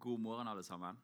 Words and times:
God 0.00 0.20
morgen, 0.20 0.48
alle 0.48 0.62
sammen. 0.64 0.96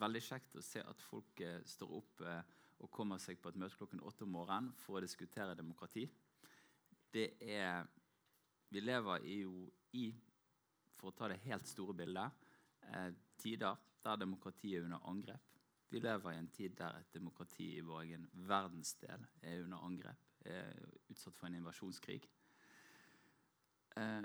Veldig 0.00 0.20
kjekt 0.24 0.54
å 0.56 0.62
se 0.64 0.80
at 0.80 1.02
folk 1.04 1.40
eh, 1.44 1.58
står 1.68 1.90
opp 1.92 2.22
eh, 2.24 2.52
og 2.80 2.88
kommer 2.90 3.20
seg 3.20 3.36
på 3.36 3.50
et 3.52 3.58
møte 3.60 3.76
klokken 3.76 4.00
åtte 4.00 4.24
om 4.24 4.30
morgenen 4.32 4.70
for 4.80 4.96
å 4.96 5.02
diskutere 5.04 5.56
demokrati. 5.58 6.06
Det 7.12 7.26
er 7.44 7.84
Vi 8.72 8.80
lever 8.80 9.26
i, 9.28 9.34
jo 9.44 9.68
i, 9.92 10.06
for 10.96 11.10
å 11.10 11.14
ta 11.14 11.28
det 11.28 11.42
helt 11.44 11.68
store 11.68 11.92
bildet, 11.94 12.46
eh, 12.88 13.10
tider 13.36 13.76
der 14.02 14.16
demokratiet 14.16 14.80
er 14.80 14.86
under 14.86 15.04
angrep. 15.10 15.52
Vi 15.92 16.00
lever 16.00 16.32
i 16.32 16.38
en 16.40 16.48
tid 16.48 16.78
der 16.80 16.96
et 17.02 17.12
demokrati 17.12 17.74
i 17.76 17.84
vår 17.84 18.06
egen 18.06 18.24
verdensdel 18.48 19.28
er 19.42 19.66
under 19.66 19.84
angrep, 19.84 20.24
er 20.48 20.72
utsatt 21.12 21.36
for 21.36 21.50
en 21.50 21.60
invasjonskrig. 21.60 22.24
Eh, 24.00 24.24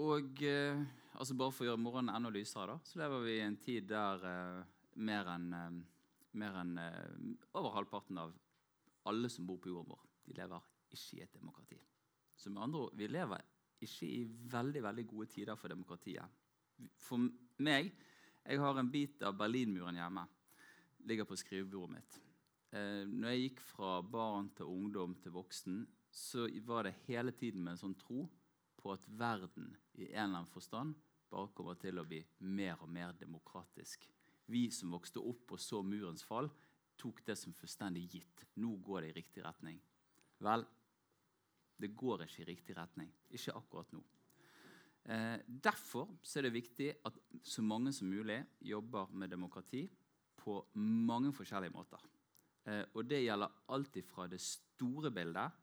og 0.00 0.42
eh, 0.48 0.82
altså 1.18 1.36
bare 1.36 1.52
for 1.52 1.66
å 1.66 1.70
gjøre 1.70 1.82
morgenen 1.82 2.14
enda 2.14 2.30
lysere, 2.32 2.76
da, 2.76 2.88
så 2.88 3.00
lever 3.02 3.26
vi 3.26 3.34
i 3.36 3.44
en 3.44 3.58
tid 3.60 3.88
der 3.90 4.24
eh, 4.28 4.62
mer 5.04 5.28
enn 5.34 5.48
eh, 5.56 5.80
mer 6.40 6.60
eh, 6.62 7.16
over 7.58 7.74
halvparten 7.76 8.18
av 8.18 8.32
alle 9.10 9.28
som 9.28 9.46
bor 9.46 9.58
på 9.60 9.72
jorden 9.72 9.90
vår, 9.92 10.04
de 10.24 10.36
lever 10.38 10.68
ikke 10.92 11.18
i 11.18 11.24
et 11.24 11.34
demokrati. 11.34 11.78
Så 12.36 12.50
med 12.50 12.62
andre 12.64 12.86
ord, 12.86 12.94
vi 12.96 13.08
lever 13.10 13.44
ikke 13.82 14.08
i 14.08 14.22
veldig 14.52 14.82
veldig 14.86 15.06
gode 15.10 15.28
tider 15.34 15.58
for 15.58 15.72
demokratiet. 15.72 16.40
For 16.98 17.28
meg 17.62 17.92
Jeg 18.42 18.58
har 18.58 18.78
en 18.78 18.88
bit 18.90 19.20
av 19.22 19.36
Berlinmuren 19.38 19.94
hjemme. 19.94 20.24
Ligger 21.06 21.28
på 21.28 21.36
skrivebordet 21.38 21.92
mitt. 21.94 22.16
Eh, 22.74 23.04
når 23.06 23.28
jeg 23.28 23.42
gikk 23.42 23.60
fra 23.62 24.00
barn 24.02 24.48
til 24.56 24.66
ungdom 24.66 25.14
til 25.22 25.30
voksen, 25.30 25.84
så 26.10 26.48
var 26.66 26.88
det 26.88 26.96
hele 27.06 27.30
tiden 27.30 27.62
med 27.62 27.76
en 27.76 27.82
sånn 27.84 27.94
tro 27.94 28.24
på 28.82 28.92
at 28.94 29.06
verden 29.06 29.70
i 29.94 30.08
en 30.10 30.26
eller 30.26 30.42
annen 30.42 30.52
forstand 30.52 30.96
bare 31.32 31.52
kommer 31.56 31.78
til 31.80 32.00
å 32.00 32.06
bli 32.06 32.20
mer 32.44 32.82
og 32.82 32.90
mer 32.92 33.14
demokratisk. 33.16 34.04
Vi 34.52 34.66
som 34.74 34.92
vokste 34.92 35.22
opp 35.22 35.54
og 35.54 35.62
så 35.62 35.80
murens 35.86 36.24
fall, 36.26 36.50
tok 37.00 37.22
det 37.26 37.38
som 37.40 37.54
fullstendig 37.56 38.04
gitt. 38.12 38.44
Nå 38.60 38.76
går 38.84 39.06
det 39.06 39.12
i 39.12 39.18
riktig 39.20 39.44
retning. 39.46 39.78
Vel, 40.42 40.66
det 41.80 41.94
går 41.98 42.26
ikke 42.26 42.42
i 42.44 42.50
riktig 42.50 42.76
retning. 42.76 43.08
Ikke 43.32 43.54
akkurat 43.56 43.94
nå. 43.94 44.02
Eh, 45.02 45.38
derfor 45.46 46.12
er 46.36 46.46
det 46.46 46.54
viktig 46.54 46.90
at 47.08 47.16
så 47.42 47.62
mange 47.62 47.92
som 47.94 48.10
mulig 48.10 48.38
jobber 48.60 49.10
med 49.10 49.32
demokrati 49.32 49.86
på 50.38 50.58
mange 50.78 51.32
forskjellige 51.34 51.74
måter. 51.74 52.04
Eh, 52.66 52.84
og 52.94 53.08
det 53.08 53.24
gjelder 53.24 53.56
alltid 53.74 54.06
fra 54.06 54.28
det 54.30 54.40
store 54.42 55.10
bildet 55.10 55.58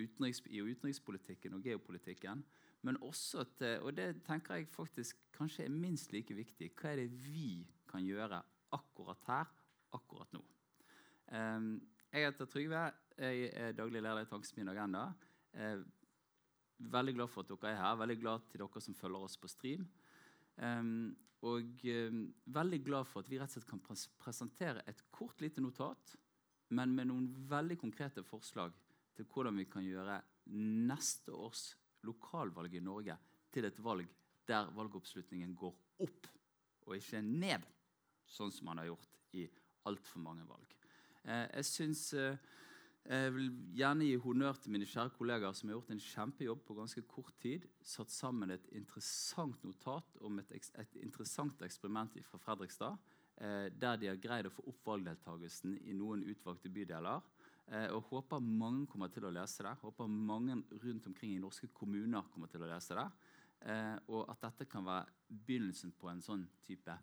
utenriks, 0.00 0.42
i 0.48 0.62
utenrikspolitikken 0.62 1.54
og 1.56 1.64
geopolitikken. 1.64 2.44
Men 2.82 2.96
også 3.04 3.44
til, 3.58 3.80
og 3.84 3.96
det 3.96 4.22
tenker 4.24 4.56
jeg 4.56 4.68
faktisk 4.72 5.20
kanskje 5.36 5.66
er 5.66 5.74
minst 5.74 6.12
like 6.12 6.34
viktig, 6.34 6.70
hva 6.80 6.94
er 6.94 7.02
det 7.02 7.10
vi 7.26 7.66
kan 7.90 8.04
gjøre 8.06 8.40
akkurat 8.72 9.28
her, 9.28 9.50
akkurat 9.96 10.32
nå? 10.32 10.42
Um, 11.30 11.74
jeg 12.10 12.26
heter 12.26 12.48
Trygve. 12.50 12.84
Jeg 13.20 13.50
er 13.54 13.74
daglig 13.76 14.00
leder 14.02 14.24
i 14.24 14.26
Tankesmien 14.26 14.68
Agenda. 14.72 15.10
Eh, 15.54 15.82
veldig 16.78 17.14
glad 17.14 17.28
for 17.30 17.44
at 17.44 17.50
dere 17.52 17.70
er 17.70 17.76
her. 17.78 17.98
Veldig 18.00 18.16
glad 18.18 18.46
til 18.50 18.62
dere 18.64 18.80
som 18.82 18.96
følger 18.98 19.26
oss 19.26 19.36
på 19.38 19.50
stream. 19.50 19.84
Um, 20.56 21.16
og 21.46 21.84
um, 21.84 22.24
veldig 22.46 22.80
glad 22.84 23.06
for 23.08 23.22
at 23.22 23.30
vi 23.30 23.38
rett 23.40 23.52
og 23.52 23.60
slett 23.60 23.68
kan 23.70 23.80
pres 23.84 24.08
presentere 24.20 24.82
et 24.90 25.04
kort, 25.14 25.40
lite 25.40 25.62
notat, 25.62 26.16
men 26.76 26.92
med 26.96 27.08
noen 27.08 27.30
veldig 27.48 27.78
konkrete 27.80 28.24
forslag 28.26 28.74
til 29.16 29.26
hvordan 29.28 29.58
vi 29.60 29.66
kan 29.70 29.84
gjøre 29.84 30.20
neste 30.90 31.34
års 31.34 31.70
lokalvalg 32.06 32.74
i 32.74 32.84
Norge 32.84 33.16
til 33.52 33.66
et 33.68 33.82
valg 33.84 34.08
der 34.48 34.70
valgoppslutningen 34.74 35.54
går 35.54 35.74
opp 36.02 36.28
og 36.88 36.96
ikke 36.96 37.20
ned, 37.22 37.62
sånn 38.26 38.50
som 38.50 38.70
man 38.70 38.80
har 38.80 38.88
gjort 38.90 39.18
i 39.38 39.44
altfor 39.86 40.22
mange 40.24 40.46
valg. 40.48 40.72
Eh, 41.22 41.46
jeg 41.60 41.68
synes 41.68 42.02
eh, 42.18 42.38
jeg 43.10 43.32
vil 43.34 43.48
gjerne 43.78 44.08
gi 44.08 44.18
honnør 44.20 44.58
til 44.60 44.74
mine 44.74 44.88
kjære 44.88 45.14
kollegaer 45.16 45.54
som 45.56 45.70
har 45.70 45.78
gjort 45.78 45.92
en 45.94 46.02
kjempejobb 46.04 46.64
på 46.66 46.76
ganske 46.76 47.02
kort 47.08 47.32
tid. 47.42 47.64
Satt 47.82 48.12
sammen 48.12 48.52
et 48.52 48.66
interessant 48.76 49.62
notat 49.64 50.18
om 50.26 50.38
et, 50.42 50.52
et 50.52 50.98
interessant 51.00 51.62
eksperiment 51.66 52.18
fra 52.26 52.40
Fredrikstad. 52.42 52.98
Eh, 53.40 53.68
der 53.72 53.96
de 53.96 54.10
har 54.10 54.20
greid 54.20 54.50
å 54.50 54.52
få 54.52 54.66
opp 54.68 54.84
valgdeltakelsen 54.92 55.78
i 55.88 55.96
noen 55.96 56.26
utvalgte 56.28 56.72
bydeler. 56.72 57.22
Eh, 57.70 57.86
og 57.94 58.08
håper 58.10 58.42
mange 58.42 58.88
kommer 58.90 59.10
til 59.14 59.28
å 59.28 59.32
lese 59.34 59.62
det. 59.62 59.76
Håper 59.84 60.10
mange 60.10 60.56
rundt 60.82 61.06
omkring 61.06 61.36
i 61.36 61.42
norske 61.42 61.70
kommuner 61.74 62.26
kommer 62.32 62.50
til 62.50 62.64
å 62.64 62.70
lese 62.70 62.98
det. 62.98 63.06
Eh, 63.70 63.96
og 64.10 64.26
at 64.32 64.42
dette 64.48 64.66
kan 64.70 64.86
være 64.86 65.06
begynnelsen 65.30 65.94
på 65.94 66.10
en 66.10 66.22
sånn 66.24 66.46
type 66.66 66.96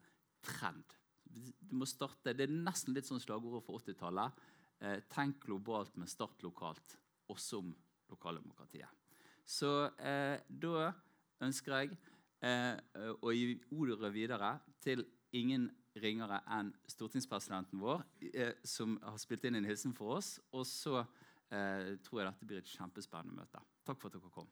trend. 0.44 0.96
Det, 1.24 1.72
må 1.72 1.88
starte, 1.88 2.34
det 2.36 2.48
er 2.48 2.56
nesten 2.56 2.96
litt 2.98 3.08
sånn 3.08 3.24
slagordet 3.24 3.64
for 3.66 3.80
80-tallet. 3.80 4.44
Eh, 4.84 5.00
tenk 5.12 5.40
globalt, 5.46 5.96
men 5.98 6.10
start 6.12 6.44
lokalt. 6.46 6.98
Også 7.32 7.62
om 7.62 7.72
lokaldemokratiet. 8.12 8.92
Så 9.48 9.72
eh, 10.04 10.44
da 10.48 10.92
ønsker 11.44 11.78
jeg 11.78 11.98
eh, 12.44 12.76
å 13.24 13.32
gi 13.32 13.56
ordet 13.72 14.12
videre 14.12 14.58
til 14.84 15.06
ingen 15.38 15.70
ringere 16.02 16.42
enn 16.58 16.74
stortingspresidenten 16.90 17.82
vår, 17.82 18.04
eh, 18.34 18.54
som 18.64 18.98
har 19.04 19.18
spilt 19.22 19.46
inn 19.48 19.60
en 19.60 19.68
hilsen 19.68 19.96
for 19.98 20.18
oss. 20.18 20.38
Og 20.54 20.66
så 20.68 21.02
eh, 21.02 21.98
tror 22.06 22.22
jeg 22.22 22.30
dette 22.30 22.48
blir 22.48 22.62
et 22.62 22.72
kjempespennende 22.78 23.42
møte. 23.42 23.64
Takk 23.88 24.00
for 24.02 24.12
at 24.12 24.18
dere 24.18 24.34
kom. 24.34 24.48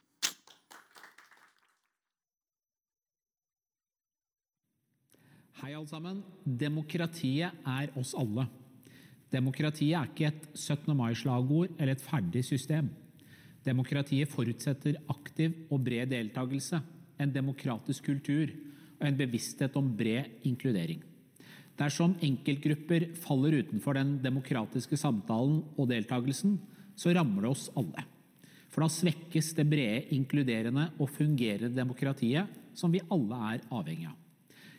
Hei, 5.61 5.71
alle 5.71 5.87
sammen. 5.87 6.21
Demokratiet 6.43 7.63
er 7.65 7.93
oss 7.97 8.11
alle. 8.19 8.43
Demokratiet 9.31 9.95
er 9.97 10.11
ikke 10.11 10.27
et 10.29 10.45
17. 10.53 10.91
mai-slagord 10.95 11.71
eller 11.79 11.95
et 11.95 12.03
ferdig 12.03 12.43
system. 12.45 12.91
Demokratiet 13.65 14.29
forutsetter 14.29 14.99
aktiv 15.09 15.55
og 15.73 15.81
bred 15.87 16.11
deltakelse, 16.11 16.81
en 17.17 17.33
demokratisk 17.33 18.11
kultur 18.11 18.51
og 18.99 19.07
en 19.07 19.17
bevissthet 19.17 19.75
om 19.79 19.89
bred 19.97 20.45
inkludering. 20.45 21.01
Dersom 21.75 22.13
enkeltgrupper 22.23 23.09
faller 23.19 23.59
utenfor 23.59 23.97
den 23.97 24.15
demokratiske 24.23 24.97
samtalen 24.99 25.59
og 25.75 25.89
deltakelsen, 25.91 26.55
så 26.95 27.11
rammer 27.15 27.43
det 27.43 27.51
oss 27.51 27.65
alle. 27.75 28.05
For 28.71 28.83
da 28.83 28.91
svekkes 28.91 29.53
det 29.57 29.65
brede, 29.71 30.05
inkluderende 30.15 30.89
og 30.99 31.11
fungerende 31.11 31.75
demokratiet 31.75 32.51
som 32.75 32.91
vi 32.91 33.03
alle 33.11 33.39
er 33.53 33.65
avhengig 33.71 34.07
av. 34.09 34.15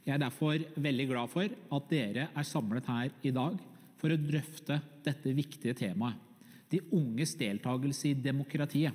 Jeg 0.06 0.14
er 0.14 0.22
derfor 0.22 0.62
veldig 0.78 1.06
glad 1.10 1.32
for 1.32 1.50
at 1.50 1.88
dere 1.90 2.28
er 2.30 2.46
samlet 2.46 2.88
her 2.88 3.10
i 3.26 3.32
dag 3.34 3.56
for 4.00 4.12
å 4.12 4.20
drøfte 4.20 4.78
dette 5.04 5.32
viktige 5.34 5.74
temaet. 5.76 6.20
De 6.70 6.80
unges 6.94 7.34
deltakelse 7.38 8.10
i 8.10 8.18
demokratiet. 8.18 8.94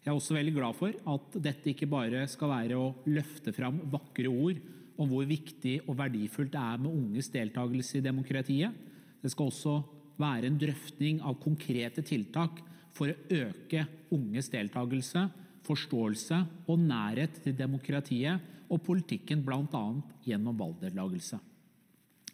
Jeg 0.00 0.08
er 0.08 0.16
også 0.16 0.36
veldig 0.36 0.52
glad 0.56 0.76
for 0.76 0.96
at 1.12 1.36
dette 1.44 1.72
ikke 1.72 1.88
bare 1.90 2.22
skal 2.28 2.52
være 2.52 2.78
å 2.80 2.92
løfte 3.08 3.52
fram 3.56 3.82
vakre 3.92 4.32
ord 4.32 4.60
om 5.00 5.08
hvor 5.10 5.26
viktig 5.28 5.78
og 5.86 5.96
verdifullt 5.98 6.52
det 6.52 6.60
er 6.60 6.80
med 6.82 6.92
unges 6.92 7.30
deltakelse 7.32 7.98
i 7.98 8.04
demokratiet. 8.04 8.76
Det 9.20 9.32
skal 9.32 9.50
også 9.50 9.76
være 10.20 10.50
en 10.50 10.58
drøfting 10.60 11.22
av 11.24 11.38
konkrete 11.40 12.04
tiltak 12.06 12.60
for 12.96 13.12
å 13.12 13.40
øke 13.46 13.86
unges 14.12 14.50
deltakelse, 14.52 15.26
forståelse 15.64 16.40
og 16.68 16.82
nærhet 16.82 17.40
til 17.44 17.56
demokratiet 17.56 18.48
og 18.70 18.82
politikken 18.86 19.44
bl.a. 19.46 19.84
gjennom 20.26 20.58
valgdeltakelse. 20.58 21.40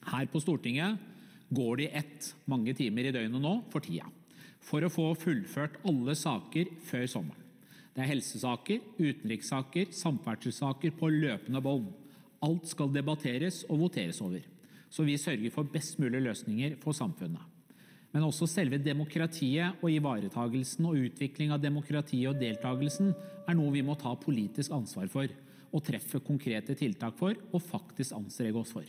Her 0.06 0.28
på 0.30 0.42
Stortinget 0.42 1.00
går 1.54 1.78
det 1.78 1.88
i 1.88 1.96
ett 2.02 2.30
mange 2.50 2.74
timer 2.76 3.06
i 3.06 3.14
døgnet 3.14 3.42
nå 3.42 3.58
for 3.72 3.84
tida 3.84 4.08
for 4.66 4.82
å 4.82 4.90
få 4.90 5.10
fullført 5.18 5.78
alle 5.86 6.16
saker 6.18 6.72
før 6.86 7.04
sommeren. 7.10 7.42
Det 7.94 8.02
er 8.04 8.10
helsesaker, 8.10 8.82
utenrikssaker, 8.98 9.92
samferdselssaker 9.94 10.92
på 10.98 11.08
løpende 11.12 11.62
bånd. 11.64 11.86
Alt 12.44 12.68
skal 12.68 12.92
debatteres 12.92 13.62
og 13.70 13.80
voteres 13.86 14.20
over. 14.24 14.42
Så 14.90 15.04
vi 15.06 15.16
sørger 15.18 15.52
for 15.52 15.68
best 15.68 15.98
mulige 15.98 16.24
løsninger 16.28 16.76
for 16.82 16.96
samfunnet. 16.96 17.42
Men 18.12 18.24
også 18.24 18.46
selve 18.48 18.78
demokratiet 18.80 19.82
og 19.82 19.90
ivaretagelsen 19.92 20.86
og 20.88 21.00
utvikling 21.08 21.50
av 21.52 21.60
demokratiet 21.60 22.30
og 22.30 22.38
deltagelsen 22.40 23.10
er 23.46 23.56
noe 23.58 23.74
vi 23.74 23.82
må 23.84 23.96
ta 23.98 24.14
politisk 24.16 24.72
ansvar 24.72 25.10
for 25.12 25.32
og 25.74 25.82
treffe 25.84 26.22
konkrete 26.24 26.76
tiltak 26.78 27.18
for 27.18 27.36
og 27.50 27.60
faktisk 27.64 28.14
anstrenge 28.16 28.62
oss 28.62 28.72
for. 28.72 28.86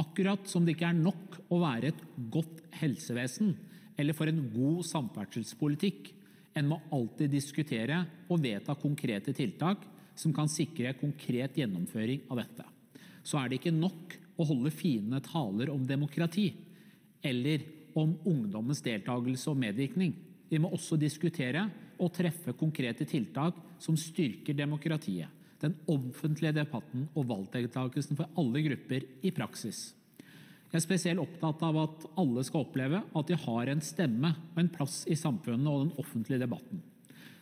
Akkurat 0.00 0.46
som 0.48 0.64
det 0.64 0.76
ikke 0.76 0.88
er 0.88 1.02
nok 1.02 1.36
å 1.52 1.58
være 1.60 1.90
et 1.90 2.00
godt 2.32 2.62
helsevesen 2.80 3.52
eller 4.00 4.16
for 4.16 4.30
en 4.30 4.40
god 4.54 4.80
samferdselspolitikk. 4.88 6.14
En 6.56 6.70
må 6.70 6.80
alltid 6.94 7.30
diskutere 7.34 8.00
og 8.30 8.40
vedta 8.42 8.74
konkrete 8.78 9.34
tiltak 9.36 9.84
som 10.20 10.34
kan 10.36 10.50
sikre 10.52 10.92
konkret 11.00 11.56
gjennomføring 11.56 12.26
av 12.28 12.42
dette. 12.42 12.66
Så 13.24 13.40
er 13.40 13.48
det 13.48 13.60
ikke 13.60 13.74
nok 13.76 14.16
å 14.40 14.46
holde 14.48 14.72
fine 14.72 15.20
taler 15.24 15.72
om 15.72 15.86
demokrati 15.88 16.50
eller 17.24 17.64
om 17.98 18.14
ungdommens 18.28 18.82
deltakelse 18.84 19.50
og 19.50 19.60
medvirkning. 19.60 20.14
Vi 20.50 20.60
må 20.60 20.70
også 20.72 20.98
diskutere 21.00 21.66
og 22.00 22.12
treffe 22.16 22.54
konkrete 22.56 23.06
tiltak 23.08 23.58
som 23.82 23.96
styrker 23.98 24.56
demokratiet, 24.56 25.28
den 25.60 25.74
offentlige 25.92 26.56
debatten 26.62 27.08
og 27.12 27.26
valgdeltakelsen 27.28 28.16
for 28.18 28.30
alle 28.40 28.62
grupper 28.64 29.04
i 29.26 29.32
praksis. 29.36 29.90
Jeg 30.70 30.78
er 30.78 30.84
spesielt 30.84 31.22
opptatt 31.22 31.64
av 31.66 31.76
at 31.82 32.04
alle 32.20 32.44
skal 32.46 32.62
oppleve 32.62 33.02
at 33.02 33.28
de 33.28 33.36
har 33.42 33.72
en 33.72 33.82
stemme 33.82 34.30
og 34.52 34.60
en 34.62 34.70
plass 34.70 35.02
i 35.10 35.18
samfunnet 35.18 35.66
og 35.66 35.82
den 35.82 35.96
offentlige 35.98 36.44
debatten. 36.44 36.80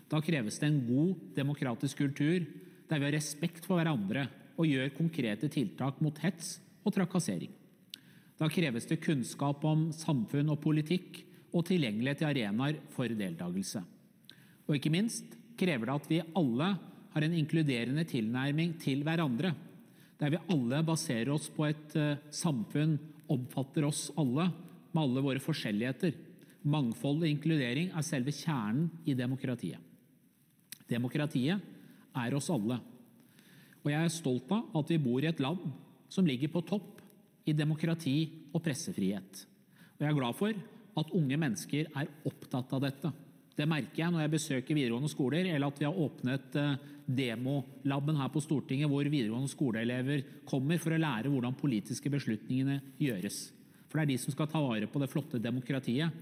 Da 0.08 0.22
kreves 0.24 0.56
det 0.58 0.70
en 0.70 0.80
god 0.88 1.26
demokratisk 1.36 2.00
kultur 2.00 2.46
der 2.88 3.00
vi 3.00 3.08
har 3.08 3.16
respekt 3.16 3.66
for 3.66 3.78
hverandre 3.78 4.26
og 4.58 4.66
gjør 4.66 4.94
konkrete 4.96 5.50
tiltak 5.52 6.00
mot 6.02 6.18
hets 6.22 6.56
og 6.84 6.94
trakassering. 6.96 7.52
Da 8.38 8.48
kreves 8.50 8.86
det 8.86 9.00
kunnskap 9.02 9.64
om 9.66 9.88
samfunn 9.94 10.52
og 10.52 10.60
politikk 10.62 11.22
og 11.52 11.64
tilgjengelighet 11.68 12.22
til 12.22 12.28
arenaer 12.28 12.78
for 12.94 13.10
deltakelse. 13.10 13.82
Og 14.68 14.76
ikke 14.76 14.92
minst 14.92 15.34
krever 15.58 15.88
det 15.88 15.96
at 15.96 16.10
vi 16.10 16.20
alle 16.38 16.68
har 17.14 17.24
en 17.24 17.34
inkluderende 17.34 18.04
tilnærming 18.06 18.76
til 18.82 19.02
hverandre, 19.06 19.54
der 20.18 20.34
vi 20.34 20.42
alle 20.52 20.82
baserer 20.86 21.32
oss 21.34 21.48
på 21.54 21.66
et 21.68 21.94
uh, 21.98 22.18
samfunn, 22.34 22.98
omfatter 23.28 23.86
oss 23.86 24.08
alle 24.18 24.48
med 24.92 25.02
alle 25.02 25.24
våre 25.24 25.42
forskjelligheter. 25.42 26.14
Mangfold 26.68 27.22
og 27.22 27.30
inkludering 27.30 27.92
er 27.96 28.06
selve 28.06 28.34
kjernen 28.34 28.88
i 29.08 29.14
demokratiet. 29.18 29.80
Demokratiet 30.88 31.64
er 32.20 32.36
oss 32.38 32.50
alle. 32.54 32.78
Og 33.84 33.92
jeg 33.92 34.00
er 34.04 34.12
stolt 34.12 34.50
av 34.54 34.80
at 34.80 34.90
vi 34.92 35.00
bor 35.02 35.22
i 35.22 35.30
et 35.30 35.42
land 35.42 35.62
som 36.12 36.26
ligger 36.26 36.50
på 36.52 36.64
topp 36.66 36.98
i 37.48 37.54
demokrati 37.56 38.18
og 38.52 38.62
pressefrihet. 38.64 39.44
Og 39.96 40.04
jeg 40.04 40.10
er 40.10 40.18
glad 40.18 40.36
for 40.38 40.60
at 40.98 41.14
unge 41.16 41.38
mennesker 41.40 41.90
er 41.96 42.12
opptatt 42.28 42.72
av 42.74 42.84
dette. 42.84 43.10
Det 43.58 43.66
merker 43.66 44.04
jeg 44.04 44.14
når 44.14 44.22
jeg 44.22 44.34
besøker 44.36 44.76
videregående 44.76 45.10
skoler, 45.10 45.48
eller 45.50 45.66
at 45.66 45.80
vi 45.80 45.86
har 45.88 45.98
åpnet 45.98 46.58
eh, 46.60 46.74
demolaben 47.08 48.18
her 48.20 48.30
på 48.30 48.42
Stortinget, 48.44 48.90
hvor 48.90 49.02
videregående 49.02 49.50
skoleelever 49.50 50.22
kommer 50.46 50.78
for 50.78 50.94
å 50.94 51.00
lære 51.00 51.32
hvordan 51.32 51.56
politiske 51.58 52.12
beslutningene 52.12 52.78
gjøres. 53.02 53.48
For 53.88 53.98
det 53.98 54.04
er 54.04 54.12
de 54.12 54.18
som 54.22 54.34
skal 54.34 54.50
ta 54.52 54.62
vare 54.62 54.86
på 54.90 55.02
det 55.02 55.10
flotte 55.10 55.40
demokratiet. 55.42 56.14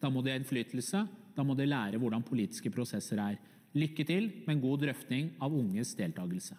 Da 0.00 0.10
må 0.10 0.24
de 0.24 0.32
ha 0.32 0.40
innflytelse, 0.40 1.04
da 1.36 1.44
må 1.46 1.54
de 1.54 1.68
lære 1.68 2.00
hvordan 2.00 2.24
politiske 2.26 2.72
prosesser 2.74 3.20
er. 3.22 3.38
Lykke 3.70 4.02
til 4.02 4.24
med 4.46 4.56
en 4.56 4.64
god 4.64 4.82
drøfting 4.82 5.30
av 5.38 5.54
unges 5.54 5.92
deltakelse. 5.94 6.56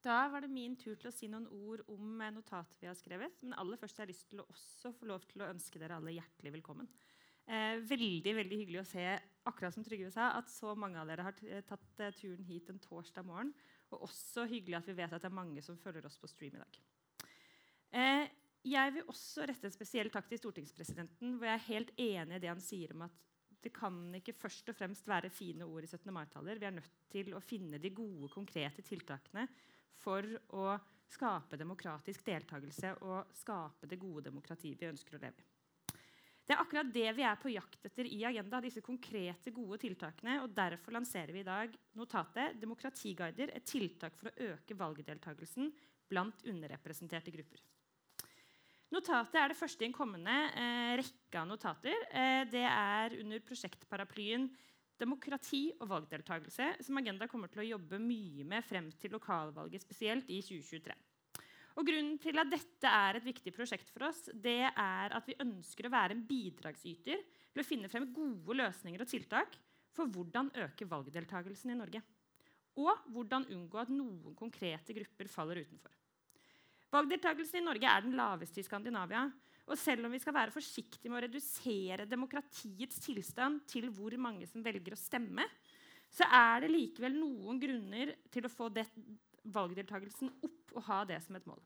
Da 0.00 0.24
var 0.32 0.42
det 0.42 0.50
min 0.50 0.74
tur 0.80 0.96
til 0.96 1.10
å 1.10 1.14
si 1.14 1.28
noen 1.28 1.46
ord 1.52 1.84
om 1.92 2.22
notatet 2.34 2.80
vi 2.80 2.88
har 2.88 2.96
skrevet. 2.98 3.36
Men 3.44 3.54
aller 3.60 3.78
først 3.78 4.00
har 4.00 4.08
jeg 4.08 4.16
lyst 4.16 4.30
til 4.32 4.40
å 4.42 4.48
også 4.50 4.90
få 4.96 5.06
lov 5.06 5.26
til 5.28 5.44
å 5.44 5.50
ønske 5.52 5.78
dere 5.78 6.00
alle 6.00 6.16
hjertelig 6.16 6.54
velkommen. 6.56 6.88
Eh, 7.50 7.76
veldig 7.84 8.32
veldig 8.40 8.58
hyggelig 8.62 8.80
å 8.80 8.88
se 8.88 9.04
akkurat 9.46 9.74
som 9.74 9.84
Trygve 9.84 10.10
sa, 10.14 10.32
at 10.38 10.50
så 10.50 10.74
mange 10.78 10.98
av 10.98 11.08
dere 11.10 11.26
har 11.26 11.36
tatt 11.68 12.02
eh, 12.02 12.14
turen 12.16 12.46
hit 12.48 12.72
en 12.72 12.80
torsdag 12.82 13.26
morgen. 13.28 13.52
Og 13.90 14.06
også 14.06 14.46
hyggelig 14.50 14.78
at 14.78 14.90
vi 14.90 14.96
vet 14.98 15.12
at 15.12 15.22
det 15.22 15.30
er 15.30 15.40
mange 15.40 15.62
som 15.64 15.78
følger 15.78 16.06
oss 16.06 16.18
på 16.20 16.30
stream 16.30 16.58
i 16.58 16.62
dag. 16.62 16.78
Eh, 18.00 18.28
jeg 18.70 18.94
vil 18.94 19.08
også 19.08 19.46
rette 19.48 19.66
en 19.66 19.74
spesiell 19.74 20.10
takk 20.12 20.28
til 20.30 20.40
stortingspresidenten, 20.42 21.34
hvor 21.38 21.48
jeg 21.48 21.58
er 21.58 21.68
helt 21.70 21.92
enig 21.96 22.36
i 22.36 22.42
det 22.42 22.52
han 22.52 22.62
sier 22.62 22.94
om 22.94 23.06
at 23.08 23.26
det 23.60 23.72
kan 23.76 23.96
ikke 24.16 24.36
først 24.36 24.70
og 24.72 24.76
fremst 24.76 25.08
være 25.08 25.32
fine 25.32 25.66
ord 25.68 25.84
i 25.84 25.90
17. 25.90 26.12
mai-taler. 26.14 26.60
Vi 26.60 26.68
er 26.68 26.76
nødt 26.76 27.02
til 27.12 27.34
å 27.36 27.42
finne 27.44 27.80
de 27.80 27.92
gode, 27.92 28.30
konkrete 28.32 28.84
tiltakene 28.86 29.46
for 30.00 30.24
å 30.56 30.78
skape 31.10 31.58
demokratisk 31.60 32.24
deltakelse 32.24 32.94
og 33.04 33.32
skape 33.36 33.88
det 33.90 33.98
gode 34.00 34.28
demokratiet 34.30 34.80
vi 34.80 34.88
ønsker 34.92 35.18
å 35.18 35.22
leve 35.24 35.42
i. 35.42 35.49
Det 36.50 36.56
er 36.56 36.64
akkurat 36.64 36.88
det 36.90 37.10
vi 37.14 37.22
er 37.22 37.36
på 37.38 37.50
jakt 37.52 37.84
etter 37.86 38.08
i 38.10 38.24
Agenda. 38.26 38.58
disse 38.58 38.80
konkrete, 38.82 39.52
gode 39.54 39.76
tiltakene, 39.78 40.40
og 40.42 40.50
Derfor 40.50 40.90
lanserer 40.90 41.30
vi 41.30 41.44
i 41.44 41.46
dag 41.46 41.76
notatet 41.94 42.58
'Demokratiguider 42.58 43.52
et 43.54 43.64
tiltak 43.64 44.16
for 44.18 44.26
å 44.26 44.48
øke 44.50 44.74
valgdeltakelsen 44.74 45.70
blant 46.10 46.42
underrepresenterte 46.42 47.30
grupper'. 47.30 47.62
Notatet 48.90 49.38
er 49.38 49.48
det 49.48 49.60
første 49.60 49.84
i 49.84 49.86
en 49.86 49.94
kommende 49.94 50.34
eh, 50.58 50.96
rekke 50.98 51.38
av 51.38 51.46
notater. 51.46 51.94
Eh, 52.10 52.42
det 52.50 52.66
er 52.66 53.14
under 53.20 53.38
prosjektparaplyen 53.38 54.50
demokrati 54.98 55.70
og 55.78 55.86
valgdeltakelse, 55.86 56.82
som 56.82 56.98
Agenda 56.98 57.28
kommer 57.28 57.46
til 57.46 57.62
å 57.62 57.70
jobbe 57.78 58.02
mye 58.02 58.42
med 58.42 58.66
frem 58.66 58.90
til 58.98 59.14
lokalvalget, 59.14 59.86
spesielt 59.86 60.26
i 60.26 60.42
2023. 60.42 60.98
Og 61.78 61.86
grunnen 61.86 62.16
til 62.20 62.40
at 62.40 62.50
dette 62.50 62.90
er 62.90 63.18
et 63.18 63.26
viktig 63.26 63.52
prosjekt 63.54 63.90
for 63.92 64.08
oss, 64.08 64.24
det 64.34 64.62
er 64.68 65.14
at 65.14 65.28
vi 65.28 65.38
ønsker 65.42 65.86
å 65.86 65.92
være 65.92 66.16
en 66.16 66.24
bidragsyter 66.26 67.22
til 67.22 67.62
å 67.62 67.66
finne 67.66 67.90
frem 67.92 68.08
gode 68.14 68.56
løsninger 68.58 69.04
og 69.04 69.10
tiltak 69.10 69.54
for 69.94 70.10
hvordan 70.10 70.50
øke 70.66 70.88
valgdeltakelsen 70.88 71.72
i 71.74 71.78
Norge. 71.78 72.02
Og 72.80 72.90
hvordan 73.14 73.48
unngå 73.54 73.80
at 73.82 73.92
noen 73.92 74.34
konkrete 74.38 74.94
grupper 74.96 75.30
faller 75.30 75.62
utenfor. 75.62 75.94
Valgdeltakelsen 76.90 77.60
i 77.60 77.66
Norge 77.66 77.86
er 77.86 78.02
den 78.02 78.16
laveste 78.18 78.62
i 78.62 78.66
Skandinavia. 78.66 79.28
Og 79.70 79.78
selv 79.78 80.08
om 80.08 80.14
vi 80.14 80.18
skal 80.18 80.34
være 80.34 80.54
forsiktige 80.54 81.10
med 81.10 81.20
å 81.20 81.26
redusere 81.28 82.08
demokratiets 82.10 82.98
tilstand 83.04 83.62
til 83.70 83.86
hvor 83.94 84.16
mange 84.18 84.48
som 84.50 84.64
velger 84.64 84.96
å 84.96 84.98
stemme, 84.98 85.46
så 86.10 86.26
er 86.26 86.64
det 86.64 86.72
likevel 86.72 87.14
noen 87.14 87.60
grunner 87.62 88.16
til 88.34 88.46
å 88.46 88.50
få 88.50 88.66
det, 88.74 88.88
valgdeltakelsen 89.42 90.32
opp 90.46 90.74
og 90.76 90.86
ha 90.88 91.02
det 91.08 91.20
som 91.24 91.36
et 91.38 91.46
mål. 91.48 91.60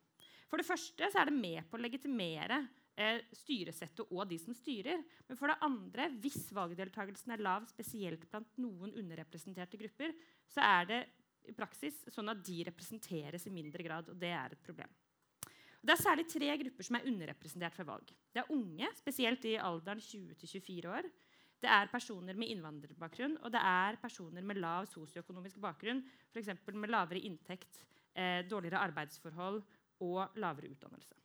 For 0.50 0.60
det 0.60 0.68
første 0.68 1.08
er 1.08 1.28
det 1.28 1.34
med 1.34 1.66
på 1.66 1.78
å 1.78 1.82
legitimere 1.82 2.60
eh, 2.94 3.22
styresettet 3.34 4.06
og 4.06 4.22
de 4.30 4.38
som 4.38 4.54
styrer. 4.54 5.02
Men 5.28 5.38
for 5.38 5.50
det 5.50 5.58
andre, 5.66 6.08
hvis 6.22 6.46
valgdeltakelsen 6.54 7.34
er 7.34 7.42
lav, 7.42 7.66
spesielt 7.70 8.28
blant 8.30 8.52
noen 8.62 8.94
underrepresenterte 8.94 9.80
grupper, 9.80 10.14
så 10.46 10.62
er 10.62 10.90
det 10.90 11.00
i 11.50 11.54
praksis 11.56 12.04
sånn 12.12 12.30
at 12.32 12.44
de 12.44 12.62
representeres 12.68 13.48
i 13.48 13.52
mindre 13.52 13.84
grad. 13.84 14.12
Og 14.12 14.20
det 14.20 14.30
er 14.32 14.54
et 14.54 14.64
problem. 14.64 14.92
Det 15.84 15.92
er 15.92 16.00
særlig 16.00 16.24
tre 16.30 16.54
grupper 16.62 16.86
som 16.86 16.96
er 16.96 17.10
underrepresentert 17.10 17.76
ved 17.76 17.88
valg. 17.90 18.12
Det 18.32 18.40
er 18.40 18.54
unge, 18.54 18.88
spesielt 18.96 19.44
i 19.50 19.58
alderen 19.60 20.00
20-24 20.00 20.88
år. 20.88 21.10
Det 21.64 21.70
er 21.72 21.88
personer 21.88 22.36
med 22.36 22.50
innvandrerbakgrunn, 22.52 23.38
og 23.40 23.52
det 23.54 23.60
er 23.64 23.96
personer 24.02 24.44
med 24.44 24.58
lav 24.60 24.84
sosioøkonomisk 24.90 25.62
bakgrunn, 25.64 26.02
f.eks. 26.28 26.50
med 26.74 26.92
lavere 26.92 27.22
inntekt, 27.24 27.78
eh, 28.12 28.42
dårligere 28.44 28.82
arbeidsforhold 28.84 29.62
og 30.04 30.36
lavere 30.42 30.68
utdannelse. 30.74 31.16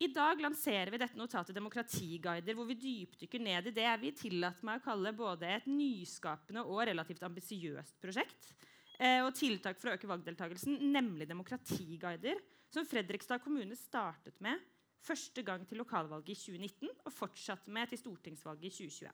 I 0.00 0.08
dag 0.10 0.40
lanserer 0.40 0.90
vi 0.90 0.98
dette 0.98 1.18
notatet 1.20 1.54
Demokratiguider, 1.54 2.56
hvor 2.56 2.66
vi 2.66 2.78
dypdykker 2.80 3.42
ned 3.44 3.68
i 3.68 3.74
det 3.76 3.84
jeg 3.84 4.00
vil 4.00 4.16
tillate 4.16 4.66
meg 4.66 4.80
å 4.80 4.84
kalle 4.86 5.12
både 5.14 5.46
et 5.58 5.68
nyskapende 5.70 6.64
og 6.64 6.82
relativt 6.88 7.22
ambisiøst 7.28 8.00
prosjekt, 8.02 8.50
eh, 8.98 9.20
og 9.20 9.34
tiltak 9.36 9.78
for 9.78 9.92
å 9.92 9.94
øke 9.94 10.10
valgdeltakelsen, 10.10 10.80
nemlig 10.90 11.28
demokratiguider, 11.30 12.40
som 12.72 12.88
Fredrikstad 12.88 13.44
kommune 13.44 13.78
startet 13.78 14.40
med 14.42 14.58
første 15.00 15.42
gang 15.46 15.64
til 15.68 15.80
lokalvalget 15.80 16.34
i 16.34 16.38
2019 16.38 16.92
og 17.06 17.12
fortsatte 17.14 17.72
med 17.72 17.90
til 17.90 18.00
stortingsvalget 18.00 18.68
i 18.68 18.72
2021. 18.76 19.12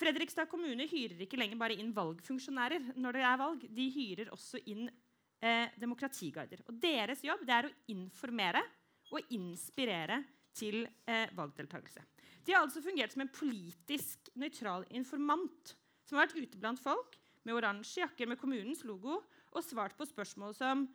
Fredrikstad 0.00 0.48
kommune 0.48 0.86
hyrer 0.88 1.20
ikke 1.24 1.38
lenger 1.40 1.58
bare 1.60 1.76
inn 1.76 1.92
valgfunksjonærer 1.94 2.92
når 2.96 3.16
det 3.16 3.24
er 3.26 3.40
valg. 3.40 3.64
De 3.76 3.86
hyrer 3.92 4.30
også 4.32 4.60
inn 4.70 4.86
eh, 4.88 5.72
demokratiguider. 5.80 6.62
Og 6.70 6.78
deres 6.80 7.24
jobb 7.26 7.42
er 7.48 7.68
å 7.68 7.74
informere 7.92 8.62
og 9.10 9.34
inspirere 9.34 10.22
til 10.56 10.84
eh, 11.06 11.28
valgdeltakelse. 11.36 12.04
De 12.46 12.54
har 12.54 12.64
altså 12.64 12.82
fungert 12.82 13.12
som 13.12 13.24
en 13.24 13.34
politisk 13.34 14.30
nøytral 14.40 14.86
informant 14.96 15.74
som 16.06 16.16
har 16.16 16.26
vært 16.26 16.38
ute 16.40 16.60
blant 16.60 16.80
folk 16.80 17.18
med 17.44 17.56
oransje 17.56 18.02
jakker 18.02 18.30
med 18.30 18.40
kommunens 18.40 18.82
logo 18.88 19.20
og 19.50 19.64
svart 19.66 19.96
på 19.98 20.06
spørsmål 20.08 20.56
som 20.56 20.86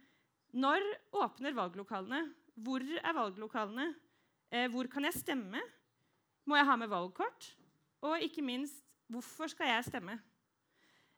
når 0.55 0.83
åpner 1.19 1.55
valglokalene? 1.55 2.21
Hvor 2.55 2.79
er 2.79 3.13
valglokalene? 3.13 3.89
Eh, 4.51 4.69
hvor 4.71 4.87
kan 4.87 5.03
jeg 5.03 5.13
stemme? 5.13 5.59
Må 6.45 6.55
jeg 6.55 6.65
ha 6.65 6.75
med 6.75 6.87
valgkort? 6.87 7.55
Og 8.01 8.21
ikke 8.21 8.41
minst, 8.41 8.83
hvorfor 9.07 9.47
skal 9.51 9.67
jeg 9.67 9.85
stemme? 9.89 10.19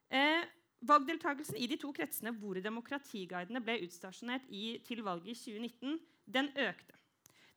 Eh, 0.10 0.46
valgdeltakelsen 0.82 1.58
i 1.58 1.67
de 1.67 1.77
to 1.77 1.91
kretsene 1.91 2.32
hvor 2.39 2.58
demokratiguidene 2.63 3.62
ble 3.62 3.82
utstasjonert 3.86 4.48
i, 4.50 4.79
til 4.88 5.03
valget 5.06 5.36
i 5.36 5.36
2019, 5.36 6.00
den 6.34 6.50
økte. 6.58 6.96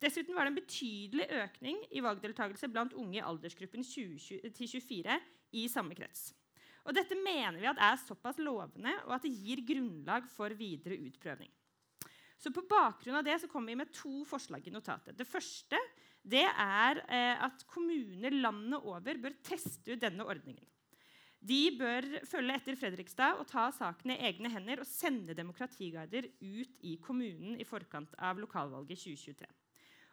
Dessuten 0.01 0.35
var 0.35 0.45
det 0.45 0.53
en 0.55 0.61
betydelig 0.61 1.27
økning 1.43 1.81
i 1.93 2.03
valgdeltakelse 2.05 2.69
blant 2.73 2.93
unge 2.97 3.19
i 3.19 3.25
aldersgruppen 3.25 3.85
20-24 3.85 5.19
i 5.61 5.67
samme 5.69 5.97
krets. 5.97 6.31
Og 6.89 6.97
dette 6.97 7.17
mener 7.21 7.61
vi 7.61 7.69
er 7.69 7.99
såpass 8.01 8.41
lovende 8.41 8.95
og 9.05 9.17
at 9.19 9.27
det 9.27 9.35
gir 9.37 9.61
grunnlag 9.69 10.29
for 10.33 10.53
videre 10.57 10.97
utprøvning. 11.05 11.53
Så 12.41 12.53
På 12.57 12.65
bakgrunn 12.65 13.19
av 13.21 13.25
det 13.25 13.37
så 13.43 13.49
kommer 13.53 13.73
vi 13.75 13.83
med 13.83 13.93
to 13.93 14.25
forslag 14.25 14.65
i 14.65 14.73
notatet. 14.73 15.17
Det 15.17 15.29
første 15.29 15.77
det 16.21 16.45
er 16.49 17.01
eh, 17.09 17.37
at 17.45 17.65
kommuner 17.69 18.33
landet 18.33 18.81
over 18.81 19.21
bør 19.21 19.37
teste 19.45 19.95
ut 19.95 20.01
denne 20.01 20.25
ordningen. 20.25 20.65
De 21.41 21.71
bør 21.73 22.05
følge 22.29 22.57
etter 22.59 22.77
Fredrikstad 22.77 23.39
og 23.41 23.47
ta 23.49 23.71
saken 23.73 24.13
i 24.13 24.19
egne 24.29 24.51
hender 24.53 24.83
og 24.83 24.89
sende 24.89 25.37
demokratiguider 25.37 26.29
ut 26.41 26.83
i 26.85 26.99
kommunen 27.01 27.57
i 27.57 27.65
forkant 27.65 28.13
av 28.21 28.41
lokalvalget 28.41 29.01
2023. 29.01 29.49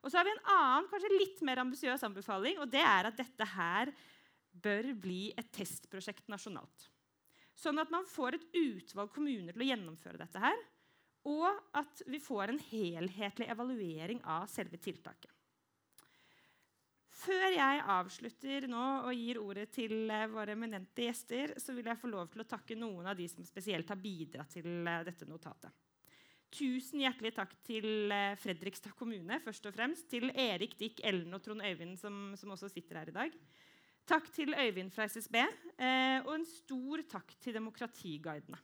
Og 0.04 0.12
så 0.12 0.20
har 0.20 0.28
vi 0.28 0.32
en 0.36 0.46
annen, 0.54 0.88
kanskje 0.88 1.18
litt 1.18 1.42
mer 1.44 1.60
ambisiøs 1.64 2.06
anbefaling, 2.08 2.62
og 2.64 2.72
det 2.72 2.84
er 2.84 3.10
at 3.10 3.20
dette 3.20 3.50
her 3.58 3.92
bør 4.56 4.94
bli 4.96 5.34
et 5.36 5.52
testprosjekt 5.52 6.32
nasjonalt. 6.32 6.88
Sånn 7.58 7.82
at 7.82 7.92
man 7.92 8.08
får 8.08 8.38
et 8.38 8.48
utvalg 8.56 9.12
kommuner 9.12 9.52
til 9.52 9.66
å 9.66 9.70
gjennomføre 9.72 10.22
dette 10.22 10.40
her, 10.40 10.56
og 11.28 11.48
at 11.76 12.04
vi 12.08 12.20
får 12.24 12.54
en 12.54 12.62
helhetlig 12.70 13.50
evaluering 13.52 14.22
av 14.24 14.48
selve 14.52 14.80
tiltaket. 14.80 15.32
Før 17.18 17.50
jeg 17.50 17.82
avslutter 17.90 18.68
nå 18.70 18.84
og 19.08 19.16
gir 19.18 19.40
ordet 19.42 19.66
til 19.74 20.06
eh, 20.14 20.28
våre 20.30 20.54
eminente 20.54 21.08
gjester, 21.08 21.56
så 21.60 21.74
vil 21.74 21.90
jeg 21.90 22.00
få 22.00 22.12
lov 22.12 22.30
til 22.32 22.44
å 22.44 22.48
takke 22.48 22.78
noen 22.78 23.10
av 23.10 23.18
de 23.18 23.26
som 23.32 23.46
spesielt 23.48 23.90
har 23.90 24.00
bidratt 24.00 24.54
til 24.54 24.70
eh, 24.86 25.04
dette 25.08 25.26
notatet. 25.28 25.74
Tusen 26.54 27.02
hjertelig 27.02 27.34
takk 27.36 27.58
til 27.68 28.14
eh, 28.14 28.38
Fredrikstad 28.40 28.94
kommune, 28.96 29.42
først 29.44 29.66
og 29.68 29.76
fremst. 29.76 30.06
Til 30.14 30.30
Erik, 30.30 30.78
Dick, 30.80 31.02
Ellen 31.04 31.34
og 31.36 31.42
Trond 31.44 31.66
Øyvind, 31.66 31.98
som, 32.00 32.38
som 32.38 32.54
også 32.54 32.70
sitter 32.72 33.02
her 33.02 33.12
i 33.12 33.18
dag. 33.18 33.42
Takk 34.08 34.30
til 34.38 34.54
Øyvind 34.54 34.94
fra 34.96 35.10
SSB, 35.10 35.42
og 36.24 36.30
en 36.32 36.46
stor 36.48 37.02
takk 37.12 37.34
til 37.44 37.58
Demokratiguidene. 37.58 38.62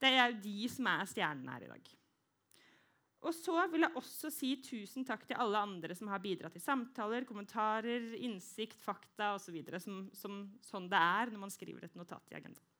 Det 0.00 0.10
er 0.12 0.32
jo 0.32 0.42
de 0.44 0.56
som 0.72 0.88
er 0.92 1.08
stjernene 1.08 1.54
her 1.54 1.66
i 1.66 1.70
dag. 1.70 1.92
Og 3.26 3.34
så 3.34 3.56
vil 3.72 3.82
jeg 3.82 3.98
også 3.98 4.30
si 4.30 4.52
tusen 4.62 5.06
takk 5.06 5.24
til 5.26 5.38
alle 5.40 5.58
andre 5.58 5.96
som 5.98 6.10
har 6.12 6.22
bidratt 6.22 6.56
i 6.58 6.62
samtaler, 6.62 7.26
kommentarer, 7.26 8.12
innsikt, 8.22 8.78
fakta 8.84 9.32
osv. 9.34 9.56
Som, 9.82 10.06
som 10.14 10.42
sånn 10.62 10.86
det 10.92 11.00
er 11.00 11.32
når 11.32 11.46
man 11.46 11.54
skriver 11.54 11.88
et 11.88 11.96
notat 11.98 12.30
i 12.30 12.38
agendaen. 12.38 12.72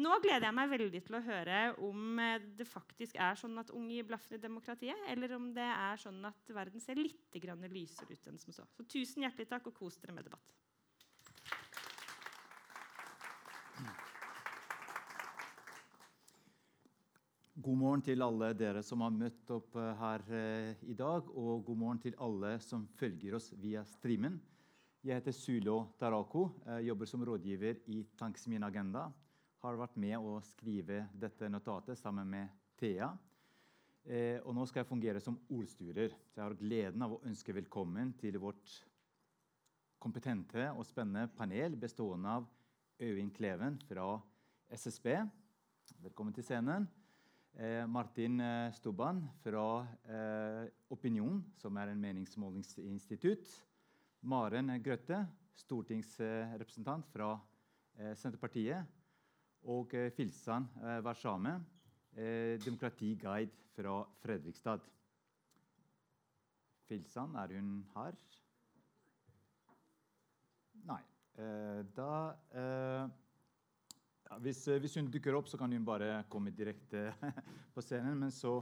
Nå 0.00 0.14
gleder 0.22 0.46
jeg 0.46 0.56
meg 0.56 0.70
veldig 0.70 1.00
til 1.04 1.16
å 1.18 1.22
høre 1.26 1.56
om 1.84 2.20
eh, 2.22 2.46
det 2.56 2.64
faktisk 2.64 3.18
er 3.20 3.36
sånn 3.36 3.58
at 3.60 3.72
unge 3.76 3.98
gir 3.98 4.06
blaffen 4.08 4.38
i 4.38 4.40
demokratiet, 4.40 4.96
eller 5.12 5.34
om 5.36 5.50
det 5.52 5.66
er 5.66 6.00
sånn 6.00 6.22
at 6.24 6.52
verden 6.56 6.80
ser 6.80 6.96
litt 6.96 7.36
lysere 7.36 8.14
ut 8.14 8.30
enn 8.30 8.40
som 8.40 8.54
så. 8.54 8.64
Så 8.72 8.86
tusen 8.88 9.26
hjertelig 9.26 9.50
takk, 9.50 9.68
og 9.68 9.76
kos 9.76 9.98
dere 10.00 10.16
med 10.16 10.24
debatt. 10.24 10.54
God 17.60 17.76
morgen 17.76 18.00
til 18.00 18.22
alle 18.24 18.54
dere 18.56 18.80
som 18.86 19.02
har 19.04 19.12
møtt 19.12 19.50
opp 19.52 19.74
eh, 19.76 19.88
her 19.98 20.22
eh, 20.32 20.82
i 20.88 20.94
dag, 20.96 21.26
og 21.28 21.64
god 21.66 21.76
morgen 21.76 21.98
til 22.00 22.14
alle 22.22 22.54
som 22.64 22.86
følger 22.96 23.34
oss 23.36 23.50
via 23.60 23.82
streamen. 23.84 24.38
Jeg 25.04 25.18
heter 25.18 25.34
Sulo 25.36 25.74
Tarako, 26.00 26.46
jeg 26.64 26.86
jobber 26.86 27.10
som 27.10 27.24
rådgiver 27.26 27.82
i 27.92 27.98
Tanks 28.16 28.46
Min 28.48 28.64
Agenda. 28.64 29.02
Har 29.60 29.76
vært 29.76 29.98
med 30.00 30.16
å 30.16 30.38
skrive 30.46 31.02
dette 31.12 31.50
notatet 31.52 32.00
sammen 32.00 32.30
med 32.32 32.54
Thea. 32.80 33.10
Eh, 34.06 34.38
og 34.40 34.56
nå 34.56 34.64
skal 34.70 34.80
jeg 34.80 34.90
fungere 34.92 35.20
som 35.20 35.36
ordstyrer. 35.52 36.14
Så 36.30 36.40
jeg 36.40 36.46
har 36.46 36.56
gleden 36.62 37.04
av 37.04 37.18
å 37.18 37.20
ønske 37.28 37.56
velkommen 37.58 38.14
til 38.22 38.38
vårt 38.40 38.78
kompetente 40.00 40.70
og 40.70 40.86
spennende 40.88 41.28
panel 41.36 41.76
bestående 41.76 42.38
av 42.38 42.48
Øyvind 43.04 43.34
Kleven 43.36 43.76
fra 43.90 44.14
SSB. 44.80 45.12
Velkommen 46.06 46.32
til 46.32 46.46
scenen. 46.46 46.88
Eh, 47.52 47.86
Martin 47.86 48.40
eh, 48.40 48.72
Stubban 48.72 49.28
fra 49.42 49.86
eh, 50.06 50.70
Opinion, 50.88 51.42
som 51.58 51.76
er 51.76 51.90
en 51.90 52.00
meningsmålingsinstitutt. 52.00 53.50
Maren 54.22 54.70
Grøtte, 54.84 55.18
stortingsrepresentant 55.56 57.08
fra 57.12 57.34
Senterpartiet. 58.16 58.84
Og 59.68 59.92
Filsan 60.16 60.66
Warsame, 61.04 61.52
demokratiguide 62.64 63.72
fra 63.74 63.98
Fredrikstad. 64.22 64.84
Filsan, 66.88 67.34
er 67.36 67.54
hun 67.56 67.72
her? 67.94 68.16
Nei. 70.88 71.00
Da 71.96 72.12
ja, 74.30 74.38
hvis, 74.38 74.62
eh, 74.68 74.78
hvis, 74.78 74.94
hun 75.00 75.10
dukker 75.10 75.34
opp, 75.34 75.48
så 75.50 75.58
kan 75.58 75.72
hun 75.74 75.86
bare 75.86 76.22
komme 76.30 76.52
direkte 76.54 77.10
på 77.74 77.82
scenen. 77.82 78.18
Men 78.22 78.30
så 78.34 78.60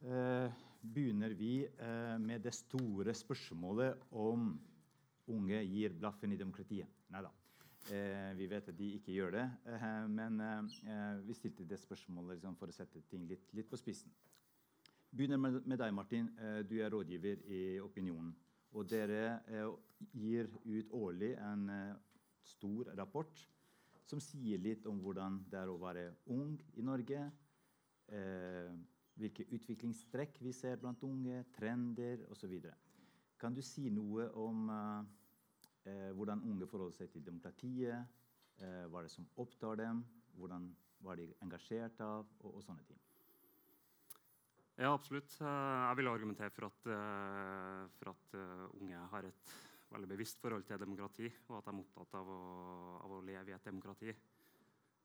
eh, 0.00 0.48
begynner 0.80 1.36
vi 1.36 1.66
eh, 1.66 2.16
med 2.18 2.40
det 2.46 2.54
store 2.56 3.14
spørsmålet 3.14 4.08
om 4.16 4.54
unge 5.30 5.60
gir 5.62 5.92
blaffen 5.94 6.32
i 6.32 6.40
demokratiet. 6.40 6.88
Nei 7.12 7.22
da. 7.22 7.30
Eh, 7.88 8.32
vi 8.36 8.46
vet 8.50 8.68
at 8.68 8.76
de 8.76 8.88
ikke 8.96 9.14
gjør 9.14 9.36
det. 9.36 9.44
Eh, 9.72 10.08
men 10.08 10.40
eh, 10.40 11.20
vi 11.26 11.36
stilte 11.36 11.68
det 11.68 11.80
spørsmålet 11.80 12.38
liksom, 12.38 12.56
for 12.60 12.72
å 12.72 12.76
sette 12.76 13.02
ting 13.10 13.28
litt, 13.28 13.48
litt 13.56 13.70
på 13.70 13.78
spissen. 13.80 14.12
Begynner 15.10 15.40
med, 15.42 15.60
med 15.66 15.80
deg, 15.80 15.92
Martin. 15.92 16.28
du 16.70 16.76
er 16.78 16.92
rådgiver 16.94 17.40
i 17.50 17.62
Opinionen. 17.82 18.30
Og 18.78 18.86
dere 18.86 19.40
gir 20.14 20.46
ut 20.62 20.92
årlig 20.94 21.32
en 21.42 21.64
stor 22.46 22.92
rapport 22.94 23.40
som 24.08 24.20
sier 24.22 24.60
litt 24.62 24.86
om 24.90 25.00
hvordan 25.02 25.40
det 25.50 25.60
er 25.60 25.70
å 25.70 25.78
være 25.80 26.06
ung 26.34 26.56
i 26.78 26.84
Norge. 26.84 27.26
Eh, 28.10 28.72
hvilke 29.20 29.46
utviklingstrekk 29.52 30.40
vi 30.42 30.52
ser 30.56 30.80
blant 30.80 31.02
unge, 31.06 31.42
trender 31.54 32.24
osv. 32.32 32.54
Kan 33.40 33.56
du 33.56 33.62
si 33.64 33.88
noe 33.92 34.28
om 34.38 34.70
eh, 34.72 36.10
hvordan 36.16 36.44
unge 36.48 36.68
forholder 36.70 37.02
seg 37.02 37.12
til 37.12 37.24
demokratiet? 37.26 38.18
Eh, 38.60 38.84
hva 38.88 39.00
er 39.00 39.08
det 39.08 39.14
som 39.14 39.28
opptar 39.40 39.78
dem? 39.80 40.02
Hvordan 40.36 40.68
var 41.04 41.20
de 41.20 41.30
engasjert 41.44 42.00
av? 42.04 42.28
Og, 42.42 42.58
og 42.58 42.64
sånne 42.64 42.84
ting. 42.88 43.00
Ja, 44.80 44.94
absolutt. 44.94 45.32
Eh, 45.40 45.48
jeg 45.48 46.00
vil 46.00 46.12
argumentere 46.12 46.52
for 46.54 46.70
at, 46.70 46.92
eh, 46.92 47.82
for 47.98 48.14
at 48.14 48.38
unge 48.80 49.08
har 49.14 49.28
et 49.28 49.58
veldig 49.90 50.10
bevisst 50.10 50.38
forhold 50.40 50.66
til 50.66 50.80
demokrati, 50.80 51.30
og 51.48 51.58
at 51.58 51.66
de 51.68 51.74
er 51.74 51.82
opptatt 51.82 52.20
av 52.20 52.28
å, 52.30 52.42
av 53.04 53.16
å 53.16 53.24
leve 53.26 53.52
i 53.52 53.56
et 53.56 53.66
demokrati. 53.66 54.14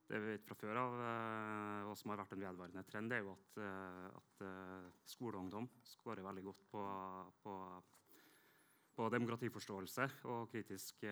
Det 0.05 0.19
vi 0.21 0.35
vet 0.35 0.45
fra 0.45 0.57
før 0.59 0.77
av, 0.77 0.95
eh, 1.01 1.87
og 1.89 1.95
som 1.97 2.11
har 2.11 2.19
vært 2.21 2.35
en 2.35 2.43
vedvarende 2.43 2.83
trend, 2.85 3.13
er 3.13 3.23
jo 3.23 3.31
at, 3.33 3.57
eh, 3.57 4.05
at 4.19 4.43
eh, 4.45 4.91
skoleungdom 5.09 5.65
skårer 5.95 6.21
veldig 6.27 6.43
godt 6.45 6.61
på, 6.69 6.83
på, 7.41 7.55
på, 8.99 9.09
demokratiforståelse 9.15 10.07
og 10.29 10.51
kritisk 10.53 11.07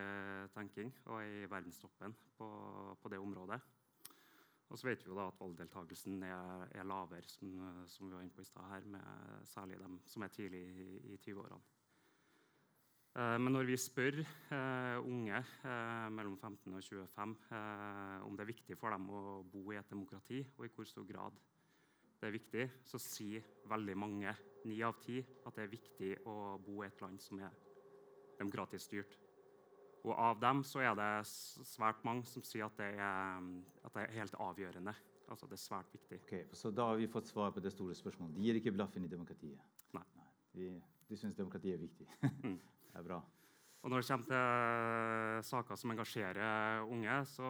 tenking, 0.54 0.94
og 1.08 1.24
er 1.24 1.40
i 1.42 1.50
verdenstoppen 1.50 2.14
på, 2.38 2.50
på 3.02 3.10
det 3.10 3.22
området. 3.22 3.60
Og 4.70 4.78
så 4.78 4.88
vet 4.88 5.02
vi 5.04 5.10
jo 5.10 5.18
da 5.18 5.28
at 5.30 5.42
valgdeltakelsen 5.42 6.22
er, 6.30 6.68
er 6.78 6.86
lavere, 6.86 7.26
som, 7.30 7.50
som, 7.90 8.08
vi 8.08 8.14
var 8.14 8.26
inne 8.26 8.34
på 8.34 8.46
i 8.46 8.50
stad 8.50 8.70
her, 8.70 8.86
med 8.94 9.50
særlig 9.50 9.82
dem 9.82 10.00
som 10.06 10.26
er 10.26 10.34
tidlig 10.38 10.64
i, 10.70 10.88
i 11.14 11.18
20-årene. 11.18 11.73
Eh, 13.14 13.36
men 13.38 13.54
når 13.54 13.68
vi 13.70 13.76
spør 13.78 14.16
uh, 14.24 14.98
unge 15.06 15.38
uh, 15.38 16.08
mellom 16.10 16.34
15 16.34 16.74
og 16.74 16.82
25 16.82 17.36
uh, 17.52 18.24
om 18.26 18.34
det 18.34 18.42
er 18.42 18.50
viktig 18.50 18.78
for 18.80 18.90
dem 18.90 19.06
å 19.14 19.20
bo 19.46 19.68
i 19.70 19.78
et 19.78 19.92
demokrati, 19.92 20.40
og 20.58 20.66
i 20.66 20.72
hvor 20.74 20.88
stor 20.90 21.06
grad 21.06 21.38
det 22.18 22.32
er 22.32 22.34
viktig, 22.34 22.66
så 22.90 22.98
sier 23.02 23.46
veldig 23.70 23.98
mange, 24.00 24.34
ni 24.66 24.80
av 24.82 24.98
ti, 25.04 25.20
at 25.46 25.54
det 25.54 25.66
er 25.66 25.72
viktig 25.76 26.12
å 26.32 26.58
bo 26.64 26.82
i 26.82 26.88
et 26.88 27.06
land 27.06 27.22
som 27.22 27.42
er 27.44 27.54
demokratisk 28.40 28.88
styrt. 28.88 29.18
Og 30.08 30.16
av 30.18 30.40
dem 30.42 30.64
så 30.66 30.82
er 30.82 30.98
det 30.98 31.12
svært 31.28 32.02
mange 32.08 32.26
som 32.28 32.44
sier 32.44 32.66
at 32.66 32.80
det 32.80 32.90
er, 32.98 33.50
at 33.84 33.94
det 33.94 34.08
er 34.08 34.18
helt 34.18 34.40
avgjørende. 34.42 34.96
Altså 35.30 35.48
det 35.52 35.60
er 35.60 35.64
svært 35.68 35.94
viktig. 35.94 36.24
Okay, 36.26 36.48
så 36.56 36.74
da 36.74 36.90
har 36.90 36.98
vi 37.00 37.12
fått 37.12 37.30
svar 37.30 37.54
på 37.54 37.62
det 37.64 37.72
store 37.76 37.96
spørsmålet. 37.96 38.40
De 38.40 38.48
gir 38.48 38.60
ikke 38.60 38.74
blaffen 38.76 39.06
i 39.06 39.12
demokratiet? 39.12 39.62
Nei. 39.94 40.08
Nei 40.18 40.32
de, 40.54 40.70
de 41.10 41.18
syns 41.20 41.36
demokratiet 41.38 41.78
er 41.78 41.84
viktig. 41.84 42.08
mm. 42.48 42.58
Det 42.94 43.02
er 43.02 43.08
bra. 43.08 43.24
Og 43.84 43.92
når 43.92 44.00
det 44.00 44.08
kommer 44.08 44.28
til 44.30 45.48
saker 45.50 45.76
som 45.76 45.92
engasjerer 45.92 46.86
unge, 46.88 47.16
så, 47.28 47.50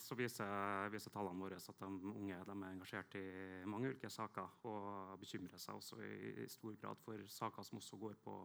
så 0.00 0.16
viser, 0.16 0.86
viser, 0.94 1.12
tallene 1.12 1.42
våre 1.42 1.58
at 1.58 1.82
de 1.82 2.12
unge 2.14 2.38
de 2.38 2.54
er 2.54 2.70
engasjert 2.70 3.18
i 3.20 3.24
mange 3.68 3.90
ulike 3.90 4.08
saker 4.08 4.70
og 4.70 5.18
bekymrer 5.20 5.60
seg 5.60 5.76
også 5.76 6.00
i, 6.00 6.14
i 6.46 6.48
stor 6.48 6.78
grad 6.80 7.02
for 7.04 7.26
saker 7.28 7.68
som 7.68 7.82
også 7.82 8.00
går 8.00 8.16
på, 8.24 8.38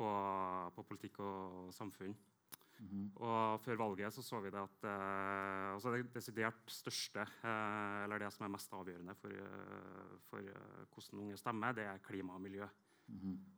på, 0.00 0.10
på 0.74 0.86
politikk 0.90 1.22
og 1.22 1.70
samfunn. 1.76 2.16
Mm 2.80 2.88
-hmm. 2.90 3.22
Og 3.22 3.60
Før 3.60 3.76
valget 3.76 4.12
så, 4.12 4.22
så 4.22 4.40
vi 4.40 4.50
det 4.50 4.58
at 4.58 4.84
eh, 4.84 5.72
altså 5.74 5.92
det 5.92 6.14
desidert 6.14 6.62
største, 6.66 7.20
eh, 7.20 8.02
eller 8.02 8.18
det 8.18 8.32
som 8.32 8.44
er 8.44 8.48
mest 8.48 8.72
avgjørende 8.72 9.14
for, 9.14 9.28
eh, 9.28 10.18
for 10.30 10.38
eh, 10.38 10.86
hvordan 10.94 11.20
unge 11.20 11.36
stemmer, 11.36 11.72
det 11.72 11.84
er 11.84 11.98
klima 11.98 12.32
og 12.32 12.40
miljø. 12.40 12.66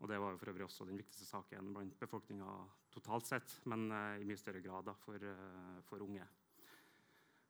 Og 0.03 0.09
Det 0.09 0.19
var 0.19 0.37
for 0.39 0.51
øvrig 0.51 0.65
også 0.67 0.87
den 0.89 0.99
viktigste 0.99 1.27
saken 1.29 1.73
blant 1.75 1.99
befolkninga 2.01 2.53
totalt 2.93 3.29
sett, 3.29 3.59
men 3.71 3.91
uh, 3.93 4.21
i 4.21 4.27
mye 4.29 4.41
større 4.41 4.63
grad 4.65 4.89
da, 4.89 4.95
for, 4.99 5.17
uh, 5.23 5.77
for, 5.87 6.03
unge. 6.05 6.25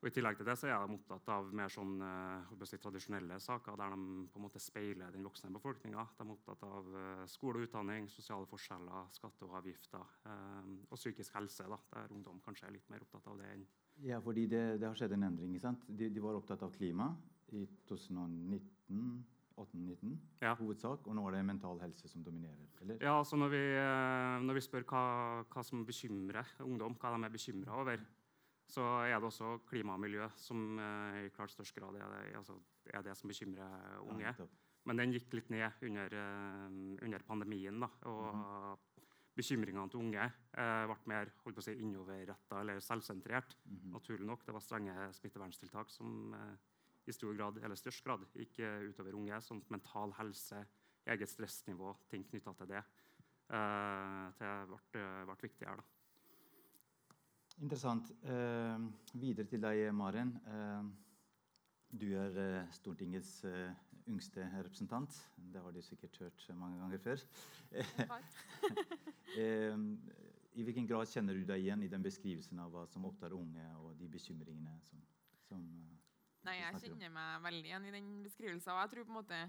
Og 0.03 0.09
I 0.09 0.13
tillegg 0.15 0.37
til 0.39 0.49
det 0.49 0.57
så 0.59 0.67
er 0.67 0.83
de 0.83 0.97
opptatt 0.99 1.29
av 1.31 1.53
mer 1.55 1.71
sånn, 1.73 1.95
uh, 2.03 2.65
si, 2.67 2.79
tradisjonelle 2.83 3.39
saker 3.41 3.79
der 3.79 3.95
de 3.95 4.27
på 4.29 4.41
en 4.41 4.47
måte 4.47 4.63
speiler 4.63 5.15
den 5.15 5.27
voksne 5.27 5.53
befolkninga. 5.55 6.07
De 6.19 6.27
er 6.27 6.35
opptatt 6.35 6.65
av 6.67 6.91
skole 7.31 7.63
og 7.63 7.69
utdanning, 7.69 8.11
sosiale 8.11 8.51
forskjeller, 8.51 9.11
skatte 9.15 9.47
og 9.47 9.57
avgifter 9.63 10.17
og 10.89 10.97
psykisk 10.99 11.39
helse. 11.39 11.69
Da, 11.71 11.79
der 11.95 12.17
ungdom 12.17 12.43
kanskje 12.45 12.69
er 12.69 12.77
litt 12.77 12.91
mer 12.91 13.07
opptatt 13.07 13.31
av 13.31 13.39
det 13.41 13.53
enn 13.55 13.69
Ja, 14.03 14.19
fordi 14.25 14.49
det, 14.51 14.65
det 14.83 14.89
har 14.89 14.99
skjedd 14.99 15.15
en 15.15 15.29
endring. 15.31 15.55
sant? 15.63 15.87
De, 15.87 16.11
de 16.11 16.25
var 16.25 16.35
opptatt 16.35 16.65
av 16.67 16.75
klima 16.75 17.13
i 17.53 17.67
2019. 17.87 19.23
18-19 19.57 20.17
Ja. 20.43 20.55
hovedsak, 20.55 21.07
og 21.07 21.15
nå 21.15 21.27
er 21.29 21.37
det 21.37 21.45
mental 21.47 21.79
helse 21.81 22.09
som 22.09 22.23
dominerer? 22.25 22.67
eller? 22.81 22.99
Ja, 23.01 23.19
altså 23.19 23.37
når 23.37 23.49
vi, 23.51 23.63
eh, 23.77 24.41
når 24.47 24.55
vi 24.55 24.61
spør 24.61 24.85
hva, 24.85 25.45
hva 25.51 25.63
som 25.65 25.85
bekymrer 25.87 26.47
ungdom, 26.61 26.95
hva 26.99 27.17
de 27.17 27.25
er 27.25 27.31
bekymra 27.31 27.81
over, 27.81 27.99
så 28.69 28.83
er 29.05 29.19
det 29.21 29.29
også 29.29 29.59
klima 29.69 29.95
og 29.95 30.01
miljø 30.01 30.29
som 30.37 30.79
eh, 30.79 31.27
i 31.27 31.31
klart 31.31 31.51
størst 31.51 31.75
grad 31.75 31.95
er 31.97 32.09
det, 32.09 32.37
altså, 32.37 32.57
er 32.87 33.03
det 33.03 33.17
som 33.17 33.29
bekymrer 33.29 34.01
unge. 34.01 34.23
Ja, 34.39 34.47
Men 34.85 34.97
den 34.97 35.13
gikk 35.13 35.33
litt 35.35 35.51
ned 35.51 35.71
under, 35.83 36.07
eh, 36.07 37.05
under 37.05 37.19
pandemien. 37.23 37.79
Da, 37.81 37.89
og 38.09 38.79
bekymringene 39.37 39.89
til 39.91 40.01
unge 40.01 40.25
eh, 40.25 40.87
ble 40.87 40.97
mer 41.07 41.31
holdt 41.45 41.57
på 41.57 41.63
å 41.63 41.65
si, 41.65 41.75
innoverretta 41.81 42.61
eller 42.61 42.81
selvsentrert. 42.81 43.55
Mhm. 43.65 43.93
Naturlig 43.93 44.27
nok. 44.27 44.45
Det 44.45 44.53
var 44.57 44.61
strenge 44.61 45.13
smitteverntiltak 45.15 45.91
som 45.91 46.35
eh, 46.35 46.57
i 47.07 47.15
stor 47.15 47.35
grad, 47.35 47.59
eller 47.63 47.79
størst 47.79 48.05
grad 48.05 48.27
gikk 48.37 48.61
eh, 48.63 48.89
utover 48.91 49.17
unge. 49.19 49.41
Sånn 49.43 49.63
mental 49.73 50.15
helse, 50.19 50.63
eget 51.13 51.31
stressnivå, 51.31 51.95
ting 52.11 52.27
knytta 52.29 52.55
til 52.59 52.71
det. 52.75 52.83
Eh, 53.53 54.27
det 54.39 54.53
ble, 54.71 55.07
ble 55.29 55.39
viktig 55.43 55.69
her, 55.69 55.83
da. 55.83 55.89
Interessant. 57.63 58.11
Eh, 58.25 58.87
videre 59.21 59.49
til 59.51 59.63
deg, 59.63 59.87
Maren. 59.95 60.37
Eh, 60.49 60.93
du 61.93 62.09
er 62.17 62.39
eh, 62.41 62.71
Stortingets 62.73 63.43
eh, 63.45 63.75
yngste 64.09 64.47
representant. 64.65 65.19
Det 65.37 65.61
har 65.61 65.75
du 65.75 65.83
sikkert 65.85 66.17
hørt 66.23 66.47
mange 66.57 66.81
ganger 66.81 66.99
før. 66.99 67.27
Eh, 69.33 69.79
I 70.61 70.65
hvilken 70.67 70.85
grad 70.85 71.09
kjenner 71.09 71.33
du 71.33 71.47
deg 71.49 71.63
igjen 71.63 71.81
i 71.87 71.89
den 71.89 72.03
beskrivelsen 72.05 72.59
av 72.61 72.69
hva 72.75 72.83
som 72.85 73.07
opptar 73.09 73.33
unge, 73.33 73.65
og 73.81 73.95
de 73.97 74.11
bekymringene 74.13 74.75
som, 74.85 75.01
som 75.47 75.63
eh, 75.81 76.02
Nei, 76.47 76.57
jeg 76.59 76.81
kjenner 76.83 77.13
meg 77.15 77.45
veldig 77.45 77.69
igjen 77.71 77.85
i 77.87 77.95
den 77.95 78.09
beskrivelsen. 78.25 78.73
Og 78.75 78.81
jeg 78.83 78.93
tror 78.93 79.07
på 79.07 79.13
en 79.13 79.19
måte 79.21 79.41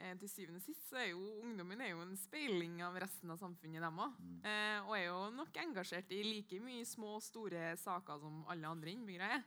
eh, 0.00 0.14
til 0.18 0.30
syvende 0.32 0.58
og 0.58 0.64
sist 0.64 0.88
så 0.90 0.98
er 0.98 1.10
jo 1.12 1.20
ungdommen 1.44 1.82
er 1.84 1.92
jo 1.92 2.02
en 2.02 2.16
speiling 2.18 2.80
av 2.86 2.98
resten 3.02 3.30
av 3.30 3.38
samfunnet, 3.38 3.82
dem 3.84 4.00
òg. 4.02 4.16
Mm. 4.18 4.40
Eh, 4.50 4.78
og 4.88 4.96
er 4.96 5.04
jo 5.06 5.20
nok 5.36 5.60
engasjert 5.62 6.10
i 6.16 6.24
like 6.26 6.58
mye 6.64 6.86
små 6.88 7.16
og 7.20 7.26
store 7.26 7.74
saker 7.80 8.24
som 8.24 8.42
alle 8.50 8.72
andre 8.72 8.96
innbyggere 8.96 9.30
er. 9.38 9.46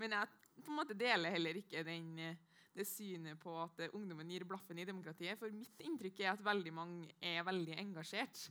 Men 0.00 0.14
jeg 0.16 0.30
på 0.62 0.70
en 0.70 0.78
måte 0.78 0.96
deler 0.98 1.34
heller 1.34 1.58
ikke 1.60 1.82
den, 1.86 2.12
eh, 2.18 2.38
det 2.76 2.86
synet 2.86 3.40
på 3.42 3.52
at 3.64 3.82
eh, 3.82 3.94
ungdommen 3.96 4.30
gir 4.30 4.46
blaffen 4.48 4.78
i 4.78 4.86
demokratiet. 4.88 5.38
For 5.40 5.52
mitt 5.52 5.82
inntrykk 5.82 6.22
er 6.22 6.34
at 6.34 6.44
veldig 6.46 6.74
mange 6.76 7.10
er 7.20 7.42
veldig 7.46 7.78
engasjert. 7.82 8.46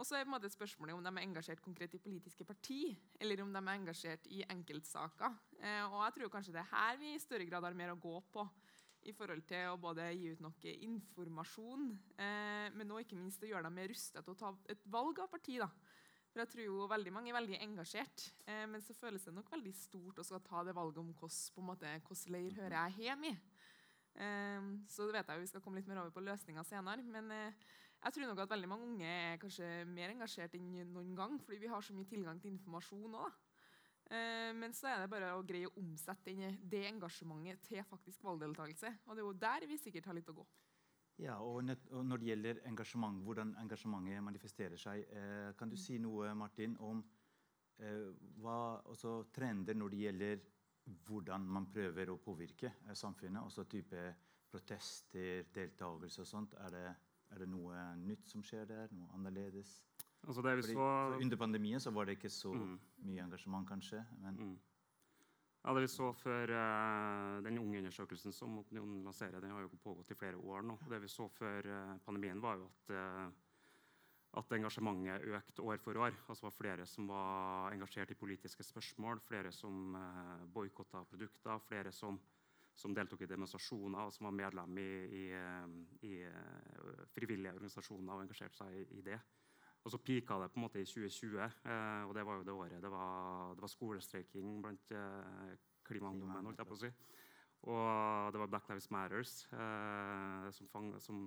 Og 0.00 0.06
så 0.08 0.16
er 0.16 0.24
på 0.24 0.30
en 0.30 0.36
måte 0.38 0.48
spørsmålet 0.48 0.96
om 0.96 1.02
de 1.04 1.10
er 1.12 1.26
engasjert 1.26 1.60
konkret 1.60 1.92
i 1.92 2.00
politiske 2.00 2.44
parti, 2.48 2.94
eller 3.20 3.42
om 3.44 3.50
de 3.52 3.60
er 3.60 3.74
engasjert 3.74 4.28
i 4.32 4.40
enkeltsaker. 4.48 5.34
Eh, 5.60 5.82
og 5.84 5.98
jeg 6.06 6.14
tror 6.16 6.30
kanskje 6.32 6.54
det 6.54 6.62
er 6.62 6.70
her 6.70 7.00
vi 7.02 7.10
i 7.12 7.20
større 7.20 7.44
grad 7.50 7.66
har 7.68 7.76
mer 7.76 7.92
å 7.92 7.98
gå 8.00 8.14
på 8.32 8.46
i 9.10 9.12
forhold 9.16 9.44
til 9.48 9.68
å 9.68 9.76
både 9.80 10.06
gi 10.16 10.32
ut 10.32 10.40
noe 10.44 10.72
informasjon, 10.86 11.84
eh, 12.16 12.68
men 12.72 12.94
også 12.94 13.04
ikke 13.04 13.18
minst 13.20 13.44
å 13.44 13.50
gjøre 13.50 13.68
dem 13.68 13.76
mer 13.76 13.92
rustet 13.92 14.24
til 14.24 14.32
å 14.32 14.40
ta 14.40 14.54
et 14.72 14.86
valg 14.88 15.20
av 15.20 15.28
parti. 15.32 15.58
da. 15.60 15.68
For 16.30 16.44
jeg 16.44 16.52
tror 16.54 16.64
jo 16.64 16.88
veldig 16.88 17.12
mange 17.12 17.32
er 17.32 17.36
veldig 17.36 17.60
engasjert, 17.66 18.24
eh, 18.46 18.64
men 18.72 18.80
så 18.80 18.96
føles 18.96 19.24
det 19.28 19.34
nok 19.36 19.52
veldig 19.52 19.74
stort 19.76 20.20
å 20.20 20.24
skal 20.24 20.40
ta 20.40 20.64
det 20.64 20.76
valget 20.76 21.02
om 21.02 21.12
hvordan, 21.12 21.52
på 21.52 21.60
en 21.60 21.70
måte, 21.74 21.92
hvordan 22.08 22.32
leir 22.38 22.56
hører 22.56 22.78
jeg 22.88 23.04
hjemme 23.04 23.34
i. 23.34 23.36
Eh, 24.16 24.72
så 24.88 25.04
det 25.04 25.18
vet 25.18 25.28
jeg 25.28 25.36
jo 25.36 25.44
vi 25.44 25.52
skal 25.52 25.64
komme 25.64 25.80
litt 25.80 25.92
mer 25.92 26.00
over 26.00 26.16
på 26.16 26.24
løsninger 26.24 26.64
senere. 26.64 27.04
Men 27.04 27.30
eh, 27.36 27.52
jeg 28.00 28.16
tror 28.16 28.30
nok 28.30 28.42
at 28.44 28.52
veldig 28.54 28.70
mange 28.70 28.88
unge 28.88 29.08
er 29.08 29.38
kanskje 29.40 29.68
mer 29.90 30.14
engasjert 30.14 30.54
enn 30.56 30.70
noen 30.92 31.14
gang, 31.18 31.36
fordi 31.44 31.60
vi 31.60 31.70
har 31.72 31.84
så 31.84 31.96
mye 31.96 32.08
tilgang 32.08 32.40
til 32.40 32.54
informasjon 32.54 33.18
òg. 33.20 33.38
Eh, 34.10 34.50
men 34.56 34.72
så 34.74 34.88
er 34.90 35.02
det 35.02 35.10
bare 35.12 35.34
å 35.36 35.44
greie 35.46 35.68
å 35.68 35.76
omsette 35.78 36.34
det 36.72 36.86
engasjementet 36.88 37.62
til 37.68 37.84
faktisk 37.86 38.24
valgdeltakelse. 38.26 38.96
Og 39.06 39.14
det 39.14 39.22
er 39.22 39.28
jo 39.28 39.38
der 39.44 39.68
vi 39.70 39.78
sikkert 39.78 40.08
har 40.10 40.16
litt 40.18 40.32
å 40.32 40.38
gå. 40.40 40.46
Ja, 41.20 41.36
og, 41.44 41.62
Når 41.64 42.16
det 42.16 42.28
gjelder 42.30 42.62
engasjement, 42.66 43.20
hvordan 43.24 43.52
engasjementet 43.60 44.24
manifesterer 44.24 44.80
seg, 44.80 45.04
eh, 45.12 45.52
kan 45.56 45.68
du 45.68 45.76
si 45.76 45.98
noe 45.98 46.32
Martin, 46.34 46.76
om 46.80 47.02
eh, 47.78 48.08
hva, 48.40 48.80
trender 49.32 49.76
når 49.76 49.90
det 49.90 50.00
gjelder 50.06 50.40
hvordan 51.06 51.44
man 51.44 51.68
prøver 51.70 52.10
å 52.10 52.18
påvirke 52.24 52.72
eh, 52.72 52.94
samfunnet? 52.96 53.44
Også 53.44 53.66
type 53.68 54.06
protester, 54.50 55.44
deltakelse 55.52 56.24
og 56.24 56.26
sånt. 56.26 56.56
Er 56.64 56.74
det, 56.74 56.86
er 57.30 57.38
det 57.38 57.48
noe 57.48 57.84
nytt 57.96 58.28
som 58.28 58.42
skjer 58.42 58.66
der? 58.68 58.88
Noe 58.92 59.08
annerledes? 59.14 59.80
Altså 60.26 60.42
det 60.44 60.56
vi 60.58 60.62
Fordi, 60.62 60.74
så, 60.74 61.20
under 61.22 61.36
pandemien 61.40 61.80
så 61.80 61.90
var 61.90 62.04
det 62.06 62.18
ikke 62.18 62.30
så 62.30 62.52
Mm. 62.54 62.78
mye 63.06 63.22
engasjement, 63.22 63.68
kanskje. 63.68 64.04
Men 64.20 64.36
Mm. 64.36 64.58
Ja, 65.64 65.74
det 65.74 65.80
vi 65.82 65.88
så 65.88 66.12
før 66.16 66.50
uh, 66.56 67.42
Den 67.44 67.58
unge 67.58 67.78
undersøkelsen 67.78 68.32
som 68.32 68.58
Opinionen 68.58 69.02
lanserer, 69.04 69.40
den 69.40 69.50
har 69.50 69.60
jo 69.60 69.68
pågått 69.84 70.10
i 70.10 70.14
flere 70.14 70.36
år 70.36 70.62
nå. 70.62 70.78
Det 70.88 71.00
vi 71.02 71.08
så 71.08 71.28
før 71.28 71.66
uh, 71.66 71.98
pandemien, 72.06 72.40
var 72.40 72.56
jo 72.56 72.64
at, 72.64 72.90
uh, 72.90 73.30
at 74.40 74.52
engasjementet 74.52 75.20
økte 75.22 75.62
år 75.62 75.76
for 75.78 75.96
år. 75.96 76.16
Altså 76.28 76.42
var 76.46 76.50
flere 76.50 76.86
som 76.86 77.08
var 77.08 77.72
engasjert 77.72 78.10
i 78.10 78.14
politiske 78.14 78.62
spørsmål, 78.64 79.20
flere 79.20 79.52
som 79.52 79.94
uh, 79.94 80.46
boikotta 80.52 81.04
produkter, 81.04 81.58
flere 81.68 81.92
som, 81.92 82.18
som 82.80 82.94
deltok 82.96 83.24
i 83.24 83.28
demonstrasjoner, 83.28 84.06
og 84.08 84.14
som 84.14 84.28
var 84.28 84.36
medlem 84.36 84.78
i, 84.80 84.88
i, 85.20 85.24
eh, 85.36 85.76
i 86.08 86.14
eh, 86.24 87.04
frivillige 87.12 87.52
organisasjoner 87.58 88.14
og 88.14 88.24
engasjerte 88.24 88.62
seg 88.62 88.94
i, 88.96 89.02
det. 89.04 89.18
Og 89.84 89.92
så 89.92 90.00
pika 90.04 90.38
det 90.40 90.50
på 90.52 90.60
en 90.60 90.66
måte 90.66 90.80
i 90.80 90.88
2020, 90.88 91.40
eh, 91.44 92.02
og 92.08 92.14
det 92.16 92.24
var 92.28 92.40
jo 92.40 92.46
det 92.48 92.56
året 92.56 92.84
det 92.84 92.92
var, 92.92 93.54
det 93.56 93.64
var 93.64 93.72
skolestreiking 93.72 94.60
blant 94.64 94.94
eh, 94.96 95.56
klimaungdommen. 95.88 96.48
holdt 96.48 96.62
jeg 96.62 96.70
på 96.70 96.78
å 96.78 96.82
si. 96.84 96.92
Og 97.68 98.32
det 98.32 98.40
var 98.40 98.48
Black 98.48 98.68
Lives 98.70 98.88
Matters 98.90 99.34
eh, 99.52 100.46
som, 100.56 100.68
fang, 100.72 100.94
som 101.04 101.18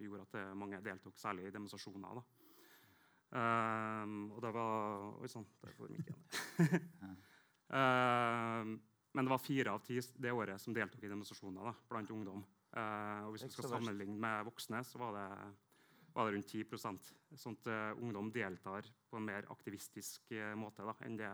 gjorde 0.00 0.24
at 0.24 0.38
eh, 0.40 0.54
mange 0.56 0.80
deltok, 0.84 1.18
særlig 1.20 1.50
i 1.50 1.52
demonstrasjoner. 1.52 2.20
da. 2.20 2.24
Um, 3.32 4.26
og 4.36 4.42
det 4.44 4.50
var 4.52 5.04
Oi 5.24 5.28
sann, 5.32 5.46
der 5.62 5.76
får 5.76 5.92
mikken. 5.92 6.18
Ehm, 7.72 8.74
men 9.12 9.26
det 9.26 9.32
var 9.34 9.42
fire 9.42 9.74
av 9.74 9.82
ti 9.84 9.98
det 10.00 10.32
året 10.32 10.60
som 10.60 10.74
deltok 10.76 11.04
i 11.04 11.10
demonstrasjoner 11.12 11.68
da, 11.68 11.74
blant 11.88 12.12
ungdom. 12.14 12.44
Eh, 12.72 13.26
og 13.26 13.34
hvis 13.34 13.46
vi 13.48 13.52
skal 13.56 13.74
sammenligne 13.74 14.16
med 14.20 14.46
voksne, 14.48 14.80
så 14.88 15.00
var 15.02 15.16
det, 15.18 15.26
var 16.14 16.28
det 16.28 16.36
rundt 16.38 16.54
10 16.54 16.78
Sånn 17.36 17.58
at 17.58 17.72
eh, 17.72 17.90
ungdom 18.00 18.32
deltar 18.32 18.88
på 19.08 19.20
en 19.20 19.28
mer 19.28 19.48
aktivistisk 19.52 20.32
eh, 20.36 20.54
måte 20.56 20.86
da, 20.88 20.96
enn 21.04 21.18
det 21.20 21.32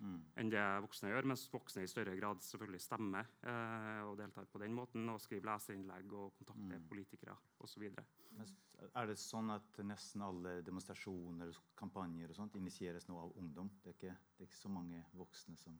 mm. 0.00 0.18
enn 0.40 0.50
det 0.52 0.64
voksne 0.84 1.12
gjør, 1.12 1.28
mens 1.32 1.46
voksne 1.52 1.84
i 1.84 1.90
større 1.90 2.16
grad 2.18 2.42
selvfølgelig 2.44 2.82
stemmer 2.82 3.28
eh, 3.46 4.00
og 4.06 4.16
deltar 4.20 4.48
på 4.50 4.60
den 4.62 4.74
måten, 4.76 5.06
og 5.12 5.20
skriver 5.22 5.52
leserinnlegg 5.52 6.16
og 6.16 6.34
kontakter 6.38 6.78
Mm. 6.80 6.88
politikere 6.88 7.36
osv. 7.60 7.86
Er 8.96 9.06
det 9.06 9.18
sånn 9.20 9.50
at 9.52 9.78
nesten 9.84 10.22
alle 10.24 10.60
demonstrasjoner 10.64 11.50
og 11.52 11.62
kampanjer 11.76 12.30
og 12.30 12.38
sånt 12.38 12.56
initieres 12.56 13.08
nå 13.08 13.18
av 13.20 13.34
ungdom? 13.36 13.70
Det 13.82 13.92
er 13.92 13.98
ikke, 13.98 14.16
det 14.36 14.44
er 14.44 14.48
ikke 14.48 14.62
så 14.62 14.72
mange 14.72 15.04
voksne 15.12 15.56
som? 15.60 15.78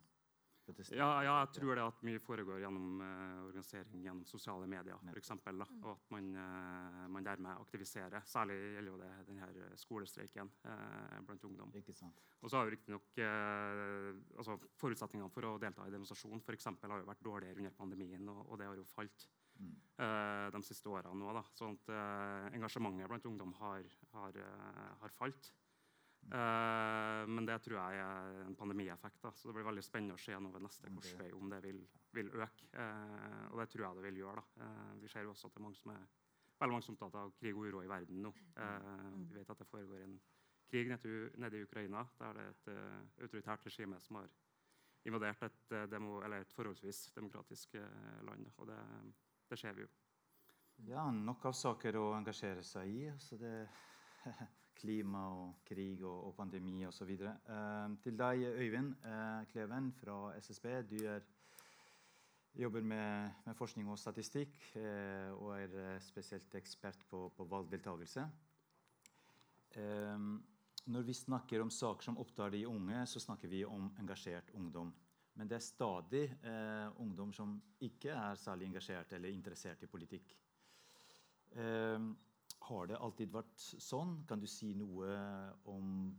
Ja, 0.94 1.08
ja, 1.24 1.34
jeg 1.42 1.52
tror 1.56 1.74
det 1.76 1.84
at 1.84 2.02
mye 2.06 2.20
foregår 2.22 2.60
gjennom 2.62 3.00
uh, 3.02 3.46
organisering 3.46 4.04
gjennom 4.04 4.24
sosiale 4.28 4.68
medier, 4.70 4.98
for 5.06 5.18
eksempel, 5.20 5.58
da, 5.62 5.66
og 5.82 5.90
at 5.96 6.12
man, 6.14 6.28
uh, 6.36 7.00
man 7.10 7.26
dermed 7.26 7.62
aktiviserer. 7.64 8.22
Særlig 8.28 8.58
gjelder 8.76 8.92
jo 8.92 9.00
det 9.00 9.10
denne 9.28 9.70
skolestreiken 9.80 10.52
uh, 10.66 11.18
blant 11.26 11.48
ungdom. 11.48 11.74
Ikke 11.80 11.96
sant? 11.96 12.22
Og 12.40 12.50
så 12.50 12.60
har 12.60 12.68
jo 12.68 12.74
riktignok 12.76 13.20
uh, 13.24 14.12
altså 14.38 14.58
Forutsetningene 14.80 15.32
for 15.34 15.48
å 15.48 15.56
delta 15.62 15.86
i 15.88 15.94
demonstrasjon 15.94 16.44
for 16.44 16.56
eksempel, 16.56 16.92
har 16.92 17.02
jo 17.02 17.10
vært 17.10 17.24
dårligere 17.26 17.60
under 17.60 17.76
pandemien, 17.76 18.28
og, 18.32 18.44
og 18.46 18.60
det 18.60 18.70
har 18.70 18.80
jo 18.80 18.88
falt 18.94 19.28
Mm. 19.60 19.74
de 20.54 20.60
siste 20.64 20.88
årene. 20.88 21.32
Da. 21.36 21.42
Sånn 21.52 21.74
at 21.76 22.54
engasjementet 22.56 23.10
blant 23.10 23.26
ungdom 23.28 23.50
har, 23.58 23.84
har, 24.14 24.38
har 25.02 25.12
falt. 25.18 25.50
Eh, 26.28 27.22
men 27.26 27.46
det 27.48 27.56
tror 27.64 27.78
jeg 27.80 28.00
er 28.04 28.40
en 28.44 28.56
pandemieffekt. 28.58 29.20
Da. 29.22 29.30
Så 29.34 29.48
det 29.48 29.54
blir 29.56 29.66
veldig 29.66 29.82
spennende 29.82 30.14
å 30.14 30.20
se 30.20 30.36
nå 30.38 30.50
ved 30.52 30.62
neste 30.62 30.90
korsvei 30.94 31.30
om 31.34 31.48
det 31.50 31.62
vil, 31.64 31.80
vil 32.14 32.28
øke. 32.36 32.68
Uh, 32.74 33.46
og 33.50 33.58
det 33.62 33.68
tror 33.72 33.86
jeg 33.86 33.96
det 33.96 34.04
vil 34.10 34.20
gjøre. 34.22 34.44
Eh, 34.60 34.92
vi 35.02 35.08
ser 35.10 35.24
jo 35.26 35.32
også 35.32 35.48
at 35.48 35.54
det 35.56 35.62
er 35.62 35.66
mange 35.66 35.80
som 35.80 35.94
er 35.94 36.04
veldig 36.60 36.74
mange 36.76 36.84
som 36.86 36.92
er 36.94 36.98
opptatt 37.00 37.18
av 37.22 37.32
krig 37.40 37.56
og 37.56 37.66
uro 37.70 37.82
i 37.82 37.88
verden 37.90 38.20
nå. 38.22 38.34
Eh, 38.60 38.92
vi 39.30 39.38
vet 39.40 39.50
at 39.50 39.58
det 39.64 39.66
foregår 39.70 40.04
en 40.04 40.20
krig 40.70 40.90
nede, 40.92 41.08
i- 41.08 41.40
nede 41.40 41.58
i 41.58 41.64
Ukraina, 41.66 42.04
der 42.20 42.32
det 42.36 42.44
er 42.44 42.50
et 42.54 42.68
uh, 42.76 43.24
autoritært 43.24 43.64
regime 43.66 43.98
som 44.00 44.20
har 44.20 44.28
invadert 45.08 45.42
et, 45.42 45.72
demo, 45.90 46.20
eller 46.22 46.44
et 46.44 46.52
forholdsvis 46.52 47.10
demokratisk 47.16 47.74
land. 48.22 48.46
Og 48.58 48.66
det, 48.68 48.78
det 49.48 49.58
ser 49.58 49.72
vi 49.72 49.82
jo. 49.82 49.88
Ja, 50.86 51.10
nok 51.10 51.44
av 51.48 51.56
saker 51.56 51.96
å 51.96 52.04
engasjere 52.18 52.62
seg 52.62 52.88
i. 52.92 53.10
så 53.18 53.36
det 53.40 53.54
klima 54.80 55.26
og 55.36 55.60
krig 55.68 56.00
og, 56.02 56.30
og 56.30 56.34
pandemi 56.38 56.80
osv. 56.88 57.12
Uh, 57.20 57.96
til 58.02 58.16
deg, 58.18 58.46
Øyvind 58.56 58.94
uh, 59.04 59.44
Kleven 59.52 59.92
fra 60.00 60.18
SSB. 60.40 60.70
Du 60.90 60.96
er 61.04 61.20
jobber 62.58 62.82
med, 62.82 63.42
med 63.46 63.54
forskning 63.54 63.88
og 63.92 63.98
statistikk 64.00 64.56
uh, 64.74 65.36
og 65.38 65.52
er 65.54 65.76
eh, 65.84 66.00
spesielt 66.02 66.54
ekspert 66.58 67.04
på, 67.10 67.28
på 67.36 67.44
valgdeltakelse. 67.44 68.24
Eh, 69.78 70.18
når 70.90 71.02
vi 71.06 71.14
snakker 71.14 71.62
om 71.62 71.70
saker 71.70 72.08
som 72.08 72.18
opptar 72.18 72.50
de 72.50 72.64
unge, 72.66 73.04
så 73.06 73.20
snakker 73.22 73.48
vi 73.48 73.64
om 73.64 73.90
engasjert 74.00 74.50
ungdom. 74.58 74.92
Men 75.34 75.48
det 75.48 75.56
er 75.56 75.64
stadig 75.64 76.24
eh, 76.42 77.00
ungdom 77.00 77.32
som 77.32 77.54
ikke 77.86 78.10
er 78.10 78.40
særlig 78.40 78.66
engasjert 78.70 79.12
eller 79.12 79.30
interessert 79.30 79.82
i 79.84 79.90
politikk. 79.90 80.34
Eh, 81.54 82.08
har 82.70 82.90
det 82.90 82.98
alltid 83.02 83.32
vært 83.34 83.68
sånn? 83.82 84.20
Kan 84.30 84.42
du 84.42 84.48
si 84.50 84.72
noe 84.78 85.14
om 85.70 86.10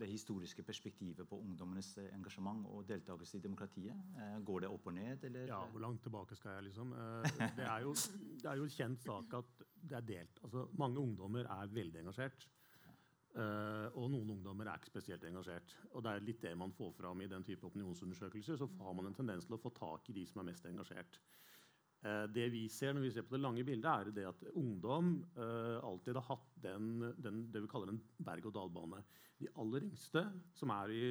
det 0.00 0.08
historiske 0.08 0.62
perspektivet 0.64 1.28
på 1.28 1.38
ungdommenes 1.40 1.90
eh, 2.00 2.08
engasjement 2.16 2.64
og 2.72 2.86
deltakelse 2.88 3.36
i 3.36 3.42
demokratiet? 3.44 4.06
Eh, 4.16 4.38
går 4.46 4.64
det 4.64 4.70
opp 4.72 4.88
og 4.88 4.96
ned? 4.96 5.26
Eller? 5.28 5.50
Ja, 5.50 5.60
hvor 5.72 5.84
langt 5.84 6.02
tilbake 6.06 6.38
skal 6.38 6.56
jeg, 6.56 6.70
liksom? 6.70 6.94
Eh, 6.96 7.42
det 7.58 7.66
er 7.66 7.84
jo, 7.84 7.92
det 8.40 8.48
er 8.48 8.60
jo 8.60 8.68
en 8.68 8.76
kjent 8.76 9.04
sak 9.04 9.36
at 9.40 9.66
det 9.82 9.98
er 9.98 10.08
delt. 10.14 10.40
Altså, 10.46 10.64
mange 10.80 11.02
ungdommer 11.02 11.50
er 11.58 11.76
veldig 11.76 12.02
engasjert. 12.04 12.48
Uh, 13.30 13.86
og 13.94 14.08
noen 14.10 14.32
ungdommer 14.34 14.66
er 14.66 14.80
ikke 14.80 14.90
spesielt 14.90 15.22
engasjert. 15.28 15.76
Og 15.94 16.02
det 16.02 16.10
er 16.10 16.24
litt 16.26 16.40
det 16.42 16.50
man 16.58 16.72
får 16.74 16.96
fram 16.96 17.20
i 17.22 17.28
den 17.30 17.44
type 17.46 17.68
opinionsundersøkelser. 17.68 18.58
Så 18.58 18.66
har 18.80 18.96
man 18.98 19.06
en 19.06 19.14
tendens 19.14 19.46
til 19.46 19.54
å 19.54 19.60
få 19.62 19.70
tak 19.76 20.10
i 20.10 20.16
de 20.16 20.24
som 20.26 20.42
er 20.42 20.48
mest 20.48 20.66
engasjert. 20.66 21.20
Uh, 22.00 22.24
det 22.32 22.46
vi 22.54 22.62
ser 22.72 22.94
når 22.96 23.04
vi 23.04 23.12
ser 23.12 23.26
på 23.28 23.36
det 23.36 23.42
lange 23.42 23.64
bildet, 23.66 23.90
er 23.90 24.12
det 24.16 24.26
at 24.30 24.44
ungdom 24.56 25.18
uh, 25.36 25.76
alltid 25.84 26.16
har 26.16 26.28
hatt 26.30 26.54
den, 26.62 27.12
den, 27.20 27.42
det 27.52 27.60
vi 27.64 27.70
kaller 27.70 27.92
en 27.92 28.00
berg-og-dal-bane. 28.24 29.02
De 29.40 29.50
aller 29.60 29.84
yngste, 29.88 30.24
som 30.56 30.72
er 30.72 30.92
i 30.92 31.04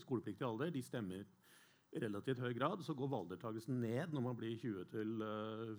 skolepliktig 0.00 0.44
alder, 0.46 0.72
de 0.72 0.84
stemmer 0.84 1.24
i 1.24 2.02
relativt 2.04 2.40
høy 2.44 2.52
grad. 2.56 2.84
Så 2.84 2.96
går 2.96 3.10
valgdeltakelsen 3.12 3.80
ned 3.80 4.12
når 4.12 4.24
man 4.24 4.36
blir 4.36 4.56
20 4.60 4.86
til 4.92 5.24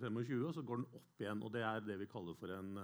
25, 0.02 0.44
og 0.46 0.54
så 0.54 0.66
går 0.66 0.82
den 0.82 0.98
opp 0.98 1.24
igjen. 1.24 1.42
Og 1.46 1.54
det 1.54 1.64
er 1.66 1.82
det 1.86 1.98
vi 2.02 2.10
kaller 2.10 2.38
for 2.38 2.54
en 2.54 2.78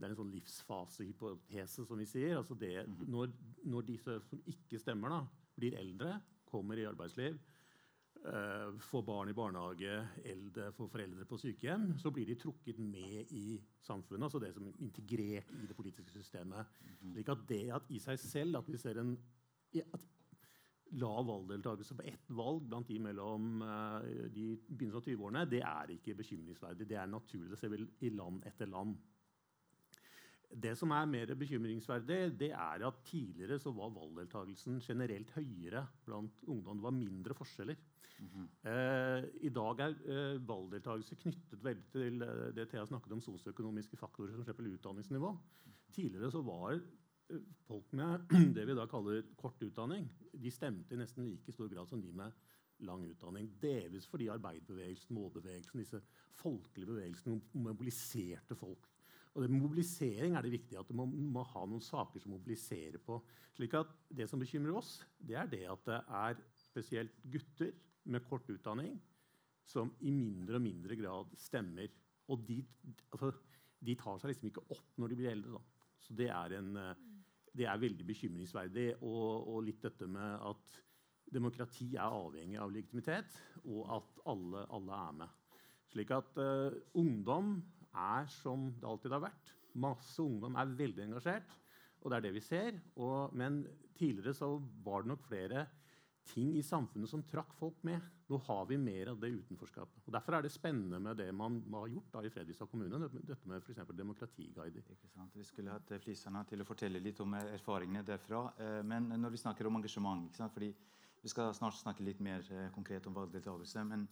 det 0.00 0.08
en 0.08 0.16
sånn 0.16 0.32
livsfasehypotese, 0.32 1.84
som 1.84 2.00
vi 2.00 2.08
sier. 2.08 2.38
Altså 2.40 2.56
det, 2.58 2.74
mhm. 2.88 3.08
når, 3.12 3.32
når, 3.68 3.86
disse 3.90 4.18
som 4.30 4.42
ikke 4.48 4.80
stemmer, 4.80 5.12
da, 5.12 5.20
blir 5.60 5.76
eldre, 5.80 6.16
kommer 6.50 6.80
i 6.80 6.86
arbeidsliv, 6.88 7.36
uh, 8.26 8.76
får 8.84 9.02
barn 9.06 9.30
i 9.30 9.36
barnehage, 9.36 9.96
eldre, 10.32 10.70
får 10.76 10.90
foreldre 10.92 11.26
på 11.28 11.38
sykehjem, 11.40 11.90
så 11.98 12.12
blir 12.14 12.28
de 12.28 12.38
trukket 12.40 12.78
med 12.82 13.32
i 13.36 13.60
samfunnet. 13.86 14.28
altså 14.28 14.40
det 14.42 14.52
som 14.54 14.66
er 14.66 14.80
integrert 14.84 15.52
i 15.56 15.66
det 15.66 15.76
politiske 15.76 16.10
systemet. 16.12 16.66
Mhm. 16.84 17.12
slik 17.14 17.28
at 17.28 17.44
det 17.48 17.64
at 17.72 17.90
i 17.90 17.98
seg 17.98 18.18
selv 18.18 18.56
at 18.56 18.68
vi 18.68 18.78
ser 18.78 18.98
en 19.00 19.16
lav 20.90 21.26
valgdeltakelse 21.26 21.94
på 21.94 22.02
ett 22.02 22.30
valg 22.34 22.64
blant 22.66 22.88
de 22.88 22.98
mellom 22.98 23.62
uh, 23.62 24.00
de 24.34 24.56
begynnelsen 24.66 24.98
av 24.98 25.06
20-årene, 25.06 25.46
det 25.50 25.62
er 25.62 25.94
ikke 25.94 26.16
bekymringsverdig. 26.18 26.88
Det 26.88 26.98
er 26.98 27.06
naturlig. 27.06 27.50
Det 27.52 27.60
ser 27.60 27.70
vi 27.74 27.84
i 28.06 28.10
land 28.10 28.42
etter 28.46 28.66
land. 28.66 28.96
Det 30.50 30.72
som 30.78 30.90
er 30.90 31.06
mer 31.06 31.30
bekymringsverdig, 31.38 32.18
det 32.38 32.50
er 32.50 32.82
at 32.86 33.02
tidligere 33.06 33.60
så 33.62 33.70
var 33.74 33.92
valgdeltakelsen 33.94 34.80
generelt 34.82 35.30
høyere 35.36 35.84
blant 36.06 36.42
ungdom. 36.50 36.80
Det 36.80 36.86
var 36.88 36.96
mindre 36.96 37.34
forskjeller. 37.34 37.76
Mm 38.20 38.28
-hmm. 38.28 38.68
eh, 38.70 39.24
I 39.40 39.48
dag 39.48 39.80
er 39.80 39.94
eh, 40.04 40.48
valgdeltakelse 40.48 41.14
knyttet 41.14 41.64
veldig 41.64 41.84
til 41.92 42.22
eh, 42.22 42.54
det 42.54 42.68
Thea 42.68 42.86
snakket 42.86 43.12
om, 43.12 43.20
sosioøkonomiske 43.20 43.96
faktorer, 43.96 44.32
som 44.32 44.42
f.eks. 44.42 44.58
utdanningsnivå. 44.58 45.38
Tidligere 45.92 46.30
så 46.30 46.42
var 46.42 46.72
eh, 47.30 47.38
folk 47.66 47.92
med 47.92 48.18
det 48.54 48.66
vi 48.66 48.74
da 48.74 48.86
kaller 48.86 49.22
kort 49.36 49.62
utdanning, 49.62 50.10
de 50.32 50.50
stemte 50.50 50.94
i 50.94 50.98
nesten 50.98 51.24
like 51.24 51.52
stor 51.52 51.68
grad 51.68 51.86
som 51.86 52.02
de 52.02 52.12
med 52.12 52.32
lang 52.78 53.06
utdanning. 53.06 53.62
Delvis 53.62 54.06
fordi 54.06 54.26
arbeiderbevegelsen, 54.26 55.14
målbevegelsen, 55.14 55.78
disse 55.78 56.02
folkelige 56.34 56.86
bevegelsene 56.86 57.40
mobiliserte 57.52 58.54
folk 58.54 58.88
og 59.34 59.44
det, 59.44 59.50
Mobilisering 59.52 60.34
er 60.34 60.42
det 60.42 60.54
viktig. 60.56 60.78
at 60.78 60.88
Du 60.88 60.96
må, 60.98 61.06
må, 61.06 61.44
ha 61.46 61.62
noen 61.66 61.82
saker 61.84 62.22
som 62.22 62.34
mobiliserer 62.34 62.98
på. 63.04 63.20
slik 63.54 63.76
at 63.78 63.92
Det 64.08 64.26
som 64.28 64.40
bekymrer 64.42 64.74
oss, 64.74 65.04
det 65.18 65.36
er 65.38 65.46
det 65.46 65.64
at 65.70 65.84
det 65.86 66.00
er 66.08 66.42
spesielt 66.58 67.14
gutter 67.30 67.72
med 68.04 68.26
kort 68.26 68.48
utdanning 68.50 68.98
som 69.70 69.92
i 70.02 70.10
mindre 70.10 70.58
og 70.58 70.64
mindre 70.64 70.96
grad 70.98 71.30
stemmer. 71.38 71.90
Og 72.30 72.42
de, 72.46 72.58
altså, 73.12 73.30
de 73.78 73.94
tar 73.98 74.18
seg 74.18 74.32
liksom 74.32 74.50
ikke 74.50 74.66
opp 74.74 74.98
når 74.98 75.12
de 75.12 75.18
blir 75.20 75.30
eldre. 75.30 75.58
Da. 75.58 75.88
Så 76.00 76.16
det 76.18 76.30
er, 76.34 76.56
en, 76.58 76.78
det 77.54 77.66
er 77.68 77.82
veldig 77.82 78.06
bekymringsverdig. 78.08 78.88
Og, 79.00 79.46
og, 79.46 79.60
litt 79.66 79.82
dette 79.84 80.08
med 80.10 80.46
at 80.50 80.80
demokrati 81.30 81.92
er 81.94 82.10
avhengig 82.10 82.58
av 82.58 82.72
legitimitet, 82.74 83.36
og 83.62 83.84
at 83.94 84.22
alle, 84.32 84.64
alle 84.74 85.02
er 85.06 85.18
med. 85.20 85.36
Slik 85.90 86.10
at 86.14 86.38
uh, 86.38 86.74
ungdom 86.98 87.60
er 87.96 88.30
som 88.30 88.70
det 88.78 88.86
alltid 88.86 89.16
har 89.16 89.24
vært. 89.26 89.52
Masse 89.80 90.22
ungdom 90.22 90.56
er 90.58 90.76
veldig 90.78 91.04
engasjert, 91.08 91.52
og 92.00 92.10
det 92.10 92.18
er 92.18 92.26
det 92.26 92.34
vi 92.34 92.42
ser. 92.44 92.80
Og, 92.98 93.34
men 93.36 93.62
tidligere 93.98 94.34
så 94.34 94.54
var 94.84 95.04
det 95.04 95.12
nok 95.12 95.26
flere 95.26 95.66
ting 96.30 96.52
i 96.58 96.62
samfunnet 96.64 97.10
som 97.10 97.22
trakk 97.26 97.52
folk 97.58 97.80
med. 97.86 98.02
Nå 98.30 98.38
har 98.46 98.66
vi 98.70 98.78
mer 98.78 99.10
av 99.12 99.18
det 99.20 99.32
utenforskapet. 99.34 100.04
Og 100.06 100.14
Derfor 100.14 100.36
er 100.36 100.44
det 100.44 100.52
spennende 100.54 101.00
med 101.02 101.18
det 101.18 101.28
man 101.34 101.58
har 101.74 101.88
gjort 101.90 102.12
da 102.14 102.22
i 102.22 102.30
Fredrikstad 102.30 102.70
kommune. 102.70 103.00
Dette 103.26 103.48
med 103.50 103.64
f.eks. 103.64 103.82
demokratiguider. 103.98 104.70
Vi 105.34 105.46
skulle 105.46 105.74
hatt 105.74 105.90
Fliserne 106.04 106.44
til 106.48 106.62
å 106.62 106.68
fortelle 106.68 107.02
litt 107.02 107.20
om 107.24 107.34
erfaringene 107.40 108.04
derfra. 108.06 108.44
Eh, 108.58 108.80
men 108.86 109.10
når 109.16 109.34
vi 109.34 109.42
snakker 109.42 109.66
om 109.66 109.80
engasjement 109.80 110.40
fordi 110.54 110.74
Vi 111.22 111.28
skal 111.28 111.52
snart 111.52 111.74
snakke 111.76 112.00
litt 112.02 112.20
mer 112.20 112.40
eh, 112.48 112.70
konkret 112.72 113.06
om 113.06 113.14
valgdeltakelse. 113.14 113.84
Men 113.84 114.08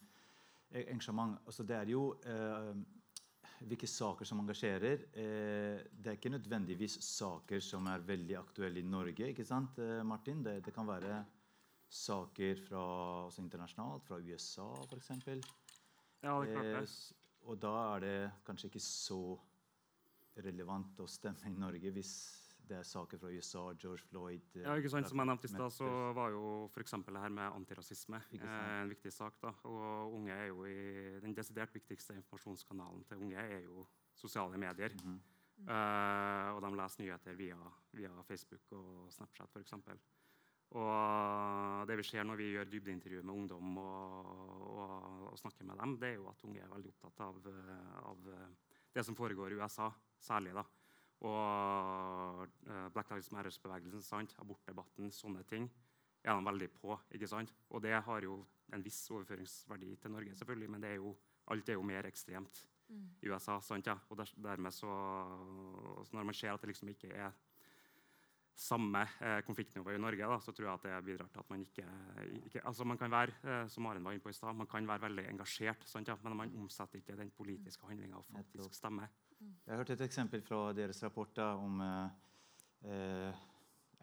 eh, 0.71 0.91
engasjement 0.91 1.39
altså 1.47 1.63
Det 1.65 1.77
er 1.77 1.89
jo 1.95 2.19
hvilke 3.65 3.89
saker 3.91 4.29
som 4.29 4.41
engasjerer. 4.43 5.05
Eh, 5.13 5.83
det 5.91 6.13
er 6.13 6.19
ikke 6.19 6.33
nødvendigvis 6.35 6.99
saker 7.05 7.61
som 7.65 7.87
er 7.91 8.05
veldig 8.07 8.39
aktuelle 8.39 8.81
i 8.81 8.87
Norge. 8.87 9.31
ikke 9.33 9.45
sant, 9.45 9.79
eh, 9.79 10.03
Martin? 10.03 10.43
Det, 10.43 10.65
det 10.65 10.75
kan 10.75 10.87
være 10.87 11.25
saker 11.89 12.61
fra, 12.69 12.83
også 13.27 13.43
internasjonalt, 13.43 14.05
fra 14.05 14.21
USA 14.21 14.69
f.eks. 14.87 15.11
Ja, 16.23 16.35
det 16.41 16.51
er 16.51 16.53
klart 16.53 16.65
det. 16.65 16.83
Eh, 16.83 17.15
og 17.49 17.61
da 17.63 17.75
er 17.95 18.01
det 18.05 18.17
kanskje 18.45 18.69
ikke 18.69 18.85
så 18.85 19.23
relevant 20.45 21.01
å 21.01 21.07
stemme 21.09 21.49
i 21.49 21.59
Norge 21.59 21.91
hvis 21.95 22.15
det 22.69 22.77
er 22.79 22.87
saker 22.87 23.21
fra 23.21 23.31
USA, 23.33 23.63
George 23.81 24.05
Floyd 24.11 24.57
eh, 24.57 24.65
Ja, 24.65 24.75
ikke 24.79 24.91
sant? 24.93 25.09
Som 25.09 25.23
jeg 25.23 25.31
nevnte 25.31 25.49
i 25.49 25.53
stad, 25.53 25.73
så 25.75 25.89
var 26.17 26.33
jo 26.35 26.43
f.eks. 26.73 26.95
det 27.07 27.23
her 27.23 27.33
med 27.35 27.47
antirasisme 27.47 28.21
eh, 28.37 28.45
en 28.83 28.93
viktig 28.93 29.13
sak. 29.15 29.39
da, 29.43 29.55
og 29.69 30.15
unge 30.19 30.35
er 30.35 30.51
jo 30.51 30.67
i, 30.69 30.77
Den 31.23 31.37
desidert 31.37 31.75
viktigste 31.75 32.17
informasjonskanalen 32.19 33.05
til 33.09 33.25
unge 33.25 33.41
er 33.41 33.65
jo 33.65 33.87
sosiale 34.15 34.59
medier. 34.59 34.95
Mm 35.03 35.15
-hmm. 35.15 35.71
eh, 35.71 36.55
og 36.55 36.63
de 36.63 36.77
leser 36.77 37.03
nyheter 37.03 37.35
via, 37.35 37.59
via 37.93 38.23
Facebook 38.23 38.73
og 38.73 39.13
Snapchat 39.13 39.51
f.eks. 39.57 39.75
Og 40.71 41.87
det 41.89 41.97
vi 41.97 42.03
ser 42.03 42.25
når 42.25 42.37
vi 42.37 42.53
gjør 42.53 42.65
dybdeintervju 42.65 43.23
med 43.23 43.35
ungdom 43.35 43.79
og, 43.79 44.27
og, 44.77 45.31
og, 45.31 45.39
snakker 45.39 45.65
med 45.65 45.79
dem, 45.79 45.97
det 45.99 46.09
er 46.09 46.15
jo 46.15 46.29
at 46.29 46.45
unge 46.45 46.61
er 46.61 46.69
veldig 46.69 46.89
opptatt 46.89 47.21
av, 47.21 47.35
av 48.05 48.19
det 48.93 49.05
som 49.05 49.17
foregår 49.17 49.53
i 49.53 49.55
USA, 49.55 49.91
særlig. 50.21 50.53
da. 50.53 50.65
Og 51.27 52.45
uh, 52.47 52.89
Black 52.95 53.11
Lives 53.11 53.33
Matters-bevegelsen, 53.35 54.29
abortdebatten, 54.39 55.11
sånne 55.15 55.43
ting 55.49 55.67
er 56.23 56.35
de 56.35 56.47
veldig 56.47 56.71
på. 56.77 56.99
ikke 57.15 57.31
sant? 57.31 57.53
Og 57.71 57.83
det 57.83 57.97
har 58.05 58.27
jo 58.27 58.41
en 58.75 58.85
viss 58.85 59.01
overføringsverdi 59.11 59.95
til 60.03 60.13
Norge, 60.13 60.37
selvfølgelig, 60.37 60.71
men 60.71 60.85
er 60.85 60.99
jo, 60.99 61.15
alt 61.53 61.69
er 61.69 61.79
jo 61.79 61.87
mer 61.87 62.07
ekstremt 62.07 62.65
mm. 62.89 63.05
i 63.23 63.31
USA. 63.31 63.59
sant, 63.65 63.87
ja? 63.87 63.97
Og 64.09 64.19
der, 64.21 64.33
dermed 64.37 64.75
så, 64.75 64.95
så 66.05 66.17
Når 66.17 66.25
man 66.31 66.35
ser 66.35 66.53
at 66.53 66.61
det 66.61 66.75
liksom 66.75 66.89
ikke 66.93 67.13
er 67.15 67.33
samme 68.59 69.05
eh, 69.23 69.39
konfliktnivå 69.47 69.93
i 69.95 70.01
Norge, 70.03 70.27
da, 70.27 70.39
så 70.43 70.53
tror 70.53 70.67
jeg 70.67 70.75
at 70.75 70.87
det 70.87 71.05
bidrar 71.07 71.29
til 71.31 71.43
at 71.45 71.51
man 71.53 71.61
ikke, 71.63 71.85
ikke 72.49 72.63
altså 72.67 72.85
Man 72.85 72.99
kan 72.99 73.11
være 73.11 73.35
eh, 73.45 73.69
som 73.71 73.87
Maren 73.87 74.05
var 74.05 74.17
inne 74.17 74.25
på 74.25 74.33
i 74.33 74.35
sted, 74.35 74.53
man 74.53 74.67
kan 74.67 74.89
være 74.89 75.05
veldig 75.07 75.29
engasjert, 75.31 75.87
sant, 75.87 76.11
ja? 76.11 76.17
men 76.25 76.37
man 76.37 76.55
omsetter 76.59 76.99
ikke 76.99 77.17
den 77.17 77.31
politiske 77.31 77.87
handlinga 77.87 78.19
og 78.19 78.27
faktisk 78.33 78.75
stemme. 78.75 79.07
Jeg 79.41 79.73
har 79.73 79.83
hørt 79.83 79.91
et 79.95 80.05
eksempel 80.07 80.43
fra 80.43 80.73
deres 80.77 81.03
rapporter 81.05 81.61
om 81.61 81.81
eh, 81.85 82.15
eh, 82.91 83.43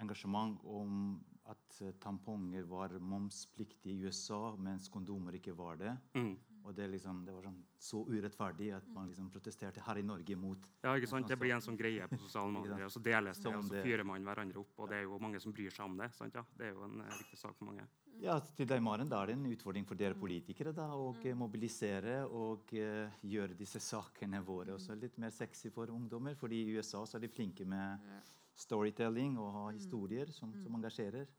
engasjement 0.02 0.60
om 0.66 1.16
at 1.52 1.80
tamponger 2.02 2.66
var 2.70 2.96
momspliktige 3.00 3.94
i 3.94 4.06
USA, 4.08 4.56
mens 4.58 4.90
kondomer 4.90 5.38
ikke 5.38 5.54
var 5.58 5.78
det. 5.78 5.92
Mm. 6.16 6.34
Og 6.66 6.74
det, 6.74 6.88
liksom, 6.90 7.20
det, 7.26 7.34
var 7.36 7.46
sånn, 7.46 7.58
så 7.78 8.00
urettferdig 8.10 8.72
at 8.74 8.86
man 8.94 9.12
liksom 9.12 9.28
protesterte 9.30 9.84
her 9.86 10.00
i 10.02 10.06
Norge 10.06 10.38
mot 10.40 10.64
Ja, 10.82 10.96
ikke 10.98 11.10
sant? 11.12 11.30
Det 11.30 11.38
blir 11.38 11.54
en 11.54 11.62
sånn 11.62 11.78
greie 11.78 12.08
på 12.10 12.18
sosiale 12.18 12.50
medier, 12.56 12.88
og 12.88 12.94
så 12.94 13.02
deles 13.06 13.42
det, 13.44 13.52
og 13.54 13.68
så 13.68 13.84
fyrer 13.86 14.06
man 14.08 14.26
hverandre 14.26 14.64
opp. 14.64 14.72
Og 14.82 14.90
det 14.90 14.98
er 14.98 15.06
jo 15.06 15.20
mange 15.22 15.42
som 15.44 15.54
bryr 15.54 15.74
seg 15.76 15.86
om 15.86 16.00
det. 16.02 16.10
sant? 16.18 16.34
Ja, 16.34 16.42
Det 16.58 16.72
er 16.72 16.74
jo 16.74 16.88
en 16.88 17.04
uh, 17.04 17.12
viktig 17.20 17.38
sak 17.38 17.54
for 17.60 17.70
mange. 17.70 17.86
Ja, 18.24 18.40
til 18.58 18.70
deg, 18.72 18.82
Maren, 18.82 19.12
Da 19.12 19.22
er 19.22 19.30
det 19.30 19.38
en 19.38 19.46
utfordring 19.52 19.86
for 19.86 20.00
dere 20.00 20.18
politikere 20.18 20.74
da, 20.74 20.88
å 20.98 21.12
uh, 21.14 21.30
mobilisere 21.38 22.18
og 22.26 22.74
uh, 22.74 23.22
gjøre 23.22 23.60
disse 23.60 23.84
sakene 23.84 24.42
våre 24.42 24.74
også 24.80 24.98
litt 24.98 25.20
mer 25.22 25.36
sexy 25.36 25.70
for 25.70 25.94
ungdommer. 25.94 26.34
fordi 26.36 26.64
i 26.64 26.78
USA 26.78 27.06
så 27.06 27.20
er 27.20 27.28
de 27.28 27.34
flinke 27.36 27.66
med 27.66 28.10
storytelling 28.56 29.38
og 29.38 29.54
har 29.54 29.74
historier 29.78 30.32
som, 30.34 30.54
som 30.64 30.82
engasjerer. 30.82 31.30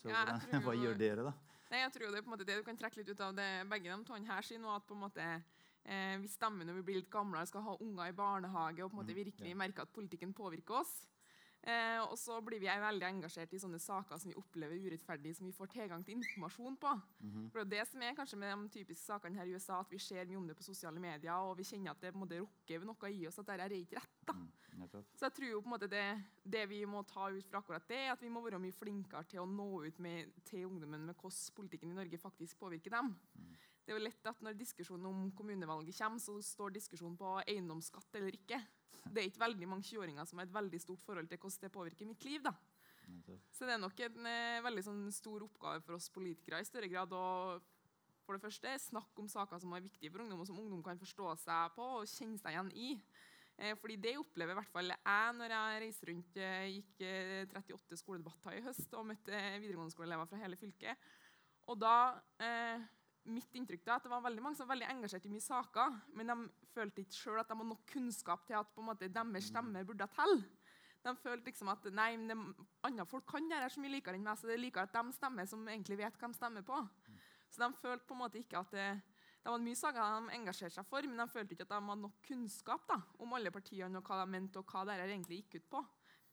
Så 0.00 0.08
ja, 0.08 0.24
hva 0.64 0.74
gjør 0.78 0.96
dere, 0.98 1.28
da? 1.28 1.51
Nei, 1.72 1.80
jeg 1.80 1.92
tror 1.94 2.10
det 2.12 2.18
er 2.20 2.24
på 2.24 2.28
en 2.28 2.34
måte 2.34 2.44
det 2.44 2.58
du 2.60 2.66
kan 2.66 2.76
trekke 2.76 2.98
litt 2.98 3.10
ut 3.14 3.20
av 3.24 3.30
det 3.32 3.48
begge 3.70 3.88
de 3.88 4.04
to 4.04 4.16
her 4.28 4.44
sier 4.44 4.60
nå, 4.60 4.74
at 4.76 4.84
på 4.84 4.92
en 4.92 5.00
måte 5.06 5.24
eh, 5.24 6.18
vi 6.20 6.28
stemmer 6.28 6.68
når 6.68 6.76
vi 6.82 6.82
blir 6.84 6.98
litt 7.00 7.08
gamle 7.12 7.40
og 7.40 7.48
skal 7.48 7.64
ha 7.64 7.76
unger 7.80 8.10
i 8.10 8.16
barnehage 8.18 8.84
og 8.84 8.90
på 8.92 8.98
en 8.98 9.00
måte 9.00 9.16
virkelig 9.16 9.54
merke 9.56 9.86
at 9.86 9.94
politikken 9.96 10.34
påvirker 10.36 10.82
oss. 10.82 10.92
Eh, 11.62 12.00
og 12.02 12.16
så 12.18 12.40
blir 12.42 12.58
vi 12.58 12.66
veldig 12.66 13.06
engasjert 13.06 13.52
i 13.54 13.58
sånne 13.62 13.78
saker 13.78 14.18
som 14.18 14.32
vi 14.32 14.34
opplever 14.40 14.74
urettferdig, 14.82 15.36
som 15.38 15.46
vi 15.46 15.52
får 15.54 15.68
tilgang 15.70 16.02
til 16.02 16.16
informasjon 16.16 16.74
på. 16.82 16.94
For 17.52 17.62
det 17.62 17.78
er 17.78 17.84
det 17.84 17.88
som 17.92 18.02
er 18.02 18.16
kanskje 18.18 18.38
med 18.40 18.50
de 18.64 18.72
typiske 18.80 19.04
sakene 19.06 19.38
her 19.38 19.46
i 19.46 19.54
USA, 19.54 19.78
at 19.78 19.92
vi 19.94 20.00
ser 20.02 20.26
mye 20.26 20.40
om 20.40 20.48
det 20.48 20.56
på 20.58 20.66
sosiale 20.66 20.98
medier, 20.98 21.30
og 21.38 21.54
vi 21.60 21.62
kjenner 21.68 21.92
at 21.94 22.00
det 22.02 22.14
måte 22.18 22.40
rokker 22.40 22.82
ved 22.82 22.88
noe 22.90 23.12
i 23.14 23.26
oss, 23.30 23.38
at 23.38 23.46
dette 23.46 23.68
er 23.68 23.76
ikke 23.78 24.00
rett. 24.00 24.18
da. 24.26 24.34
Mm, 24.34 24.50
Så 25.14 25.28
jeg 25.28 25.34
tror 25.38 25.48
jo 25.52 25.60
på 25.62 25.68
en 25.70 25.74
måte 25.76 25.90
det, 25.92 26.04
det 26.44 26.68
vi 26.68 26.84
må 26.84 27.04
ta 27.06 27.30
ut 27.30 27.46
fra 27.46 27.60
akkurat 27.62 27.86
det, 27.88 27.96
er 28.08 28.12
at 28.16 28.22
vi 28.22 28.28
må 28.28 28.42
være 28.42 28.58
mye 28.58 28.74
flinkere 28.74 29.22
til 29.30 29.44
å 29.44 29.46
nå 29.46 29.84
ut 29.86 29.98
med, 30.02 30.32
til 30.44 30.66
ungdommen 30.66 31.06
med 31.06 31.14
hvordan 31.14 31.54
politikken 31.54 31.92
i 31.92 31.94
Norge 31.94 32.18
faktisk 32.18 32.58
påvirker 32.58 32.90
dem. 32.90 33.14
Det 33.84 33.92
er 33.92 33.98
jo 33.98 34.02
lett 34.04 34.26
at 34.26 34.42
Når 34.42 34.58
diskusjonen 34.58 35.06
om 35.06 35.30
kommunevalget 35.32 35.94
kommer, 35.98 36.18
så 36.18 36.40
står 36.42 36.74
diskusjonen 36.74 37.16
på 37.16 37.38
eiendomsskatt 37.46 38.14
eller 38.18 38.34
ikke. 38.34 38.58
Det 39.02 39.22
er 39.22 39.28
ikke 39.30 39.42
veldig 39.42 39.68
mange 39.68 39.86
20-åringer 39.88 40.28
som 40.28 40.38
har 40.38 40.46
et 40.48 40.54
veldig 40.54 40.80
stort 40.80 41.02
forhold 41.02 41.28
til 41.28 41.40
hvordan 41.42 41.64
det 41.64 41.72
påvirker 41.74 42.08
mitt 42.08 42.24
liv. 42.28 42.42
da. 42.44 42.54
Så 43.52 43.66
det 43.66 43.74
er 43.74 43.82
nok 43.82 43.98
en 44.06 44.26
eh, 44.30 44.62
veldig 44.64 44.84
sånn, 44.86 45.02
stor 45.14 45.42
oppgave 45.44 45.82
for 45.84 45.98
oss 45.98 46.08
politikere 46.14 46.62
i 46.62 46.68
større 46.68 46.90
grad 46.90 47.12
å 47.16 47.24
for 48.22 48.38
det 48.38 48.44
første 48.44 48.72
snakke 48.84 49.18
om 49.18 49.28
saker 49.28 49.58
som 49.58 49.72
er 49.74 49.82
viktige 49.84 50.12
for 50.12 50.22
ungdom, 50.22 50.40
og 50.40 50.46
som 50.48 50.58
ungdom 50.62 50.82
kan 50.86 51.00
forstå 51.00 51.34
seg 51.42 51.74
på 51.76 51.86
og 51.98 52.08
kjenne 52.08 52.38
seg 52.38 52.54
igjen 52.54 52.70
i. 52.78 52.90
Eh, 53.58 53.74
fordi 53.78 53.98
det 54.00 54.14
opplever 54.20 54.54
i 54.54 54.58
hvert 54.60 54.72
fall 54.72 54.94
jeg 54.94 55.34
når 55.36 55.54
jeg 55.56 55.82
reiser 55.84 56.10
rundt, 56.12 56.38
eh, 56.40 56.70
gikk 56.76 57.02
eh, 57.04 57.42
38 57.50 57.98
skoledebatter 58.00 58.56
i 58.56 58.64
høst 58.64 58.96
og 58.96 59.08
møtte 59.10 59.34
eh, 59.36 59.58
videregående 59.58 59.94
skoleelever 59.94 60.30
fra 60.30 60.40
hele 60.40 60.58
fylket. 60.60 61.10
Og 61.70 61.78
da, 61.82 61.96
eh, 62.42 62.86
Mitt 63.30 63.54
inntrykk 63.54 63.84
er 63.86 63.94
at 63.94 64.06
det 64.06 64.10
var 64.10 64.24
veldig 64.24 64.42
mange 64.42 64.58
som 64.58 64.66
var 64.66 64.74
veldig 64.74 64.88
engasjert 64.90 65.26
i 65.28 65.30
mye 65.30 65.44
saker, 65.44 65.98
men 66.18 66.32
de 66.32 66.36
følte 66.72 67.04
ikke 67.04 67.14
selv 67.14 67.42
at 67.42 67.50
de 67.50 67.54
hadde 67.54 67.68
nok 67.68 67.84
kunnskap 67.92 68.42
til 68.48 68.58
at 68.58 68.72
på 68.74 68.82
en 68.82 68.88
måte 68.88 69.10
deres 69.14 69.46
stemme 69.52 69.84
burde 69.86 70.08
telle. 70.16 70.42
De 71.02 71.12
følte 71.18 71.50
liksom 71.50 71.70
at 71.70 71.86
nei, 71.94 72.12
men 72.18 72.30
det, 72.30 72.66
andre 72.86 73.06
folk 73.10 73.26
kan 73.30 73.46
det 73.50 73.58
her 73.58 73.72
så 73.74 73.82
mye 73.82 73.94
likere 73.96 74.18
enn 74.18 74.26
meg, 74.26 74.38
så 74.38 74.46
det 74.46 74.56
er 74.56 74.62
likere 74.62 74.86
at 74.86 74.94
de 74.94 75.14
stemmer 75.14 75.48
som 75.50 75.62
egentlig 75.66 75.98
vet 75.98 76.18
hva 76.18 76.30
de 76.30 76.38
stemmer 76.38 76.66
på. 76.66 76.78
Så 77.50 77.62
de 77.62 77.80
følte 77.80 78.06
på 78.06 78.16
en 78.16 78.22
måte 78.22 78.38
ikke 78.38 78.60
at 78.62 78.74
det, 78.74 78.86
det 79.42 79.50
var 79.50 79.62
mye 79.62 79.78
saker 79.78 79.98
de 80.02 80.36
engasjerte 80.38 80.76
seg 80.78 80.86
for, 80.86 81.06
men 81.06 81.18
de 81.18 81.26
følte 81.30 81.56
ikke 81.56 81.66
at 81.66 81.74
de 81.74 81.80
hadde 81.80 82.04
nok 82.04 82.20
kunnskap 82.26 82.86
da, 82.90 83.00
om 83.22 83.34
alle 83.38 83.54
partiene 83.54 83.98
og 83.98 84.06
hva 84.06 84.22
de 84.22 84.34
mente, 84.34 84.62
og 84.62 84.70
hva 84.70 84.84
dette 84.86 85.08
egentlig 85.08 85.42
gikk 85.42 85.58
ut 85.58 85.70
på. 85.76 85.84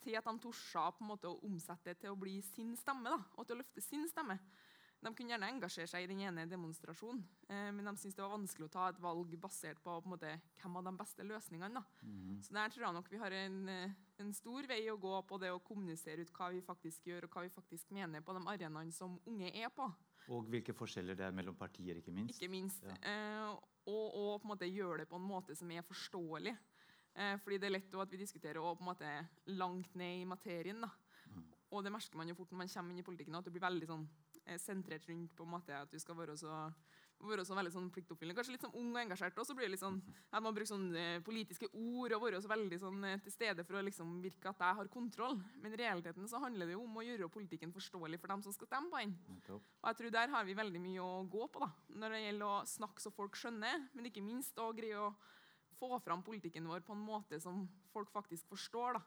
Til 0.05 0.15
at 0.15 0.29
de 0.29 0.41
torde 0.45 1.27
å 1.27 1.39
omsette 1.43 1.89
det 1.89 2.01
til 2.03 2.13
å 2.13 2.19
bli 2.19 2.37
sin 2.45 2.75
stemme, 2.79 3.09
da, 3.09 3.19
og 3.35 3.45
til 3.45 3.57
å 3.57 3.63
løfte 3.63 3.83
sin 3.83 4.05
stemme. 4.09 4.37
De 4.99 5.11
kunne 5.15 5.31
gjerne 5.31 5.47
engasjere 5.53 5.87
seg 5.87 6.03
i 6.03 6.09
den 6.11 6.19
ene 6.27 6.43
demonstrasjonen, 6.49 7.21
eh, 7.47 7.69
men 7.71 7.87
de 7.87 7.93
syntes 7.95 8.17
det 8.17 8.23
var 8.23 8.33
vanskelig 8.33 8.67
å 8.67 8.73
ta 8.73 8.87
et 8.91 8.99
valg 8.99 9.37
basert 9.39 9.79
på, 9.79 9.93
på 10.03 10.11
måte, 10.11 10.33
hvem 10.59 10.75
av 10.75 10.89
de 10.89 10.93
beste 10.99 11.23
løsningene. 11.23 11.79
Da. 11.79 12.09
Så 12.43 12.55
der 12.57 12.73
tror 12.73 12.85
jeg 12.85 12.97
nok 12.97 13.07
vi 13.13 13.21
har 13.21 13.35
en, 13.37 13.57
eh, 13.71 13.95
en 14.19 14.33
stor 14.35 14.67
vei 14.67 14.81
å 14.91 14.99
gå 14.99 15.15
på 15.29 15.39
det 15.39 15.53
å 15.55 15.63
kommunisere 15.63 16.27
ut 16.27 16.33
hva 16.35 16.51
vi 16.51 16.59
faktisk 16.65 17.07
gjør, 17.07 17.29
og 17.29 17.37
hva 17.37 17.45
vi 17.47 17.55
faktisk 17.55 17.95
mener 17.95 18.25
på 18.25 18.35
de 18.35 18.43
arenaene 18.43 18.91
som 18.95 19.15
unge 19.25 19.53
er 19.55 19.71
på. 19.71 19.87
Og 20.35 20.51
hvilke 20.51 20.75
forskjeller 20.75 21.15
det 21.17 21.29
er 21.29 21.35
mellom 21.35 21.55
partier, 21.57 21.97
ikke 21.97 22.13
minst. 22.13 22.35
Ikke 22.35 22.51
minst. 22.51 22.83
Ja. 22.83 22.99
Eh, 22.99 23.53
og, 23.89 24.05
og 24.19 24.33
på 24.41 24.49
en 24.49 24.51
måte 24.51 24.67
gjøre 24.67 25.05
det 25.05 25.09
på 25.09 25.17
en 25.17 25.29
måte 25.31 25.55
som 25.57 25.71
er 25.71 25.87
forståelig. 25.87 26.57
Eh, 27.15 27.37
fordi 27.39 27.57
det 27.57 27.69
er 27.69 27.77
lett 27.77 27.95
at 28.03 28.11
vi 28.11 28.19
diskuterer 28.19 28.59
og 28.61 28.77
på 28.77 28.83
en 28.83 28.91
måte 28.91 29.13
langt 29.55 29.95
ned 29.95 30.21
i 30.21 30.27
materien. 30.27 30.83
da. 30.83 30.91
Og 31.69 31.83
det 31.85 31.91
merker 31.93 32.17
man 32.17 32.29
jo 32.29 32.37
fort 32.37 32.51
når 32.53 32.63
man 32.63 32.71
kommer 32.73 32.93
inn 32.93 33.01
i 33.01 33.05
politikken, 33.05 33.35
at 33.37 33.45
det 33.45 33.53
blir 33.53 33.61
veldig 33.61 33.89
sånn 33.89 34.05
eh, 34.45 34.59
sentrert 34.61 35.07
rundt 35.09 35.35
på 35.35 35.45
en 35.45 35.53
måte 35.55 35.75
at 35.75 35.91
du 35.91 35.99
skal 36.01 36.17
være 36.17 36.35
så, 36.39 36.51
være 37.19 37.45
så 37.47 37.57
veldig 37.57 37.71
sånn 37.73 37.89
pliktoppfyllende. 37.93 38.37
Kanskje 38.37 38.55
litt 38.55 38.65
sånn 38.65 38.75
ung 38.79 38.91
og 38.93 38.99
engasjert, 39.01 39.37
og 39.41 39.47
så 39.47 39.55
blir 39.57 39.67
det 39.67 39.73
litt 39.75 39.83
sånn 39.83 39.99
at 40.29 40.43
man 40.43 40.55
bruker 40.55 40.71
sånne 40.71 41.05
eh, 41.15 41.23
politiske 41.25 41.69
ord 41.73 42.15
og 42.17 42.23
være 42.25 42.41
så 42.43 42.51
veldig 42.51 42.79
sånn 42.81 43.07
eh, 43.09 43.21
til 43.25 43.35
stede 43.35 43.65
for 43.67 43.79
å 43.79 43.83
liksom 43.87 44.13
virke 44.23 44.51
at 44.51 44.63
jeg 44.65 44.79
har 44.81 44.91
kontroll. 44.93 45.39
Men 45.63 45.75
i 45.75 45.81
realiteten 45.81 46.29
så 46.31 46.41
handler 46.43 46.69
det 46.69 46.77
jo 46.77 46.85
om 46.85 47.01
å 47.01 47.05
gjøre 47.05 47.31
politikken 47.33 47.73
forståelig 47.75 48.21
for 48.21 48.33
dem 48.35 48.45
som 48.45 48.55
skal 48.55 48.71
stemme 48.71 48.93
på 48.93 49.03
den. 49.03 49.17
Og 49.81 49.91
jeg 49.91 50.01
tror 50.01 50.15
Der 50.19 50.35
har 50.35 50.47
vi 50.47 50.57
veldig 50.57 50.83
mye 50.83 51.03
å 51.03 51.25
gå 51.29 51.49
på 51.51 51.63
da, 51.65 51.71
når 52.01 52.15
det 52.15 52.23
gjelder 52.25 52.47
å 52.47 52.63
snakke 52.75 53.03
så 53.03 53.13
folk 53.15 53.35
skjønner, 53.39 53.89
men 53.93 54.09
ikke 54.09 54.25
minst 54.25 54.57
å 54.59 54.71
greie 54.75 54.99
å 54.99 55.13
få 55.79 55.99
fram 56.03 56.23
politikken 56.25 56.67
vår 56.67 56.83
på 56.83 56.95
en 56.95 57.03
måte 57.03 57.39
som 57.39 57.63
folk 57.93 58.11
faktisk 58.11 58.47
forstår. 58.51 58.99
da. 58.99 59.03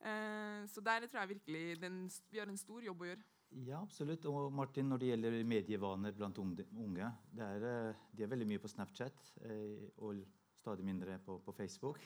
Eh, 0.00 0.66
så 0.66 0.80
der 0.80 1.06
tror 1.06 1.22
jeg 1.22 1.34
virkelig 1.36 1.80
den, 1.80 2.10
vi 2.30 2.40
har 2.40 2.48
en 2.48 2.60
stor 2.60 2.82
jobb 2.84 3.02
å 3.04 3.10
gjøre. 3.10 3.24
Ja, 3.50 3.80
absolutt. 3.82 4.24
Og 4.30 4.52
Martin, 4.54 4.88
når 4.90 5.02
det 5.02 5.10
gjelder 5.10 5.36
medievaner 5.48 6.14
blant 6.14 6.38
unge, 6.38 7.10
det 7.34 7.46
er, 7.46 7.66
eh, 7.66 8.02
de 8.14 8.24
er 8.24 8.30
veldig 8.30 8.46
mye 8.46 8.62
på 8.62 8.70
Snapchat 8.70 9.32
eh, 9.42 9.88
og 9.98 10.20
stadig 10.60 10.84
mindre 10.86 11.18
på, 11.24 11.38
på 11.44 11.52
Facebook. 11.52 11.98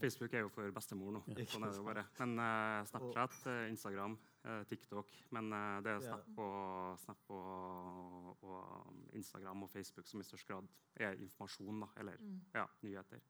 Facebook 0.00 0.32
er 0.34 0.44
jo 0.46 0.52
for 0.54 0.70
bestemor 0.72 1.10
nå. 1.16 1.22
Ja. 1.34 1.44
Sånn 1.50 1.66
er 1.66 1.72
det 1.74 1.80
jo 1.80 1.86
bare. 1.88 2.04
Men 2.20 2.38
eh, 2.44 2.84
Snapchat, 2.92 3.40
Instagram, 3.68 4.18
TikTok 4.70 5.10
Men 5.36 5.50
det 5.84 5.90
er 5.90 5.98
Ja. 5.98 6.14
Snap, 6.14 6.38
og, 6.40 7.00
Snap 7.02 7.34
og, 7.36 8.46
og 8.46 8.94
Instagram 9.18 9.66
og 9.66 9.70
Facebook 9.74 10.06
som 10.08 10.22
i 10.22 10.24
størst 10.24 10.48
grad 10.48 10.70
er 10.96 11.18
informasjon, 11.20 11.82
da, 11.84 11.90
eller 12.00 12.16
ja, 12.54 12.64
nyheter. 12.86 13.20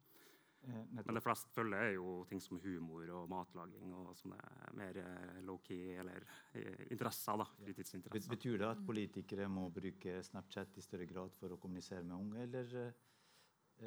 Eh, 0.69 0.81
Men 0.93 1.17
det 1.17 1.23
fleste 1.25 1.53
følger 1.55 1.79
er 1.81 1.95
jo 1.95 2.21
ting 2.29 2.41
som 2.43 2.61
humor 2.61 3.09
og 3.17 3.29
matlaging 3.33 3.95
og 3.97 4.11
sånne 4.19 4.41
mer 4.77 4.99
eh, 5.01 5.39
low-key 5.47 5.95
eller 6.03 6.27
eh, 6.53 6.87
interesser. 6.91 7.39
da, 7.41 7.47
Fritidsinteresser. 7.65 8.33
Betyr 8.35 8.59
det 8.61 8.69
at 8.69 8.83
politikere 8.87 9.49
må 9.49 9.69
bruke 9.75 10.19
Snapchat 10.27 10.77
i 10.77 10.85
større 10.85 11.09
grad 11.09 11.33
for 11.39 11.55
å 11.55 11.61
kommunisere 11.61 12.05
med 12.05 12.17
unge, 12.19 12.45
eller, 12.45 12.93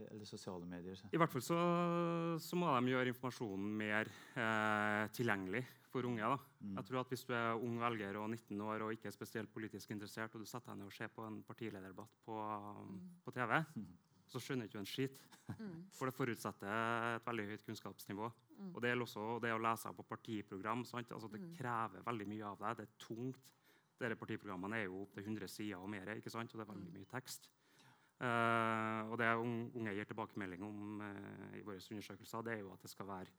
eller 0.08 0.26
sosiale 0.30 0.66
medier? 0.70 0.98
I 1.14 1.22
hvert 1.22 1.36
fall 1.36 1.46
så, 1.46 1.62
så 2.42 2.60
må 2.60 2.74
de 2.74 2.96
gjøre 2.96 3.14
informasjonen 3.14 3.80
mer 3.84 4.10
eh, 4.34 5.06
tilgjengelig 5.14 5.66
for 5.94 6.10
unge. 6.10 6.26
da. 6.26 6.40
Mm. 6.64 6.78
Jeg 6.80 6.90
tror 6.90 7.04
at 7.04 7.14
Hvis 7.14 7.28
du 7.30 7.36
er 7.38 7.62
ung 7.62 7.78
velger 7.82 8.18
og 8.18 8.32
19 8.32 8.66
år 8.66 8.88
og 8.88 8.96
ikke 8.96 9.12
er 9.12 9.16
spesielt 9.16 9.54
politisk 9.54 9.94
interessert, 9.94 10.34
og 10.34 10.42
du 10.42 10.50
setter 10.50 10.74
deg 10.74 10.82
ned 10.82 10.90
og 10.90 10.98
ser 10.98 11.14
på 11.14 11.28
en 11.28 11.44
partilederdebatt 11.46 12.18
på, 12.26 12.40
på 13.22 13.36
TV, 13.38 13.60
så 14.34 14.42
skjønner 14.42 14.68
ikke 14.68 14.80
du 14.80 14.84
en 14.84 14.90
skit. 14.90 15.22
For 15.94 16.10
det 16.10 16.16
forutsetter 16.16 16.70
et 17.18 17.26
veldig 17.28 17.48
høyt 17.52 17.66
kunnskapsnivå. 17.68 18.30
Og 18.72 18.78
det 18.82 18.92
gjelder 18.92 19.08
også 19.08 19.26
det 19.44 19.52
å 19.54 19.62
lese 19.62 19.92
på 19.98 20.06
partiprogram. 20.08 20.86
Sant? 20.88 21.12
Altså, 21.16 21.30
det 21.32 21.42
krever 21.58 22.06
veldig 22.06 22.30
mye 22.32 22.54
av 22.54 22.62
deg. 22.64 22.80
Det 22.80 22.88
er 22.88 22.96
tungt. 23.08 23.50
Dere 24.00 24.18
partiprogrammene 24.20 24.80
er 24.82 24.88
jo 24.88 25.04
opptil 25.04 25.28
100 25.28 25.52
sider 25.52 25.80
og 25.80 25.92
mer, 25.92 26.10
og 26.10 26.24
det 26.26 26.64
er 26.66 26.72
veldig 26.72 26.94
mye 26.96 27.10
tekst. 27.12 27.46
Uh, 28.24 29.10
og 29.12 29.18
det 29.20 29.30
unge 29.36 29.94
gir 29.98 30.08
tilbakemelding 30.08 30.62
om 30.64 31.02
uh, 31.02 31.56
i 31.58 31.64
våre 31.66 31.82
undersøkelser, 31.82 32.44
det 32.46 32.54
er 32.54 32.62
jo 32.62 32.70
at 32.72 32.86
det 32.86 32.92
skal 32.92 33.08
være, 33.10 33.34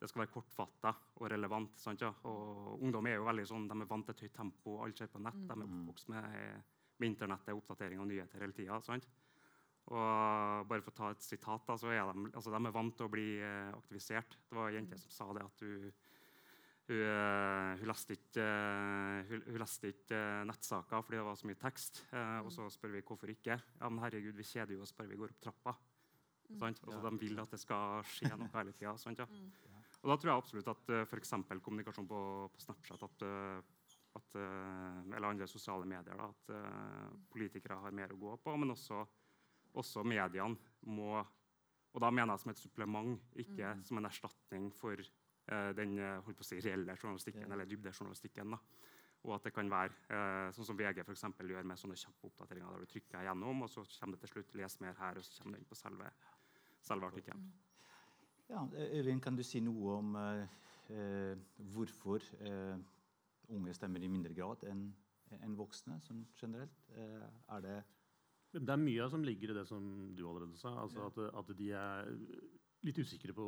det 0.00 0.08
skal 0.08 0.22
være 0.22 0.32
kortfatta 0.32 0.92
og 1.18 1.26
relevant. 1.32 1.74
Sant, 1.80 2.04
ja? 2.04 2.12
Og 2.30 2.80
ungdom 2.80 3.08
er 3.10 3.18
jo 3.18 3.26
veldig 3.28 3.44
sånn, 3.50 3.66
de 3.68 3.76
er 3.76 3.90
vant 3.90 4.06
til 4.08 4.16
et 4.16 4.24
høyt 4.26 4.36
tempo, 4.38 4.78
alt 4.84 5.00
skjer 5.00 5.10
på 5.12 5.20
nett. 5.22 5.42
De 5.48 5.56
er 5.56 5.66
oppvokst 5.66 6.12
med, 6.14 6.70
med 6.96 7.12
internettet, 7.12 7.54
oppdatering 7.58 8.00
og 8.00 8.08
nyheter 8.08 8.46
hele 8.46 8.56
tida. 8.56 8.80
Og 9.90 10.68
bare 10.70 10.84
for 10.84 10.92
å 10.92 10.98
ta 11.00 11.10
et 11.10 11.24
sitat, 11.24 11.64
da, 11.66 11.76
så 11.76 11.90
er 11.90 12.06
de, 12.06 12.28
altså, 12.30 12.52
de 12.54 12.60
er 12.60 12.74
vant 12.74 12.94
til 12.96 13.08
å 13.08 13.12
bli 13.12 13.26
eh, 13.42 13.72
aktivisert. 13.74 14.38
Det 14.48 14.56
var 14.56 14.70
ei 14.70 14.78
jente 14.78 14.98
som 15.00 15.14
sa 15.14 15.26
det 15.36 15.42
at 15.44 15.64
hun 15.66 15.90
hun, 16.88 16.98
eh, 16.98 17.78
hun 17.78 17.88
leste 17.88 18.16
ikke, 18.16 18.42
eh, 18.42 19.30
hun, 19.30 19.42
hun 19.46 19.62
leste 19.62 19.92
ikke 19.92 20.18
eh, 20.18 20.44
nettsaker 20.48 21.04
fordi 21.04 21.18
det 21.20 21.26
var 21.26 21.38
så 21.38 21.48
mye 21.48 21.60
tekst. 21.60 22.02
Eh, 22.10 22.38
og 22.42 22.50
så 22.54 22.68
spør 22.72 22.96
vi 22.96 23.04
hvorfor 23.06 23.32
ikke. 23.32 23.58
Ja, 23.80 23.88
men 23.88 24.02
herregud, 24.02 24.34
vi 24.36 24.46
kjeder 24.46 24.74
jo 24.74 24.82
oss 24.82 24.94
bare 24.96 25.12
vi 25.12 25.20
går 25.20 25.34
opp 25.34 25.42
trappa. 25.46 25.76
Sant? 26.58 26.82
Altså, 26.84 27.00
De 27.06 27.20
vil 27.22 27.38
at 27.40 27.54
det 27.54 27.60
skal 27.62 28.02
skje 28.04 28.32
noe 28.36 28.50
hele 28.56 28.74
tida. 28.76 28.96
Sant, 29.00 29.22
ja? 29.22 29.28
Og 30.02 30.10
da 30.10 30.16
tror 30.18 30.32
jeg 30.32 30.42
absolutt 30.42 30.68
at 30.72 30.90
uh, 30.90 31.04
f.eks. 31.06 31.30
kommunikasjon 31.62 32.08
på, 32.10 32.20
på 32.52 32.60
Snapchat 32.64 33.04
at, 33.06 33.22
at, 34.18 34.34
eller 34.34 35.28
andre 35.28 35.46
sosiale 35.48 35.86
medier, 35.86 36.18
da, 36.18 36.26
at 36.26 36.50
uh, 36.50 37.12
politikere 37.32 37.78
har 37.84 37.94
mer 37.94 38.12
å 38.12 38.18
gå 38.18 38.34
på, 38.42 38.56
men 38.58 38.74
også, 38.74 38.98
også 39.74 40.02
mediene 40.04 40.56
må 40.82 41.24
Og 41.94 42.00
da 42.00 42.08
mener 42.10 42.32
jeg 42.32 42.40
som 42.40 42.50
et 42.50 42.56
supplement, 42.58 43.18
ikke 43.36 43.74
som 43.84 43.98
en 43.98 44.06
erstatning 44.08 44.70
for 44.72 44.96
eh, 44.96 45.72
den 45.76 45.98
eh, 45.98 46.30
si, 46.40 46.56
reelle 46.64 46.96
journalistikken 46.96 47.42
Ja. 47.42 47.52
eller 47.52 47.64
dybdejournalistikken. 47.68 48.50
da. 48.50 48.56
Og 49.24 49.34
at 49.34 49.44
det 49.44 49.52
kan 49.52 49.68
være 49.70 49.92
eh, 50.08 50.52
sånn 50.56 50.64
som 50.64 50.78
VG 50.78 51.04
for 51.04 51.12
eksempel, 51.12 51.50
gjør 51.52 51.62
med 51.68 51.76
sånne 51.76 51.94
kjappe 52.00 52.30
oppdateringer 52.30 52.72
der 52.72 52.80
du 52.80 52.86
trykker 52.86 53.22
gjennom, 53.26 53.62
og 53.62 53.68
så 53.68 53.84
kommer 54.00 54.16
det 54.16 54.20
til 54.20 54.28
slutt 54.32 54.54
'les 54.54 54.80
mer 54.80 54.94
her', 54.94 55.18
og 55.18 55.24
så 55.24 55.42
kommer 55.42 55.52
det 55.58 55.60
inn 55.60 55.68
på 55.68 55.74
selve, 55.74 56.10
selve 56.80 57.06
artikkelen. 57.06 57.52
Ja, 58.48 58.64
eh, 58.74 58.98
Øyvind, 58.98 59.20
kan 59.22 59.36
du 59.36 59.42
si 59.42 59.60
noe 59.60 59.98
om 59.98 60.16
eh, 60.16 60.46
eh, 60.88 61.36
hvorfor 61.58 62.20
eh, 62.40 62.78
unge 63.48 63.74
stemmer 63.74 64.00
i 64.02 64.08
mindre 64.08 64.34
grad 64.34 64.64
enn 64.64 64.94
en 65.42 65.56
voksne 65.56 66.00
sånn 66.00 66.26
generelt? 66.40 66.88
Eh, 66.96 67.28
er 67.48 67.60
det 67.60 67.84
Det 68.52 68.68
er 68.68 68.80
mye 68.80 69.06
som 69.08 69.22
ligger 69.24 69.52
i 69.52 69.56
det 69.56 69.64
som 69.68 69.84
du 70.16 70.26
allerede 70.28 70.58
sa. 70.60 70.74
altså 70.82 71.06
at, 71.08 71.22
at 71.40 71.54
de 71.56 71.70
er 71.72 72.10
litt 72.82 72.98
usikre 72.98 73.34
på 73.36 73.44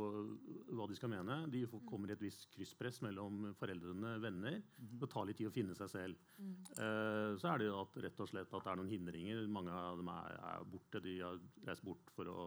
hva 0.76 0.86
de 0.88 0.96
skal 0.96 1.10
mene. 1.10 1.40
De 1.50 1.64
kommer 1.88 2.10
i 2.10 2.14
et 2.14 2.22
visst 2.22 2.46
krysspress 2.54 3.00
mellom 3.04 3.50
foreldrene 3.58 4.14
venner. 4.22 4.60
Det 4.78 5.10
tar 5.10 5.26
litt 5.28 5.40
tid 5.40 5.50
å 5.50 5.54
finne 5.54 5.74
seg 5.78 5.90
selv. 5.90 6.20
Eh, 6.38 7.34
så 7.40 7.50
er 7.50 7.62
det 7.64 7.70
at, 7.74 7.98
rett 8.06 8.22
og 8.22 8.30
slett 8.30 8.54
at 8.54 8.66
det 8.66 8.72
er 8.72 8.80
noen 8.80 8.92
hindringer. 8.92 9.42
Mange 9.50 9.74
av 9.74 9.98
dem 10.00 10.10
er, 10.14 10.38
er 10.52 10.68
borte. 10.70 11.02
De 11.04 11.16
har 11.20 11.40
reist 11.66 11.86
bort 11.86 12.14
for 12.14 12.30
å 12.30 12.46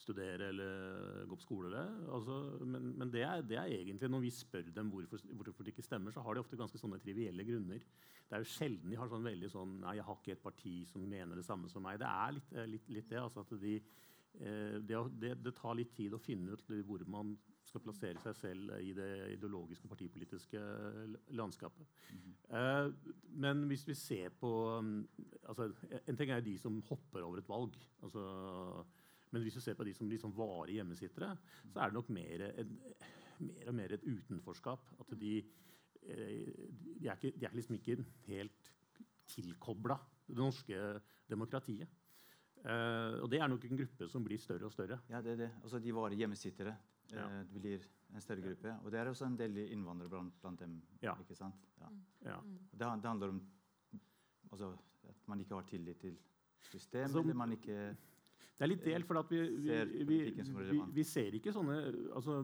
studere 0.00 0.50
eller 0.50 1.24
gå 1.28 1.38
på 1.38 1.46
skole. 1.46 1.82
Altså, 2.12 2.36
men, 2.64 2.90
men 3.00 3.12
det, 3.12 3.22
er, 3.24 3.44
det, 3.46 3.58
er, 3.60 3.72
egentlig 3.72 4.10
når 4.12 4.24
vi 4.26 4.32
spør 4.34 4.68
dem 4.76 4.90
hvorfor, 4.92 5.22
hvorfor, 5.32 5.64
det 5.64 5.74
ikke 5.74 5.86
stemmer, 5.86 6.14
så 6.14 6.24
har 6.24 6.36
de 6.36 6.42
ofte 6.44 6.58
ganske 6.60 6.80
sånne 6.80 7.00
trivielle 7.02 7.46
grunner. 7.48 7.84
Det 8.26 8.36
er 8.36 8.42
jo 8.42 8.50
sjelden 8.50 8.90
de 8.90 8.98
har 8.98 9.08
sånn 9.10 9.26
veldig 9.26 9.52
sånn 9.52 9.78
Nei, 9.84 9.96
jeg 9.98 10.08
har 10.08 10.18
ikke 10.20 10.34
et 10.34 10.44
parti 10.44 10.76
som 10.90 11.06
mener 11.06 11.38
det 11.38 11.46
samme 11.46 11.70
som 11.72 11.84
meg. 11.86 12.00
Det 12.02 12.10
er 12.10 12.36
litt, 12.36 12.52
litt, 12.74 12.92
litt 12.98 13.10
det. 13.14 13.22
altså 13.22 13.46
at 13.46 13.56
de 13.62 13.78
Eh, 14.40 14.80
det, 14.84 14.96
det, 15.20 15.34
det, 15.40 15.52
tar 15.56 15.76
litt 15.78 15.94
tid 15.96 16.12
å 16.12 16.20
finne 16.20 16.52
ut 16.52 16.64
hvor 16.84 17.00
man 17.08 17.32
skal 17.66 17.82
plassere 17.82 18.20
seg 18.22 18.36
selv 18.36 18.74
i 18.84 18.92
det 18.94 19.10
ideologiske 19.32 19.88
partipolitiske 19.88 20.60
landskapet. 21.38 21.86
Mm 22.12 22.20
-hmm. 22.20 22.94
men 23.28 23.66
hvis 23.68 23.88
vi 23.88 23.94
ser 23.94 24.28
på 24.28 24.80
mm, 24.80 25.08
altså, 25.48 25.72
En 26.06 26.16
ting 26.16 26.30
er 26.30 26.40
de 26.40 26.58
som 26.58 26.82
hopper 26.82 27.22
over 27.22 27.38
et 27.38 27.48
valg. 27.48 27.76
Altså, 28.02 28.84
men 29.32 29.42
hvis 29.42 29.58
du 29.58 29.62
ser 29.64 29.76
på 29.78 29.84
de 29.86 29.94
som 29.96 30.08
liksom 30.10 30.34
varer 30.36 30.76
hjemmesittere, 30.76 31.32
så 31.72 31.82
er 31.82 31.90
det 31.90 31.98
nok 31.98 32.10
mer, 32.14 32.46
en, 32.62 32.74
mer 33.42 33.70
og 33.72 33.76
mer 33.76 33.96
et 33.96 34.06
utenforskap. 34.06 34.90
At 35.02 35.14
de, 35.20 35.36
eh, 36.02 36.50
de, 37.00 37.08
er, 37.08 37.16
ikke, 37.16 37.34
de 37.36 37.48
er 37.48 37.56
liksom 37.56 37.78
ikke 37.78 37.98
helt 38.28 38.72
tilkobla 39.30 39.98
det 40.26 40.38
norske 40.38 40.82
demokratiet. 41.30 41.90
Uh, 42.66 43.22
og 43.22 43.28
det 43.30 43.38
er 43.38 43.50
nok 43.50 43.62
en 43.68 43.78
gruppe 43.78 44.08
som 44.10 44.24
blir 44.26 44.40
større 44.42 44.66
og 44.66 44.72
større. 44.74 44.98
Ja, 45.12 45.20
det 45.22 45.36
er 45.36 45.42
det. 45.44 45.50
Altså, 45.62 45.78
de 45.82 45.92
varer 45.94 46.18
hjemmesittere. 46.18 46.72
Ja. 47.12 47.26
Uh, 47.28 47.42
det 47.52 47.62
blir 47.62 47.84
en 48.14 48.24
større 48.24 48.42
gruppe. 48.42 48.72
Og 48.82 48.90
det 48.90 48.98
er 48.98 49.10
også 49.10 49.28
en 49.28 49.36
del 49.38 49.60
innvandrere 49.66 50.10
blant, 50.10 50.34
blant 50.42 50.64
dem. 50.64 50.80
Ja. 51.02 51.14
ikke 51.22 51.36
sant? 51.38 51.68
Ja. 51.82 51.92
ja. 52.26 52.40
Det, 52.72 52.80
det, 52.80 53.06
handler 53.06 53.36
om 53.36 53.40
altså, 54.50 54.72
at 55.06 55.28
man 55.30 55.44
ikke 55.44 55.54
har 55.54 55.68
tillit 55.70 56.00
til 56.02 56.18
systemet, 56.72 57.20
eller 57.22 57.38
man 57.38 57.54
ikke 57.54 57.78
det 58.56 58.64
er 58.64 58.70
litt 58.70 58.84
delt, 58.86 59.04
for 59.04 59.20
vi, 59.28 59.38
vi, 60.08 60.18
vi, 60.32 60.80
vi, 60.96 61.04
ser 61.04 61.34
ikke 61.36 61.52
sånne 61.52 61.76
altså, 62.16 62.38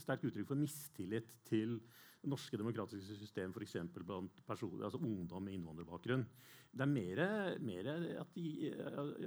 sterkt 0.00 0.24
uttrykk 0.24 0.48
for 0.48 0.60
mistillit 0.60 1.28
til 1.48 1.76
det 2.22 2.30
norske 2.32 2.56
demokratiske 2.56 3.16
system, 3.18 3.52
f.eks. 3.52 3.76
blant 3.98 4.40
personer, 4.48 4.86
altså 4.88 5.00
ungdom 5.04 5.44
med 5.44 5.58
innvandrerbakgrunn. 5.58 6.24
Det 6.72 6.84
er 6.84 6.90
mer, 6.90 7.20
mer 7.64 7.90
at 8.22 8.32
de 8.34 8.72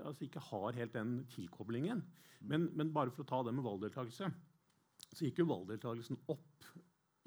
altså 0.01 0.25
ikke 0.25 0.41
har 0.49 0.79
helt 0.79 0.97
den 0.97 1.13
tilkoblingen. 1.35 2.01
Men, 2.41 2.69
men, 2.73 2.93
bare 2.95 3.13
for 3.13 3.23
å 3.23 3.29
ta 3.29 3.43
det 3.45 3.53
med 3.53 3.65
valgdeltakelse, 3.65 4.29
så 5.09 5.25
gikk 5.25 5.43
jo 5.43 5.51
valgdeltakelsen 5.51 6.17
opp 6.33 6.65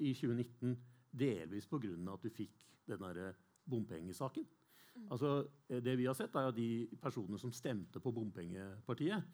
i 0.03 0.11
2019 0.11 0.75
delvis 1.13 1.69
pga. 1.69 1.95
at 2.11 2.27
du 2.27 2.29
fikk 2.33 2.59
den 2.89 3.03
derre 3.07 3.31
bompengesaken. 3.69 4.45
Altså, 5.09 5.47
det 5.69 5.95
vi 5.97 6.05
har 6.05 6.17
sett, 6.17 6.35
er 6.35 6.49
at 6.49 6.57
de 6.57 6.87
personene 7.01 7.39
som 7.41 7.53
stemte 7.53 8.01
på 8.01 8.13
bompengepartiet, 8.13 9.25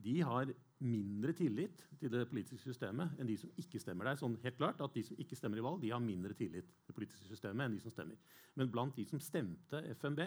de 0.00 0.20
har 0.24 0.50
mindre 0.80 1.32
tillit 1.36 1.82
til 2.00 2.12
det 2.12 2.22
politiske 2.30 2.62
systemet 2.62 3.18
enn 3.20 3.28
de 3.28 3.36
som 3.40 3.50
ikke 3.60 3.80
stemmer 3.82 4.08
der. 4.08 4.20
Sånn 4.20 4.38
helt 4.44 4.56
klart 4.56 4.80
at 4.80 4.94
De 4.94 5.02
som 5.04 5.18
ikke 5.20 5.36
stemmer 5.36 5.60
i 5.60 5.64
valg, 5.64 5.80
de 5.82 5.90
har 5.92 6.00
mindre 6.00 6.36
tillit 6.38 6.70
til 6.70 6.88
det 6.88 6.96
politiske 6.96 7.28
systemet 7.28 7.66
enn 7.66 7.76
de 7.76 7.82
som 7.82 7.92
stemmer. 7.92 8.16
Men 8.56 8.70
blant 8.72 8.96
de 8.96 9.04
som 9.04 9.20
stemte 9.20 9.82
FNB 9.98 10.22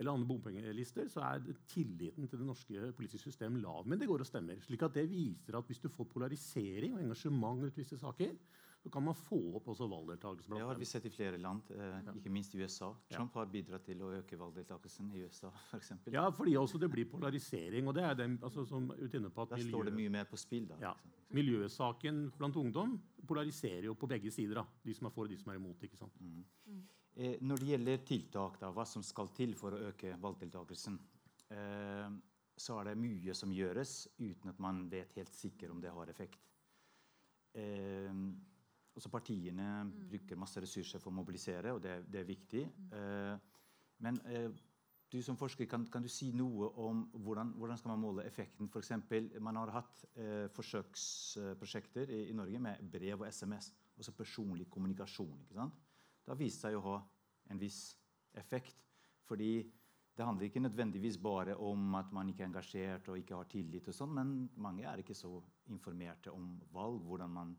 eller 0.00 0.14
andre 0.14 0.30
bompengelister, 0.30 1.10
så 1.12 1.20
er 1.26 1.44
tilliten 1.68 2.28
til 2.28 2.40
det 2.40 2.46
norske 2.48 2.92
politiske 2.96 3.26
system 3.26 3.58
lav. 3.60 3.84
Men 3.84 4.00
det 4.00 4.08
går 4.08 4.24
og 4.24 4.26
stemmer. 4.26 4.56
slik 4.64 4.82
at 4.82 4.94
det 4.94 5.10
viser 5.10 5.58
at 5.58 5.66
hvis 5.66 5.82
du 5.82 5.90
får 5.92 6.08
polarisering 6.08 6.94
og 6.94 7.02
engasjement 7.02 7.60
rundt 7.60 7.76
visse 7.76 7.98
saker, 7.98 8.32
så 8.82 8.90
kan 8.90 9.04
man 9.04 9.14
få 9.14 9.38
opp 9.58 9.66
også 9.68 9.86
valgdeltakelsen. 9.90 10.54
Det 10.56 10.64
har 10.64 10.78
vi 10.80 10.86
sett 10.88 11.04
i 11.04 11.10
flere 11.12 11.38
land, 11.38 11.68
eh, 11.74 12.14
ikke 12.16 12.30
minst 12.32 12.54
i 12.54 12.62
USA. 12.62 12.88
Trump 13.12 13.34
har 13.36 13.50
bidratt 13.52 13.84
til 13.84 14.00
å 14.00 14.08
øke 14.16 14.38
valgdeltakelsen 14.40 15.10
i 15.12 15.20
USA. 15.26 15.50
For 15.68 15.76
eksempel. 15.82 16.14
ja, 16.16 16.30
fordi 16.32 16.56
også 16.56 16.80
det 16.80 16.88
blir 16.90 17.04
polarisering. 17.10 17.88
og 17.88 17.94
det 17.94 18.04
er 18.04 18.14
den, 18.14 18.38
altså, 18.42 18.64
som 18.64 18.90
inne 18.96 19.30
på 19.30 19.42
at 19.42 19.50
Der 19.50 19.56
miljø, 19.56 19.70
står 19.70 19.84
det 19.84 19.94
mye 19.94 20.08
mer 20.10 20.24
på 20.24 20.36
spill. 20.36 20.66
da. 20.68 20.76
Ja. 20.80 20.94
Miljøsaken 21.30 22.30
blant 22.38 22.56
ungdom 22.56 23.00
polariserer 23.26 23.84
jo 23.84 23.94
på 23.94 24.08
begge 24.08 24.30
sider. 24.30 24.54
da. 24.54 24.64
De 24.84 24.94
som 24.94 25.06
er 25.06 25.10
for 25.10 25.24
og 25.24 25.28
de 25.28 25.36
som 25.36 25.52
er 25.52 25.56
imot. 25.56 25.82
ikke 25.82 25.96
sant? 25.98 26.20
Mm. 26.20 26.44
Mm. 26.66 26.82
Eh, 27.16 27.36
når 27.42 27.56
det 27.56 27.66
gjelder 27.66 28.04
tiltak, 28.06 28.60
da, 28.60 28.70
hva 28.72 28.86
som 28.86 29.02
skal 29.02 29.28
til 29.28 29.54
for 29.54 29.72
å 29.72 29.90
øke 29.90 30.16
valgdeltakelsen, 30.18 30.98
eh, 31.50 32.10
så 32.56 32.80
er 32.80 32.84
det 32.84 32.98
mye 32.98 33.34
som 33.34 33.52
gjøres 33.52 34.08
uten 34.18 34.48
at 34.48 34.58
man 34.58 34.88
vet 34.88 35.12
helt 35.12 35.34
sikkert 35.34 35.70
om 35.70 35.80
det 35.80 35.90
har 35.90 36.06
effekt. 36.08 36.38
Eh, 37.52 38.12
også 39.00 39.12
partiene 39.12 39.68
mm. 39.88 39.92
bruker 40.12 40.38
masse 40.40 40.60
ressurser 40.60 41.00
for 41.00 41.12
å 41.12 41.18
mobilisere, 41.20 41.72
og 41.72 41.80
det, 41.84 42.02
det 42.12 42.20
er 42.20 42.28
viktig. 42.28 42.66
Mm. 42.68 42.90
Eh, 42.98 43.70
men 44.04 44.20
eh, 44.28 44.50
du 45.10 45.18
som 45.24 45.38
forsker, 45.40 45.66
kan, 45.66 45.86
kan, 45.90 46.04
du 46.04 46.10
si 46.12 46.30
noe 46.36 46.68
om 46.78 47.02
hvordan, 47.24 47.54
hvordan 47.58 47.80
skal 47.80 47.94
man 47.94 48.02
måle 48.04 48.26
effekten? 48.28 48.68
For 48.70 48.84
eksempel, 48.84 49.26
man 49.42 49.58
har 49.58 49.72
hatt 49.80 50.04
eh, 50.14 50.46
forsøksprosjekter 50.54 52.12
i, 52.14 52.20
i, 52.28 52.36
Norge 52.36 52.60
med 52.62 52.84
brev 52.92 53.24
og 53.24 53.26
SMS. 53.26 53.72
Altså 53.96 54.14
personlig 54.16 54.68
kommunikasjon. 54.70 55.40
ikke 55.48 55.58
sant? 55.58 55.80
Det 56.20 56.30
har 56.30 56.38
vist 56.38 56.62
seg 56.62 56.76
å 56.78 56.84
ha 56.84 57.00
en 57.50 57.60
viss 57.60 57.82
effekt. 58.38 58.78
Fordi 59.26 59.54
det 60.16 60.26
handler 60.26 60.46
ikke 60.46 60.62
nødvendigvis 60.62 61.18
bare 61.22 61.56
om 61.56 61.94
at 61.98 62.12
man 62.12 62.30
ikke 62.30 62.44
er 62.44 62.50
engasjert 62.50 63.10
og 63.10 63.18
ikke 63.18 63.38
har 63.38 63.50
tillit, 63.50 63.88
og 63.88 63.96
sånn, 63.96 64.14
men 64.14 64.32
mange 64.60 64.84
er 64.84 65.00
ikke 65.00 65.16
så 65.16 65.30
informerte 65.72 66.32
om 66.34 66.58
valg, 66.74 67.00
hvordan 67.06 67.32
man 67.32 67.54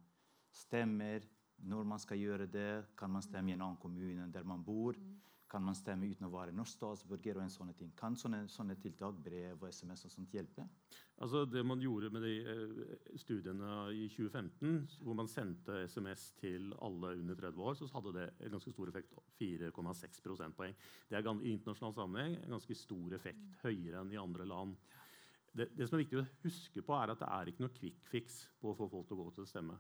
stemmer, 0.52 1.26
når 1.62 1.88
man 1.88 2.02
skal 2.02 2.20
gjøre 2.22 2.48
det. 2.50 2.72
Kan 2.98 3.14
man 3.14 3.26
stemme 3.26 3.52
i 3.52 3.58
en 3.58 3.66
annen 3.66 3.82
kommune 3.82 4.24
enn 4.24 4.34
der 4.34 4.48
man 4.48 4.64
bor? 4.66 4.98
Kan 5.52 5.66
man 5.68 5.76
stemme 5.76 6.08
uten 6.08 6.30
å 6.30 6.32
være 6.32 6.54
norsk 6.56 6.78
statsborger? 6.78 7.36
og 7.36 7.44
en 7.44 7.52
sånne 7.52 7.74
ting. 7.76 7.90
Kan 8.00 8.16
sånne, 8.16 8.46
sånne, 8.48 8.78
tiltak, 8.80 9.18
brev 9.20 9.60
og 9.60 9.68
SMS 9.68 10.06
og 10.08 10.14
sånt 10.14 10.32
hjelpe? 10.32 10.64
Altså 11.22 11.44
Det 11.46 11.64
man 11.68 11.82
gjorde 11.84 12.10
med 12.14 12.24
de 12.24 12.36
eh, 12.54 13.18
studiene 13.20 13.74
i 13.92 14.08
2015, 14.08 15.04
hvor 15.04 15.18
man 15.20 15.28
sendte 15.28 15.84
SMS 15.92 16.30
til 16.40 16.72
alle 16.80 17.18
under 17.20 17.36
30 17.36 17.68
år, 17.68 17.76
så 17.76 17.92
hadde 17.98 18.16
det 18.16 18.26
en 18.40 18.56
ganske 18.56 18.72
stor 18.72 18.94
effekt. 18.94 19.20
4,6 19.42 20.24
prosentpoeng. 20.24 20.80
Det 21.10 21.20
er 21.20 21.28
i 21.28 21.52
internasjonal 21.52 21.98
sammenheng 22.00 22.40
en 22.40 22.56
ganske 22.56 22.78
stor 22.80 23.20
effekt. 23.20 23.44
Høyere 23.66 24.06
enn 24.06 24.16
i 24.16 24.22
andre 24.24 24.48
land. 24.48 24.80
Det, 25.52 25.68
det, 25.76 25.84
som 25.90 25.98
er 25.98 26.06
viktig 26.06 26.22
å 26.22 26.30
huske 26.46 26.82
på, 26.82 26.96
er 26.96 27.12
at 27.12 27.20
det 27.20 27.28
er 27.28 27.52
ikke 27.52 27.66
noe 27.66 27.76
quick 27.76 28.06
fix 28.08 28.46
på 28.62 28.72
å 28.72 28.78
få 28.78 28.88
folk 28.88 29.10
til 29.10 29.20
å 29.20 29.26
gå 29.26 29.34
til 29.36 29.44
å 29.44 29.52
stemme 29.52 29.76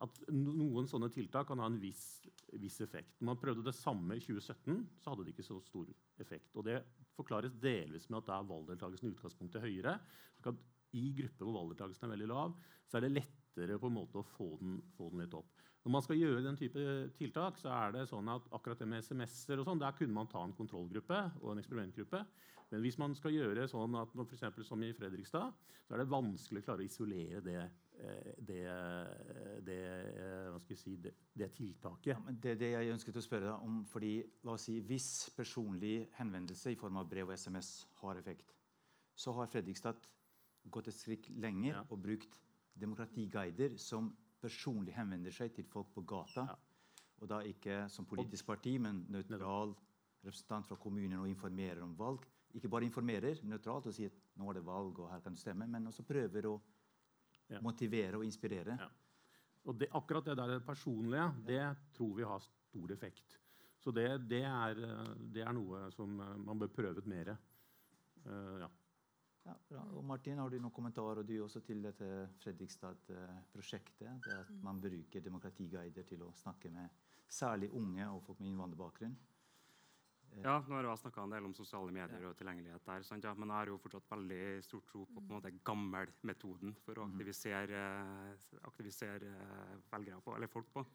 at 0.00 0.20
noen 0.32 0.88
sånne 0.88 1.10
tiltak 1.12 1.50
kan 1.50 1.60
ha 1.60 1.68
en 1.68 1.78
viss, 1.80 2.22
viss, 2.60 2.78
effekt. 2.84 3.18
Når 3.20 3.28
man 3.32 3.40
prøvde 3.40 3.64
det 3.66 3.76
samme 3.76 4.16
i 4.16 4.22
2017, 4.22 4.78
så 5.02 5.12
hadde 5.12 5.26
det 5.26 5.34
ikke 5.34 5.46
så 5.46 5.58
stor 5.64 5.90
effekt. 6.22 6.54
Og 6.56 6.64
Det 6.64 6.78
forklares 7.16 7.56
delvis 7.60 8.08
med 8.08 8.22
at 8.22 8.30
da 8.30 8.38
er 8.38 8.48
valgdeltakelsen 8.48 9.10
i 9.10 9.14
utgangspunktet 9.14 9.64
høyere. 9.64 9.98
Så 10.40 10.54
I 10.96 11.10
grupper 11.18 11.46
hvor 11.46 11.58
valgdeltakelsen 11.58 12.08
er 12.08 12.14
veldig 12.14 12.30
lav, 12.32 12.54
så 12.88 12.98
er 12.98 13.06
det 13.06 13.16
lettere 13.18 13.78
på 13.78 13.90
en 13.90 13.98
måte 13.98 14.22
å 14.22 14.28
få 14.36 14.54
den, 14.62 14.78
få 14.96 15.10
den, 15.12 15.24
litt 15.24 15.36
opp. 15.36 15.52
Når 15.84 15.94
man 15.94 16.04
skal 16.04 16.18
gjøre 16.20 16.44
den 16.44 16.58
type 16.60 16.86
tiltak, 17.16 17.60
så 17.60 17.70
er 17.72 17.94
det 17.94 18.08
sånn 18.08 18.28
at 18.32 18.48
akkurat 18.56 18.80
det 18.80 18.88
med 18.88 19.04
SMS-er 19.04 19.60
og 19.60 19.68
sånn, 19.68 19.80
der 19.80 19.94
kunne 19.96 20.16
man 20.16 20.28
ta 20.28 20.42
en 20.44 20.56
kontrollgruppe 20.56 21.20
og 21.40 21.52
en 21.52 21.60
eksperimentgruppe. 21.62 22.24
Men 22.70 22.84
hvis 22.84 22.98
man 23.00 23.14
skal 23.18 23.34
gjøre 23.34 23.68
sånn 23.68 23.96
at 23.98 24.12
for 24.12 24.36
eksempel, 24.36 24.64
som 24.66 24.82
i 24.84 24.92
Fredrikstad, 24.96 25.54
så 25.86 25.94
er 25.94 26.02
det 26.02 26.12
vanskelig 26.12 26.62
å 26.62 26.66
klare 26.68 26.84
å 26.84 26.88
isolere 26.88 27.40
det 27.44 27.62
Eh, 28.00 28.32
det, 28.48 28.60
hva 30.50 30.60
skal 30.60 30.74
jeg 30.74 30.80
si, 30.80 30.94
det, 31.02 31.12
det 31.36 31.50
tiltaket. 31.56 32.12
Ja, 32.14 32.18
det 32.32 32.54
er 32.54 32.60
det 32.60 32.70
jeg 32.72 32.94
ønsket 32.94 33.18
å 33.20 33.24
spørre 33.24 33.50
deg 33.50 33.66
om. 33.66 33.82
fordi 33.88 34.14
la 34.46 34.54
oss 34.56 34.68
si, 34.68 34.78
Hvis 34.80 35.30
personlig 35.36 36.08
henvendelse 36.16 36.72
i 36.72 36.78
form 36.80 37.00
av 37.00 37.10
brev 37.10 37.28
og 37.28 37.36
SMS 37.36 37.86
har 38.00 38.20
effekt, 38.20 38.54
så 39.14 39.34
har 39.36 39.50
Fredrikstad 39.52 40.08
gått 40.70 40.88
et 40.88 40.96
skritt 40.96 41.28
lenger 41.36 41.74
ja. 41.74 41.84
og 41.88 42.00
brukt 42.00 42.40
demokratiguider 42.80 43.76
som 43.76 44.10
personlig 44.40 44.94
henvender 44.96 45.34
seg 45.34 45.52
til 45.54 45.68
folk 45.68 45.92
på 45.94 46.04
gata. 46.08 46.46
Ja. 46.48 46.56
Og 47.20 47.28
da 47.28 47.42
ikke 47.44 47.84
som 47.92 48.08
politisk 48.08 48.46
parti, 48.48 48.78
men 48.80 49.04
nøytral 49.12 49.74
representant 50.24 50.68
fra 50.68 50.76
kommunen 50.80 51.20
og 51.20 51.28
informerer 51.28 51.82
om 51.84 51.92
valg. 51.96 52.24
Ikke 52.56 52.68
bare 52.72 52.88
informerer 52.88 53.42
nøytralt 53.46 53.86
og 53.90 53.94
sier 53.94 54.10
at 54.10 54.38
nå 54.40 54.48
er 54.50 54.58
det 54.58 54.66
valg 54.66 54.98
og 54.98 55.10
her 55.12 55.20
kan 55.24 55.36
du 55.36 55.40
stemme, 55.40 55.68
men 55.68 55.86
også 55.86 56.04
prøver 56.08 56.48
å 56.48 56.56
ja. 57.50 57.60
motivere 57.64 58.18
og 58.18 58.24
inspirere. 58.26 58.76
Ja. 58.80 58.88
Og 59.68 59.76
det, 59.76 59.90
akkurat 59.92 60.30
det 60.30 60.36
der 60.38 60.58
personlige, 60.64 61.28
det 61.46 61.62
tror 61.96 62.16
vi 62.16 62.26
har 62.26 62.40
stor 62.40 62.92
effekt. 62.92 63.38
Så 63.80 63.92
det, 63.96 64.06
det, 64.28 64.42
er, 64.44 64.80
det 65.32 65.42
er, 65.44 65.52
noe 65.56 65.86
som 65.94 66.18
eh, 66.20 66.36
man 66.44 66.60
bør 66.60 66.72
prøve 66.74 67.00
ut 67.00 67.08
mer. 67.08 67.32
Uh, 68.26 68.60
ja. 68.60 68.68
Ja, 69.48 69.54
og 69.96 70.04
Martin, 70.04 70.36
har 70.38 70.52
du 70.52 70.58
noen 70.60 70.74
kommentarer 70.74 71.24
du 71.24 71.32
også 71.40 71.62
til 71.64 71.80
dette 71.82 72.06
Fredrikstad-prosjektet? 72.42 74.18
Det 74.26 74.34
at 74.36 74.50
man 74.62 74.82
bruker 74.82 75.24
demokratiguider 75.24 76.04
til 76.06 76.26
å 76.26 76.28
snakke 76.36 76.68
med 76.70 76.92
særlig 77.30 77.70
unge 77.72 78.04
og 78.12 78.20
folk 78.26 78.42
med 78.42 78.50
innvandrerbakgrunn? 78.50 79.16
Ja, 80.42 80.60
nå 80.66 80.74
har 80.78 80.86
jeg 80.86 80.98
snakka 81.02 81.22
en 81.24 81.30
del 81.34 81.44
om 81.44 81.54
sosiale 81.54 81.92
medier 81.92 82.22
og 82.28 82.36
tilgjengelighet 82.38 82.84
der. 82.86 83.02
Sant, 83.02 83.24
ja, 83.24 83.34
men 83.34 83.48
jeg 83.48 83.56
har 83.56 83.66
jo 83.66 83.78
fortsatt 83.82 84.06
veldig 84.08 84.62
stor 84.64 84.80
tro 84.88 85.04
på, 85.04 85.20
på 85.20 85.26
en 85.26 85.36
måte 85.40 85.50
gammelmetoden 85.66 86.76
for 86.84 86.94
å 86.94 87.06
Mhm. 87.06 87.12
aktivisere, 87.12 87.82
aktivisere 88.64 89.32
velgere 89.90 90.20
på, 90.22 90.34
eller 90.36 90.46
folk 90.46 90.70
på. 90.72 90.86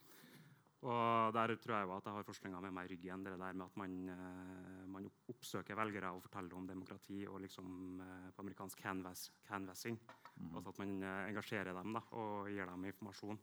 Og 0.85 1.33
der 1.33 1.55
tror 1.57 1.75
jeg 1.79 1.87
jo 1.87 1.93
at 1.95 2.03
jeg 2.05 2.13
har 2.13 2.23
forskninga 2.23 2.61
med 2.61 2.73
meg 2.73 2.85
i 2.91 2.93
ryggen. 2.95 3.23
Det 3.23 3.37
der 3.39 3.53
med 3.53 3.65
at 3.65 3.77
man, 3.77 4.09
eh, 4.09 4.85
man 4.87 5.09
oppsøker 5.29 5.75
velgere 5.75 6.11
og 6.13 6.21
forteller 6.21 6.53
om 6.53 6.67
demokrati 6.67 7.25
og 7.27 7.41
liksom 7.41 8.01
eh, 8.01 8.31
på 8.31 8.39
amerikansk 8.43 8.77
canvas, 8.81 9.31
canvassing. 9.47 9.97
Altså 10.53 10.69
at 10.69 10.79
man 10.79 11.01
eh, 11.03 11.29
engasjerer 11.31 11.73
dem 11.73 11.93
da, 11.93 12.01
og 12.11 12.49
gir 12.49 12.65
dem 12.65 12.85
informasjon. 12.85 13.39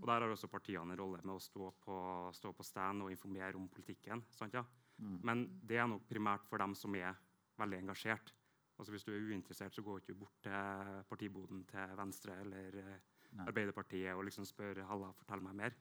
Og 0.00 0.06
Der 0.06 0.20
har 0.20 0.30
også 0.30 0.48
partiene 0.50 0.92
en 0.92 0.98
rolle 0.98 1.20
med 1.22 1.34
å 1.34 1.40
stå 1.42 1.72
på, 1.84 2.32
stå 2.32 2.52
på 2.54 2.64
stand 2.64 3.02
og 3.02 3.10
informere 3.10 3.54
om 3.56 3.68
politikken. 3.68 4.22
Sant, 4.30 4.54
ja? 4.54 4.64
Men 5.00 5.46
det 5.66 5.78
er 5.80 5.88
nok 5.88 6.06
primært 6.08 6.46
for 6.48 6.62
dem 6.62 6.74
som 6.74 6.94
er 6.94 7.14
veldig 7.60 7.78
engasjert. 7.84 8.34
Altså 8.80 8.92
Hvis 8.92 9.04
du 9.04 9.12
er 9.12 9.20
uinteressert, 9.20 9.74
så 9.74 9.82
går 9.84 9.98
du 9.98 10.04
ikke 10.04 10.20
bort 10.22 10.42
til 10.42 11.00
partiboden 11.08 11.64
til 11.68 11.96
Venstre 11.98 12.36
eller 12.40 12.76
eh, 12.80 13.00
Nei. 13.30 13.44
Arbeiderpartiet 13.46 14.10
og 14.16 14.24
liksom 14.26 14.46
spør 14.48 14.80
Halla, 14.88 15.12
fortell 15.14 15.42
meg 15.44 15.54
mer. 15.54 15.74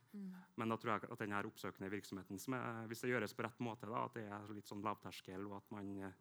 Men 0.59 0.69
da 0.69 0.75
tror 0.77 0.91
jeg 0.93 1.09
at 1.09 1.21
denne 1.23 1.39
oppsøkende 1.49 1.89
virksomheten, 1.89 2.37
som 2.37 2.53
er, 2.53 2.83
hvis 2.91 3.01
det 3.01 3.09
gjøres 3.09 3.33
på 3.33 3.45
rett 3.45 3.63
måte, 3.65 3.89
da, 3.89 4.03
at 4.05 4.19
det 4.19 4.25
er 4.29 4.53
litt 4.53 4.69
sånn 4.69 4.83
lavterskel, 4.85 5.47
og 5.49 5.55
at 5.57 5.71
man 5.73 5.89
eh, 5.97 6.19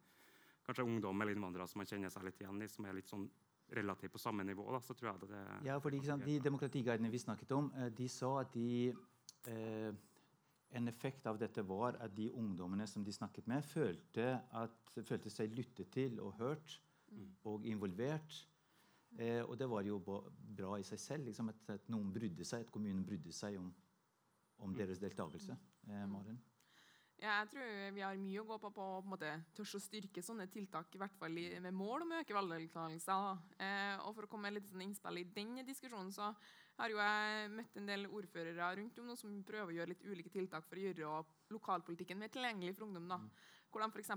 kanskje 0.65 0.87
er 0.87 0.89
ungdom 0.89 1.21
eller 1.21 1.37
innvandrere 1.37 1.69
som 1.69 1.83
man 1.83 1.91
kjenner 1.91 2.15
seg 2.15 2.25
litt 2.25 2.41
igjen 2.41 2.65
i, 2.65 2.71
som 2.73 2.89
er 2.89 2.97
litt 2.97 3.13
sånn 3.13 3.29
relativt 3.77 4.15
på 4.15 4.23
samme 4.23 4.47
nivå, 4.49 4.65
da, 4.73 4.81
så 4.81 4.97
tror 4.97 5.11
jeg 5.11 5.21
det, 5.27 5.29
det 5.35 5.69
Ja, 5.69 5.77
fordi 5.85 6.01
ikke 6.01 6.13
sant, 6.15 6.25
De 6.25 6.39
demokratiguidene 6.41 7.13
vi 7.13 7.21
snakket 7.21 7.53
om, 7.53 7.69
eh, 7.77 7.91
de 7.93 8.09
sa 8.09 8.31
at 8.41 8.55
de 8.55 8.95
eh, 9.53 9.93
En 10.77 10.89
effekt 10.89 11.27
av 11.27 11.39
dette 11.41 11.63
var 11.65 11.97
at 12.05 12.13
de 12.17 12.29
ungdommene 12.37 12.87
som 12.87 13.05
de 13.05 13.13
snakket 13.13 13.47
med, 13.49 13.65
følte, 13.65 14.35
at, 14.53 14.93
følte 15.01 15.33
seg 15.33 15.55
lyttet 15.57 15.89
til 15.95 16.19
og 16.21 16.37
hørt 16.41 16.77
og 17.49 17.65
involvert. 17.67 18.43
Eh, 19.17 19.41
og 19.41 19.57
det 19.57 19.69
var 19.71 19.87
jo 19.89 19.97
bra 20.05 20.77
i 20.77 20.85
seg 20.85 21.01
selv 21.01 21.31
liksom, 21.31 21.49
at, 21.55 21.73
at 21.79 21.89
noen 21.89 22.13
brydde 22.13 22.45
seg, 22.45 22.67
at 22.67 22.73
kommunen 22.75 23.07
brydde 23.09 23.33
seg 23.33 23.57
om, 23.57 23.73
om 24.61 24.77
deres 24.77 25.01
deltakelse. 25.01 25.57
Eh, 25.89 26.05
Maren? 26.11 26.37
Ja, 27.19 27.41
jeg 27.41 27.49
tror 27.51 27.95
vi 27.97 28.03
har 28.05 28.19
mye 28.21 28.43
å 28.45 28.47
gå 28.47 28.57
på 28.63 28.69
på 28.77 28.85
å 28.85 29.01
på 29.03 29.11
måte, 29.11 29.31
tørre 29.57 29.81
å 29.81 29.83
styrke 29.83 30.23
sånne 30.23 30.47
tiltak, 30.53 30.93
i 30.95 31.01
hvert 31.03 31.17
fall 31.19 31.35
i, 31.41 31.49
med 31.65 31.75
mål 31.75 32.05
om 32.05 32.13
å 32.15 32.21
øke 32.21 32.37
valgdeltakelse. 32.37 33.17
Eh, 33.59 33.95
og 34.05 34.13
for 34.15 34.29
å 34.29 34.31
komme 34.31 34.47
med 34.47 34.61
litt 34.61 34.71
sånn 34.71 34.85
innspill 34.85 35.19
i 35.19 35.27
den 35.35 35.65
diskusjonen, 35.67 36.13
så 36.15 36.31
har 36.79 36.93
jo 36.93 36.99
jeg 37.03 37.51
møtt 37.57 37.79
en 37.81 37.89
del 37.89 38.07
ordførere 38.07 38.71
rundt 38.79 38.99
om 39.03 39.09
nå 39.11 39.17
som 39.19 39.33
prøver 39.47 39.73
å 39.73 39.77
gjøre 39.81 39.93
litt 39.93 40.05
ulike 40.07 40.31
tiltak 40.31 40.67
for 40.69 40.79
å 40.79 40.85
gjøre 40.85 41.23
lokalpolitikken 41.51 42.21
mer 42.21 42.31
tilgjengelig 42.31 42.77
for 42.77 42.87
ungdom. 42.87 43.09
da. 43.11 43.19
Hvor 43.69 43.83
de 43.83 43.89
f.eks. 43.93 44.13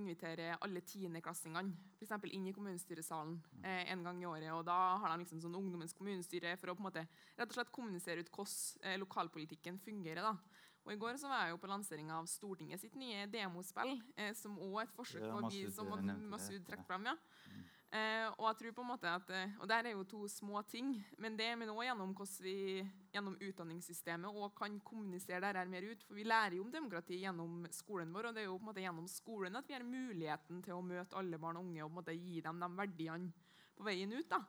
inviterer 0.00 0.56
alle 0.58 0.80
tiendeklassingene 0.82 1.76
for 1.98 2.06
eksempel 2.06 2.32
inn 2.34 2.48
i 2.50 2.54
kommunestyresalen 2.56 3.36
eh, 3.62 3.92
en 3.92 4.02
gang 4.02 4.22
i 4.22 4.26
året. 4.26 4.50
og 4.56 4.64
Da 4.66 4.78
har 4.98 5.12
de 5.12 5.22
liksom 5.22 5.44
sånn 5.44 5.54
ungdommens 5.54 5.94
kommunestyre 5.94 6.56
for 6.58 6.72
å 6.72 6.74
på 6.74 6.82
en 6.82 6.88
måte 6.88 7.06
rett 7.36 7.46
og 7.46 7.54
slett 7.58 7.70
kommunisere 7.76 8.24
ut 8.24 8.32
hvordan 8.32 8.88
eh, 8.88 8.98
lokalpolitikken 9.04 9.78
fungerer. 9.84 10.24
da. 10.24 10.34
Og 10.82 10.96
I 10.96 10.98
går 10.98 11.18
så 11.20 11.28
var 11.30 11.44
jeg 11.44 11.54
jo 11.54 11.60
på 11.62 11.70
lanseringa 11.70 12.16
av 12.18 12.26
Stortinget 12.26 12.82
sitt 12.82 12.96
nye 12.98 13.28
demospill, 13.30 14.00
eh, 14.18 14.32
som 14.34 14.56
òg 14.58 14.80
er 14.80 14.88
et 14.88 14.96
forsøk 14.96 15.28
på 15.28 15.38
å 15.38 15.50
vi 15.52 15.62
som 15.70 15.92
eh. 15.94 16.16
Masud 16.32 16.64
trekker 16.66 16.88
fram. 16.88 17.06
ja. 17.06 17.14
Eh, 17.92 18.26
og 18.38 18.46
jeg 18.46 18.56
tror 18.56 18.72
på 18.72 18.84
en 18.86 18.88
måte 18.88 19.10
at, 19.10 19.30
eh, 19.36 19.50
og 19.60 19.68
der 19.68 19.84
er 19.84 19.92
jo 19.92 20.06
to 20.08 20.22
små 20.28 20.62
ting, 20.64 20.94
men 21.20 21.34
det 21.36 21.50
men 21.58 21.68
også 21.68 21.84
gjennom 21.84 22.14
hvordan 22.16 22.44
vi 22.46 22.54
gjennom 23.12 23.36
utdanningssystemet 23.36 24.38
og 24.40 24.54
kan 24.56 24.78
kommunisere 24.80 25.42
det 25.44 25.60
her 25.60 25.68
mer 25.68 25.84
ut. 25.90 26.04
For 26.06 26.16
vi 26.16 26.24
lærer 26.24 26.56
jo 26.56 26.64
om 26.64 26.70
demokrati 26.72 27.20
gjennom 27.20 27.66
skolen 27.70 28.14
vår, 28.14 28.30
og 28.30 28.34
det 28.34 28.42
er 28.42 28.48
jo 28.48 28.56
på 28.56 28.64
en 28.64 28.70
måte 28.70 28.80
gjennom 28.86 29.08
skolen 29.12 29.60
at 29.60 29.68
vi 29.68 29.76
har 29.76 29.84
muligheten 29.84 30.62
til 30.64 30.72
å 30.72 30.86
møte 30.86 31.18
alle 31.20 31.38
barn 31.38 31.60
og 31.60 31.68
unge 31.68 31.84
og 31.84 31.90
på 31.90 31.92
en 31.92 32.00
måte 32.00 32.16
gi 32.16 32.40
dem 32.40 32.64
de 32.64 32.70
verdiene 32.80 33.32
på 33.76 33.84
veien 33.84 34.16
ut. 34.16 34.28
da. 34.30 34.40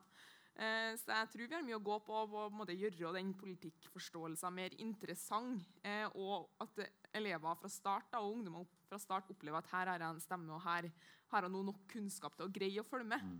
Eh, 0.54 0.96
så 0.96 1.12
jeg 1.12 1.30
tror 1.34 1.48
vi 1.48 1.54
har 1.58 1.66
mye 1.66 1.76
å 1.76 1.84
gå 1.84 1.98
på 2.06 2.24
å 2.24 2.66
gjøre 2.72 3.12
den 3.18 3.34
politikkforståelsen 3.34 4.54
mer 4.56 4.72
interessant. 4.78 5.68
Eh, 5.84 6.06
og 6.14 6.48
at 6.64 6.80
elever 7.14 7.58
fra 7.60 7.70
start 7.72 8.10
da, 8.12 8.20
og 8.20 8.38
ungdommer 8.38 8.66
fra 8.88 8.98
start 8.98 9.30
opplever 9.30 9.58
at 9.60 9.70
her 9.72 9.92
har 9.92 10.02
jeg 10.02 10.16
en 10.16 10.20
stemme, 10.20 10.52
og 10.52 10.62
her 10.66 10.90
har 11.32 11.46
jeg 11.46 11.54
nå 11.54 11.62
nok 11.70 11.84
kunnskap 11.90 12.36
til 12.36 12.46
å 12.48 12.52
greie 12.52 12.82
å 12.82 12.88
følge 12.88 13.08
med. 13.14 13.32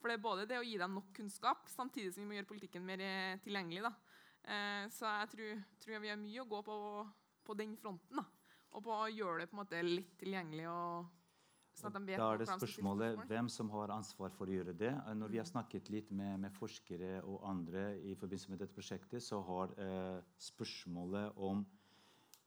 For 0.00 0.08
det 0.08 0.16
er 0.16 0.24
både 0.24 0.46
det 0.48 0.58
å 0.58 0.64
gi 0.64 0.78
dem 0.80 0.94
nok 0.96 1.10
kunnskap, 1.16 1.68
samtidig 1.68 2.14
som 2.14 2.24
vi 2.24 2.28
må 2.30 2.38
gjøre 2.38 2.48
politikken 2.48 2.84
mer 2.86 3.00
eh, 3.04 3.38
tilgjengelig. 3.44 3.82
da. 3.84 3.94
Eh, 4.42 4.84
så 4.94 5.06
jeg 5.06 5.32
tror, 5.34 5.64
tror 5.82 6.00
vi 6.00 6.12
har 6.12 6.20
mye 6.20 6.44
å 6.44 6.48
gå 6.48 6.62
på 6.64 6.76
på 7.50 7.56
den 7.58 7.76
fronten. 7.76 8.20
da. 8.20 8.26
Og 8.76 8.84
på 8.86 8.94
å 8.94 9.08
gjøre 9.10 9.42
det 9.42 9.50
på 9.50 9.56
en 9.58 9.64
måte 9.64 9.82
litt 9.82 10.12
tilgjengelig. 10.20 10.68
og 10.70 11.06
sånn 11.80 12.06
de 12.06 12.16
Da 12.16 12.34
er 12.34 12.38
det 12.38 12.46
spørsmålet 12.46 13.14
spørsmål. 13.14 13.28
hvem 13.30 13.48
som 13.48 13.70
har 13.70 13.88
ansvar 13.94 14.30
for 14.36 14.46
å 14.46 14.54
gjøre 14.54 14.76
det. 14.76 14.92
Eh, 14.92 15.14
Når 15.14 15.28
vi 15.28 15.38
har 15.38 15.44
snakket 15.44 15.90
litt 15.90 16.10
med, 16.10 16.40
med 16.40 16.52
forskere 16.52 17.22
og 17.24 17.42
andre 17.42 17.98
i 17.98 18.14
forbindelse 18.14 18.50
med 18.50 18.58
dette 18.58 18.74
prosjektet, 18.74 19.22
så 19.22 19.40
har 19.42 19.74
eh, 19.78 20.22
spørsmålet 20.38 21.32
om 21.36 21.66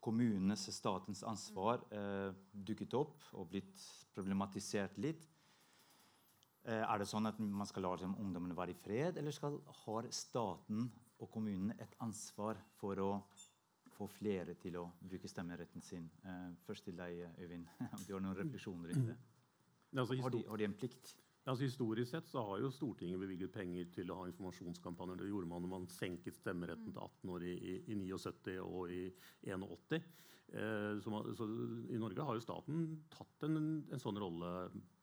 kommunenes, 0.04 0.68
og 0.70 0.76
statens 0.76 1.24
ansvar 1.28 1.84
eh, 1.96 2.34
dukket 2.52 2.96
opp 3.00 3.30
og 3.40 3.48
blitt 3.54 3.86
problematisert 4.14 4.98
litt. 5.02 5.24
Eh, 6.64 6.84
er 6.84 7.00
det 7.00 7.08
sånn 7.10 7.28
at 7.28 7.40
man 7.40 7.68
skal 7.68 7.88
la 7.88 7.94
liksom, 7.96 8.18
ungdommene 8.24 8.58
være 8.58 8.76
i 8.76 8.80
fred, 8.84 9.18
eller 9.20 9.36
skal, 9.36 9.58
har 9.84 10.08
staten 10.16 10.88
og 11.20 11.32
kommunene 11.32 11.76
et 11.84 11.96
ansvar 12.04 12.60
for 12.80 13.00
å 13.00 13.10
få 13.94 14.08
flere 14.10 14.56
til 14.60 14.80
å 14.82 14.88
bruke 15.00 15.32
stemmeretten 15.32 15.84
sin? 15.86 16.10
Eh, 16.24 16.50
først 16.68 16.90
til 16.90 17.00
deg, 17.00 17.26
Øyvind. 17.40 17.68
Om 17.96 18.08
du 18.08 18.16
har 18.16 18.24
noen 18.24 18.40
refleksjoner 18.40 18.94
rundt 18.94 19.14
det? 19.14 19.20
Altså, 19.94 20.18
Har 20.24 20.34
de, 20.34 20.42
har 20.50 20.58
de 20.58 20.66
en 20.66 20.74
plikt? 20.74 21.16
Altså, 21.46 21.66
historisk 21.66 22.12
sett 22.12 22.30
så 22.30 22.44
har 22.48 22.64
jo 22.64 22.72
Stortinget 22.74 23.22
bevilget 23.22 23.54
penger 23.54 23.90
til 23.94 24.12
å 24.12 24.22
ha 24.22 24.28
informasjonskampanjer. 24.30 25.22
Det 25.22 25.32
gjorde 25.32 25.50
man 25.52 25.66
når 25.66 25.74
man 25.76 25.88
senket 25.92 26.38
stemmeretten 26.40 26.94
til 26.94 27.02
18 27.04 27.34
år 27.36 27.48
i, 27.50 27.56
i, 27.58 27.78
i 27.94 27.98
79 28.00 28.58
og 28.64 28.94
i 28.94 29.04
81. 29.50 30.00
Eh, 30.54 30.92
så, 31.02 31.14
man, 31.14 31.30
så 31.36 31.48
I 31.94 32.02
Norge 32.02 32.28
har 32.28 32.38
jo 32.38 32.46
staten 32.46 32.84
tatt 33.14 33.48
en, 33.48 33.58
en 33.90 34.02
sånn 34.02 34.20
rolle 34.22 34.54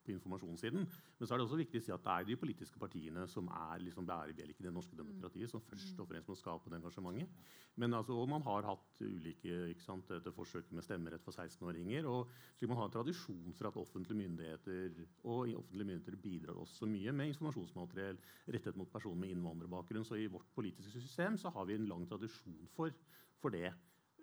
på 0.04 0.12
informasjonssiden. 0.14 0.86
Men 1.18 1.28
så 1.28 1.34
er 1.34 1.40
det 1.40 1.46
også 1.46 1.58
viktig 1.60 1.80
å 1.80 1.84
si 1.84 1.94
at 1.94 2.04
det 2.04 2.12
er 2.14 2.28
de 2.28 2.36
politiske 2.40 2.80
partiene 2.80 3.26
som 3.30 3.48
er 3.52 3.82
liksom 3.84 4.06
bærebjelken 4.08 4.64
i 4.64 4.68
det 4.68 4.74
norske 4.74 4.98
demokratiet, 4.98 5.50
som 5.52 5.62
først 5.64 6.00
og 6.00 6.08
fremst 6.10 6.30
må 6.30 6.36
skape 6.38 6.72
det 6.72 6.80
engasjementet. 6.80 7.42
Men 7.80 7.94
altså, 7.96 8.16
og 8.18 8.28
man 8.28 8.44
har 8.44 8.66
hatt 8.68 9.02
ulike 9.04 9.74
sant, 9.84 10.10
forsøket 10.36 10.72
med 10.76 10.84
stemmerett 10.84 11.24
for 11.24 11.36
16-åringer. 11.36 12.08
og 12.10 12.32
slik 12.58 12.72
Man 12.72 12.80
har 12.80 12.90
tradisjon 12.92 13.54
for 13.56 13.70
at 13.70 13.78
offentlige 13.80 14.20
myndigheter 14.20 15.04
og 15.24 15.54
offentlige 15.60 15.88
myndigheter 15.92 16.16
bidrar 16.20 16.58
også 16.60 16.88
mye 16.90 17.12
med 17.12 17.32
informasjonsmateriell 17.32 18.18
rettet 18.48 18.76
mot 18.76 18.90
personer 18.90 19.22
med 19.24 19.36
innvandrerbakgrunn. 19.36 20.04
Så 20.04 20.18
i 20.18 20.28
vårt 20.32 20.50
politiske 20.54 21.00
system 21.00 21.38
så 21.38 21.52
har 21.54 21.68
vi 21.68 21.78
en 21.78 21.88
lang 21.88 22.08
tradisjon 22.08 22.68
for, 22.74 22.92
for 23.40 23.54
det. 23.54 23.72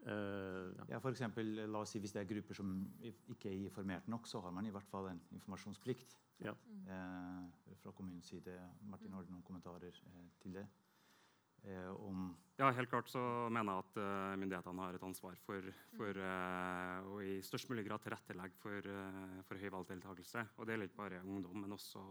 Eh, 0.08 0.72
ja. 0.78 0.86
Ja, 0.94 1.00
for 1.04 1.12
eksempel, 1.12 1.50
la 1.68 1.82
oss 1.84 1.92
si 1.92 2.00
Hvis 2.00 2.14
det 2.16 2.22
er 2.22 2.30
grupper 2.30 2.56
som 2.56 2.74
ikke 3.04 3.50
er 3.52 3.58
informert 3.66 4.08
nok, 4.08 4.28
så 4.28 4.40
har 4.46 4.52
man 4.56 4.66
i 4.66 4.72
hvert 4.72 4.88
fall 4.88 5.10
en 5.12 5.22
informasjonsplikt 5.36 6.16
Ja. 6.46 6.54
eh, 6.88 7.74
fra 7.82 7.92
kommunens 7.92 8.30
side. 8.32 8.56
Martin, 8.88 9.12
har 9.14 9.24
du 9.24 9.32
noen 9.34 9.44
kommentarer 9.44 9.88
eh, 9.92 10.30
til 10.42 10.54
det? 10.54 10.68
Eh, 11.64 11.90
om 12.04 12.36
Ja, 12.58 12.72
helt 12.74 12.90
klart 12.90 13.10
så 13.10 13.22
mener 13.54 13.76
jeg 13.76 13.84
at 13.86 13.98
uh, 14.02 14.38
myndighetene 14.42 14.82
har 14.82 14.96
et 14.98 15.04
ansvar 15.06 15.36
for, 15.46 15.68
for 15.94 16.18
uh, 16.18 17.06
å 17.06 17.20
i 17.22 17.36
størst 17.46 17.70
mulig 17.70 17.84
grad 17.86 18.02
tilrettelegge 18.02 18.58
for, 18.58 18.88
uh, 18.90 19.36
for 19.46 19.62
høy 19.62 19.70
valgdeltakelse. 19.76 20.42
Og 20.58 20.66
det 20.66 20.74
gjelder 20.74 20.90
ikke 20.90 21.04
bare 21.04 21.20
ungdom, 21.22 21.60
men 21.62 21.76
også, 21.78 22.02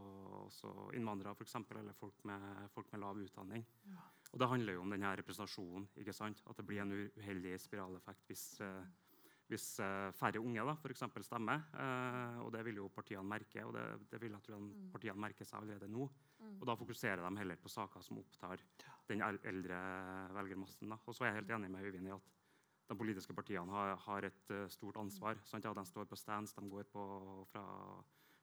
også 0.45 0.71
innvandrere 0.95 1.35
for 1.35 1.49
eksempel, 1.49 1.81
eller 1.81 1.99
folk 1.99 2.23
med, 2.31 2.47
folk 2.77 2.95
med 2.95 3.03
lav 3.03 3.19
utdanning. 3.25 3.67
Og 4.33 4.41
det 4.41 4.49
handler 4.51 4.77
jo 4.77 4.85
om 4.85 4.91
denne 4.93 5.11
representasjonen. 5.17 5.89
ikke 5.97 6.15
sant? 6.15 6.43
At 6.47 6.59
det 6.59 6.67
blir 6.69 6.83
en 6.83 6.95
uheldig 6.95 7.55
spiraleffekt 7.63 8.27
hvis, 8.31 8.47
eh, 8.61 8.83
hvis 9.51 9.67
eh, 9.83 10.09
færre 10.17 10.41
unge 10.43 10.65
da, 10.67 10.75
for 10.81 10.95
stemmer. 10.97 11.67
Eh, 11.79 12.39
og 12.43 12.53
det 12.55 12.65
vil 12.67 12.81
jo 12.83 12.89
partiene 12.93 13.27
merke, 13.27 13.65
og 13.65 13.75
det, 13.77 13.85
det 14.11 14.21
vil 14.23 14.35
jeg 14.35 14.47
tro 14.47 14.61
partiene 14.93 15.23
merker 15.23 15.47
seg 15.47 15.61
allerede 15.61 15.91
nå. 15.91 16.09
Og 16.47 16.65
da 16.69 16.77
fokuserer 16.79 17.23
de 17.23 17.39
heller 17.41 17.59
på 17.61 17.71
saker 17.73 18.03
som 18.05 18.19
opptar 18.21 18.63
den 19.09 19.23
eldre 19.23 19.79
velgermassen. 20.37 20.91
Da. 20.91 20.99
Og 21.07 21.15
så 21.15 21.25
er 21.25 21.33
jeg 21.33 21.41
helt 21.43 21.55
enig 21.57 21.71
med 21.73 21.87
Øyvind 21.87 22.11
i 22.11 22.17
at 22.17 22.35
de 22.87 22.97
politiske 22.99 23.35
partiene 23.35 23.73
har, 23.73 23.97
har 24.07 24.29
et 24.29 24.53
eh, 24.55 24.69
stort 24.71 24.99
ansvar. 25.03 25.41
Sant? 25.45 25.67
Ja, 25.67 25.75
de 25.75 25.87
står 25.87 26.11
på 26.11 26.19
stands, 26.19 26.55
de 26.55 26.69
går 26.71 26.87
på, 26.93 27.07
fra, 27.53 27.65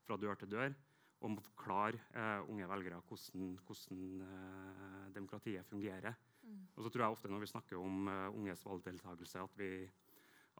fra 0.07 0.19
dør 0.19 0.39
til 0.39 0.51
dør 0.55 0.75
og 1.23 1.31
må 1.31 1.43
forklare 1.43 1.99
eh, 2.11 2.49
unge 2.51 2.67
velgere 2.67 2.99
hvordan, 3.07 3.53
hvordan 3.63 4.23
eh, 4.27 5.03
demokratiet 5.15 5.65
fungerer. 5.69 6.15
Og 6.75 6.83
så 6.83 6.89
tror 6.89 7.05
jeg 7.05 7.15
ofte 7.15 7.29
når 7.31 7.43
vi 7.43 7.47
snakker 7.47 7.79
om 7.79 8.07
uh, 8.09 8.35
unges 8.35 8.65
valgdeltakelse, 8.65 9.39
at, 9.39 9.53
vi, 9.55 9.69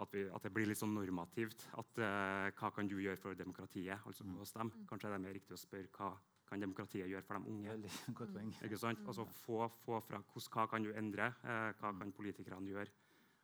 at, 0.02 0.14
vi, 0.14 0.24
at 0.34 0.46
det 0.46 0.52
blir 0.54 0.70
litt 0.70 0.80
sånn 0.80 0.94
normativt. 0.96 1.68
At 1.78 2.02
uh, 2.02 2.50
hva 2.58 2.72
kan 2.74 2.90
du 2.90 2.98
gjøre 3.02 3.20
for 3.22 3.38
demokratiet? 3.38 4.00
Altså 4.08 4.26
mm. 4.26 4.38
hos 4.42 4.56
dem. 4.56 4.72
Kanskje 4.90 5.12
det 5.12 5.20
er 5.20 5.26
mer 5.28 5.38
riktig 5.38 5.58
å 5.58 5.62
spørre 5.62 5.92
hva 5.98 6.14
kan 6.50 6.62
demokratiet 6.62 7.10
gjøre 7.10 7.26
for 7.28 7.40
de 7.40 7.54
unge? 7.54 7.70
Veldig 7.70 8.18
godt 8.20 8.34
poeng. 8.36 8.52
Ikke 8.66 8.82
sant? 8.82 9.06
Altså 9.08 9.28
få, 9.44 9.68
få 9.86 10.02
fra 10.06 10.22
hos, 10.34 10.50
hva 10.54 10.68
kan 10.72 10.86
du 10.86 10.94
endre, 10.98 11.32
Uh, 11.44 11.72
hva 11.80 11.94
kan 12.00 12.14
politikerne 12.16 12.74
gjøre? 12.74 12.92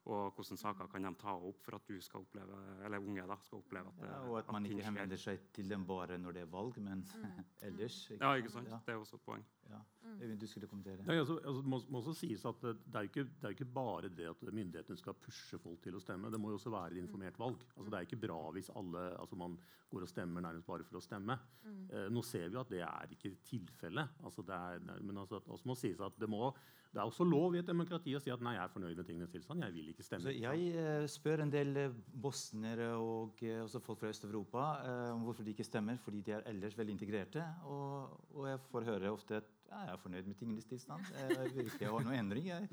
Og 0.10 0.34
hvilke 0.34 0.58
saker 0.58 0.88
kan 0.89 1.06
de 1.06 1.12
ta 1.22 1.36
opp 1.36 1.60
for 1.62 1.76
at 1.78 1.89
du 1.89 2.00
skal 2.02 2.24
oppleve, 2.24 2.60
eller 2.88 3.04
unge 3.04 3.26
da, 3.30 3.36
skal 3.45 3.60
oppleve 3.60 3.91
at, 3.91 4.00
det- 4.00 4.10
Ja, 4.10 4.20
og 4.26 4.38
at 4.39 4.52
man 4.52 4.64
ting 4.64 4.80
ikke 4.80 4.86
henvender 4.88 5.18
seg 5.22 5.43
til 5.54 5.70
dem 5.70 5.86
bare 5.86 6.18
når 6.18 6.32
det 6.38 6.41
er 6.41 6.50
valg, 6.50 6.80
men 6.82 7.04
ellers. 7.68 8.10
Ja, 8.16 8.34
ikke 8.34 8.50
sant? 8.50 8.70
Ja, 8.72 8.80
Det 8.86 8.95
er 8.95 8.97
også 8.97 9.20
et 9.20 9.26
poeng. 9.28 9.45
Ja. 9.70 9.80
Øyvind, 10.20 10.39
du 10.41 10.47
skulle 10.47 10.67
kommentere. 10.67 11.03
Nei, 11.05 11.17
altså, 11.22 11.38
altså, 11.38 11.61
må, 11.61 11.80
må 11.89 11.99
også 12.01 12.13
sies 12.17 12.45
at 12.45 12.61
det, 12.63 12.76
det, 12.86 12.95
er 12.95 13.09
ikke, 13.09 13.24
det 13.24 13.49
er 13.49 13.55
ikke 13.55 13.67
bare 13.76 14.09
det 14.09 14.30
at 14.32 14.41
myndighetene 14.47 14.97
skal 14.97 15.17
pushe 15.22 15.59
folk 15.61 15.84
til 15.84 15.95
å 15.95 16.01
stemme. 16.03 16.32
Det 16.34 16.39
må 16.41 16.53
jo 16.53 16.57
også 16.59 16.74
være 16.74 16.97
et 16.97 17.03
informert 17.03 17.38
valg. 17.39 17.61
Altså, 17.76 17.89
det 17.91 17.99
er 17.99 18.07
ikke 18.07 18.24
bra 18.26 18.39
hvis 18.55 18.72
alle, 18.80 19.05
altså, 19.20 19.38
man 19.39 19.59
går 19.89 20.05
og 20.05 20.11
stemmer 20.11 20.43
nærmest 20.45 20.67
bare 20.67 20.86
for 20.88 20.99
å 20.99 21.03
stemme. 21.03 21.38
Eh, 21.65 22.09
nå 22.13 22.24
ser 22.26 22.49
vi 22.49 22.59
at 22.61 22.74
det 22.74 22.82
er 22.86 23.15
ikke 23.15 23.36
tilfellet. 23.47 24.20
Altså, 24.26 24.45
det 24.45 24.57
er, 24.57 24.84
men 25.01 25.17
altså, 25.17 25.41
også 25.45 25.70
må 25.70 25.78
sies 25.80 26.01
at 26.05 26.17
det, 26.22 26.30
må, 26.30 26.51
det 26.93 27.01
er 27.01 27.09
også 27.09 27.28
lov 27.28 27.55
i 27.55 27.61
et 27.61 27.70
demokrati 27.70 28.15
å 28.17 28.22
si 28.24 28.34
at 28.34 28.43
nei, 28.45 28.55
jeg 28.57 28.65
er 28.65 28.74
fornøyd 28.74 28.97
med 28.97 29.09
tingenes 29.09 29.34
tilstand. 29.34 29.65
Jeg 29.65 29.78
vil 29.78 29.93
ikke 29.93 30.05
stemme. 30.05 30.26
Så 30.26 30.36
jeg 30.36 30.74
eh, 30.74 31.05
spør 31.11 31.45
en 31.45 31.53
del 31.53 31.76
eh, 31.86 32.01
bosnere 32.26 32.91
og 32.97 33.43
eh, 33.45 33.61
også 33.63 33.84
folk 33.86 34.01
fra 34.01 34.13
Øst-Europa 34.13 34.65
eh, 34.86 35.05
om 35.13 35.26
hvorfor 35.28 35.45
de 35.45 35.53
ikke 35.53 35.67
stemmer, 35.67 36.01
fordi 36.01 36.26
de 36.26 36.38
er 36.38 36.49
ellers 36.49 36.78
veldig 36.78 36.97
integrerte. 36.97 37.45
Og, 37.70 38.20
og 38.34 38.49
jeg 38.49 38.61
får 38.72 38.89
høre 38.89 39.13
ofte 39.13 39.41
at 39.41 39.55
ja, 39.70 39.82
jeg 39.86 39.93
er 39.93 40.01
fornøyd 40.01 40.30
med 40.30 40.38
tingenes 40.39 40.65
tilstand. 40.70 41.11
Jeg 41.13 41.51
vil 41.55 41.70
ikke 41.70 41.89
ha 41.89 41.99
noen 42.05 42.15
endring. 42.17 42.47
Jeg. 42.49 42.70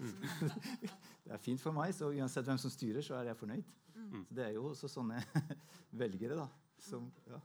det 1.27 1.35
er 1.37 1.43
fint 1.43 1.61
for 1.63 1.77
meg, 1.77 1.93
så 1.97 2.09
uansett 2.09 2.49
hvem 2.49 2.61
som 2.61 2.73
styrer, 2.73 3.05
så 3.05 3.19
er 3.21 3.31
jeg 3.31 3.41
fornøyd. 3.43 3.75
Så 4.29 4.39
det 4.39 4.47
er 4.47 4.57
jo 4.57 4.71
også 4.71 4.89
sånne 4.93 5.21
velgere, 6.05 6.39
da. 6.39 6.49
Som, 6.87 7.09
ja. 7.29 7.41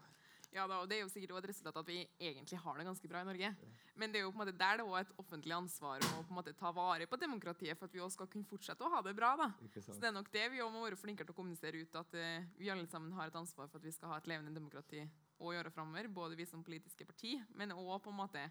Ja, 0.51 0.65
da, 0.67 0.81
og 0.83 0.89
Det 0.89 0.97
er 0.97 1.05
jo 1.05 1.11
sikkert 1.11 1.31
også 1.31 1.45
et 1.45 1.49
resultat 1.53 1.77
at 1.79 1.87
vi 1.87 2.01
egentlig 2.19 2.57
har 2.59 2.77
det 2.77 2.85
ganske 2.85 3.07
bra 3.07 3.21
i 3.23 3.27
Norge. 3.27 3.51
Men 3.95 4.11
det 4.11 4.19
er 4.19 4.25
jo 4.25 4.31
på 4.33 4.35
en 4.35 4.41
måte 4.41 4.57
der 4.59 4.81
det 4.81 4.85
er 4.85 5.05
et 5.05 5.13
offentlig 5.23 5.55
ansvar 5.55 6.03
å 6.03 6.09
på 6.25 6.33
en 6.33 6.37
måte 6.41 6.53
ta 6.59 6.73
vare 6.75 7.07
på 7.07 7.19
demokratiet 7.19 7.79
for 7.79 7.87
at 7.87 7.95
vi 7.95 8.01
også 8.03 8.19
skal 8.19 8.29
kunne 8.33 8.49
fortsette 8.49 8.83
å 8.83 8.91
ha 8.91 8.99
det 9.05 9.15
bra. 9.15 9.31
da. 9.39 9.47
Så 9.79 9.95
det 9.95 10.09
er 10.09 10.15
nok 10.15 10.27
det 10.33 10.49
vi 10.51 10.59
også 10.59 10.75
må 10.75 10.83
være 10.83 10.99
flinkere 10.99 11.29
til 11.29 11.35
å 11.35 11.39
kommunisere 11.39 11.79
ut, 11.79 11.95
at 11.95 12.19
uh, 12.19 12.49
vi 12.59 12.71
alle 12.73 12.87
sammen 12.91 13.15
har 13.15 13.31
et 13.31 13.39
ansvar 13.39 13.71
for 13.71 13.79
at 13.79 13.87
vi 13.87 13.95
skal 13.95 14.11
ha 14.11 14.19
et 14.19 14.27
levende 14.27 14.51
demokrati 14.51 15.05
å 15.39 15.55
gjøre 15.55 15.71
framover. 15.71 16.11
Både 16.11 16.35
vi 16.35 16.49
som 16.49 16.65
politiske 16.67 17.07
parti, 17.07 17.37
men 17.55 17.71
òg 17.71 18.01
på 18.03 18.11
en 18.11 18.19
måte 18.19 18.43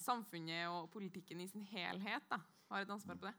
samfunnet 0.00 0.68
og 0.70 0.90
politikken 0.92 1.42
i 1.42 1.48
sin 1.50 1.66
helhet 1.72 2.24
da, 2.30 2.40
har 2.70 2.84
et 2.84 2.94
ansvar 2.94 3.18
på 3.18 3.28
det. 3.28 3.36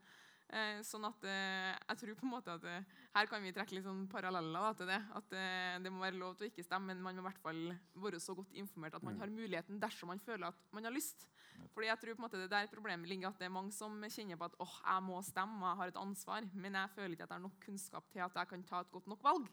Eh, 0.53 0.81
sånn 0.85 1.05
at 1.07 1.23
eh, 1.25 1.71
jeg 1.73 1.99
tror 2.01 2.17
på 2.19 2.25
en 2.27 2.31
måte 2.35 2.53
at 2.53 2.65
eh, 2.69 2.89
her 3.15 3.29
kan 3.31 3.41
vi 3.41 3.53
trekke 3.55 3.73
litt 3.73 3.87
sånn 3.87 4.03
paralleller 4.11 4.67
da, 4.67 4.73
til 4.77 4.91
det. 4.91 4.99
At 5.17 5.35
eh, 5.39 5.77
det 5.81 5.91
må 5.93 6.03
være 6.03 6.19
lov 6.19 6.35
til 6.37 6.45
å 6.45 6.51
ikke 6.51 6.65
stemme, 6.65 6.91
men 6.91 7.01
man 7.01 7.17
må 7.17 7.23
i 7.23 7.27
hvert 7.29 7.41
fall 7.41 7.61
være 8.03 8.19
så 8.21 8.35
godt 8.37 8.53
informert 8.61 8.99
at 8.99 9.05
man 9.07 9.17
har 9.21 9.33
muligheten 9.33 9.81
dersom 9.81 10.13
man 10.13 10.21
føler 10.21 10.51
at 10.51 10.75
man 10.75 10.85
har 10.85 10.93
lyst. 10.93 11.25
Fordi 11.73 11.89
jeg 11.89 12.01
tror 12.01 12.13
på 12.13 12.21
en 12.21 12.25
måte 12.27 12.41
det 12.41 12.51
der 12.51 12.69
problemet 12.69 13.09
ligger 13.09 13.31
at 13.31 13.39
det 13.41 13.47
er 13.47 13.55
mange 13.55 13.73
som 13.73 13.95
kjenner 14.03 14.37
på 14.37 14.49
at 14.51 14.59
åh, 14.61 14.75
jeg 14.83 15.05
må 15.07 15.21
stemme, 15.25 15.57
og 15.61 15.69
jeg 15.71 15.79
har 15.81 15.93
et 15.93 16.01
ansvar, 16.03 16.49
men 16.53 16.77
jeg 16.77 16.93
føler 16.97 17.15
ikke 17.15 17.25
at 17.25 17.33
jeg 17.33 17.39
har 17.39 17.47
nok 17.47 17.57
kunnskap 17.65 18.11
til 18.13 18.25
at 18.25 18.37
jeg 18.41 18.51
kan 18.53 18.67
ta 18.69 18.83
et 18.83 18.93
godt 18.93 19.09
nok 19.09 19.25
valg. 19.25 19.49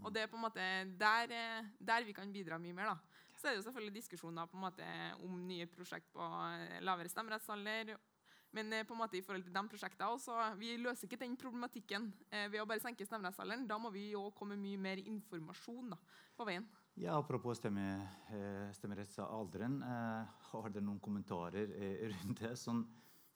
Og 0.00 0.14
det 0.14 0.24
er 0.24 0.30
på 0.32 0.38
en 0.38 0.46
måte 0.46 0.66
der, 0.98 1.34
eh, 1.34 1.70
der 1.78 2.06
vi 2.06 2.16
kan 2.16 2.32
bidra 2.32 2.58
mye 2.58 2.74
mer. 2.74 2.94
da. 2.94 3.09
Så 3.40 3.48
er 3.48 3.54
det 3.54 3.62
jo 3.62 3.68
selvfølgelig 3.70 3.96
diskusjoner 3.96 4.48
på 4.50 4.58
en 4.58 4.64
måte 4.66 4.86
om 5.24 5.36
nye 5.48 5.64
prosjekt 5.72 6.10
på 6.12 6.24
eh, 6.52 6.80
lavere 6.84 7.08
stemmerettsalder. 7.08 7.94
Men 8.52 8.72
eh, 8.76 8.82
på 8.84 8.92
en 8.92 9.00
måte 9.00 9.16
i 9.16 9.22
forhold 9.24 9.46
til 9.46 9.54
de 9.54 9.62
prosjektene 9.72 10.08
også, 10.12 10.34
vi 10.60 10.74
løser 10.76 11.08
ikke 11.08 11.22
den 11.22 11.38
problematikken 11.40 12.10
eh, 12.28 12.50
ved 12.52 12.60
å 12.60 12.66
bare 12.68 12.82
senke 12.84 13.06
stemmerettsalderen. 13.08 13.64
Da 13.70 13.78
må 13.80 13.88
vi 13.94 14.10
jo 14.12 14.26
komme 14.36 14.58
mye 14.60 14.80
mer 14.82 15.00
informasjon 15.00 15.94
da, 15.94 15.96
på 16.36 16.46
veien. 16.50 16.66
Ja, 17.00 17.14
Apropos 17.16 17.56
stemme, 17.56 17.86
stemmerettsalderen. 18.76 19.78
Har 20.50 20.68
dere 20.68 20.84
noen 20.84 21.00
kommentarer 21.00 21.70
rundt 22.10 22.42
det? 22.42 22.52
Sånn 22.60 22.82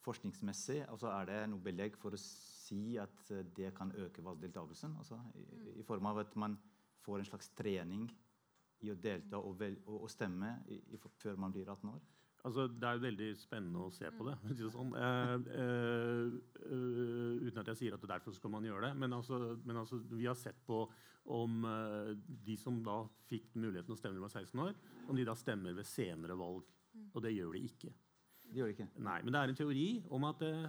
forskningsmessig, 0.04 0.82
altså 0.90 1.08
Er 1.14 1.30
det 1.30 1.38
noe 1.48 1.64
belegg 1.64 1.96
for 1.96 2.12
å 2.12 2.20
si 2.20 2.98
at 3.00 3.30
det 3.56 3.72
kan 3.78 3.94
øke 3.96 4.26
valgdeltakelsen? 4.26 4.98
Altså, 5.00 5.16
i, 5.40 5.78
I 5.80 5.86
form 5.86 6.10
av 6.10 6.20
at 6.26 6.36
man 6.36 6.58
får 7.06 7.22
en 7.22 7.30
slags 7.30 7.48
trening 7.56 8.10
i 8.84 8.92
å 8.92 8.98
delta 9.00 9.40
og, 9.40 9.56
vel, 9.60 9.78
og, 9.86 10.04
og 10.04 10.12
stemme 10.12 10.58
i, 10.68 10.80
i, 10.94 11.00
før 11.22 11.40
man 11.40 11.54
blir 11.54 11.68
18 11.68 11.90
år? 11.92 12.02
Altså, 12.44 12.66
det 12.68 12.84
er 12.84 12.98
jo 12.98 13.04
veldig 13.06 13.30
spennende 13.40 13.86
å 13.86 13.92
se 13.94 14.10
på 14.12 14.26
det. 14.28 14.34
det 14.58 14.70
sånn. 14.72 14.92
Eh, 15.00 15.34
eh, 15.62 16.34
eh, 16.68 17.46
uten 17.46 17.62
at 17.62 17.70
jeg 17.72 17.80
sier 17.80 17.96
at 17.96 18.04
derfor 18.10 18.36
skal 18.36 18.52
man 18.52 18.66
gjøre 18.68 18.90
det. 18.90 18.98
Men, 19.00 19.16
altså, 19.16 19.38
men 19.64 19.80
altså, 19.80 20.02
vi 20.12 20.28
har 20.28 20.36
sett 20.36 20.60
på 20.68 20.82
om 21.32 21.64
eh, 21.64 22.12
de 22.44 22.56
som 22.60 22.82
da 22.84 22.98
fikk 23.30 23.54
muligheten 23.56 23.88
til 23.88 23.96
å 23.96 24.00
stemme 24.00 24.18
når 24.18 24.20
de 24.20 24.26
var 24.26 24.34
16 24.42 24.64
år, 24.66 24.74
om 25.08 25.16
de 25.16 25.24
da 25.24 25.36
stemmer 25.40 25.76
ved 25.76 25.88
senere 25.88 26.36
valg. 26.36 26.68
Og 27.14 27.22
det 27.24 27.32
gjør 27.32 27.56
de 27.56 27.64
ikke. 27.64 27.92
De 28.50 28.60
gjør 28.60 28.70
det 28.70 28.76
ikke. 28.76 28.90
Nei, 29.02 29.20
Men 29.24 29.32
det 29.32 29.40
er 29.40 29.52
en 29.52 29.60
teori 29.62 29.86
om 30.12 30.28
at 30.28 30.44
eh, 30.44 30.66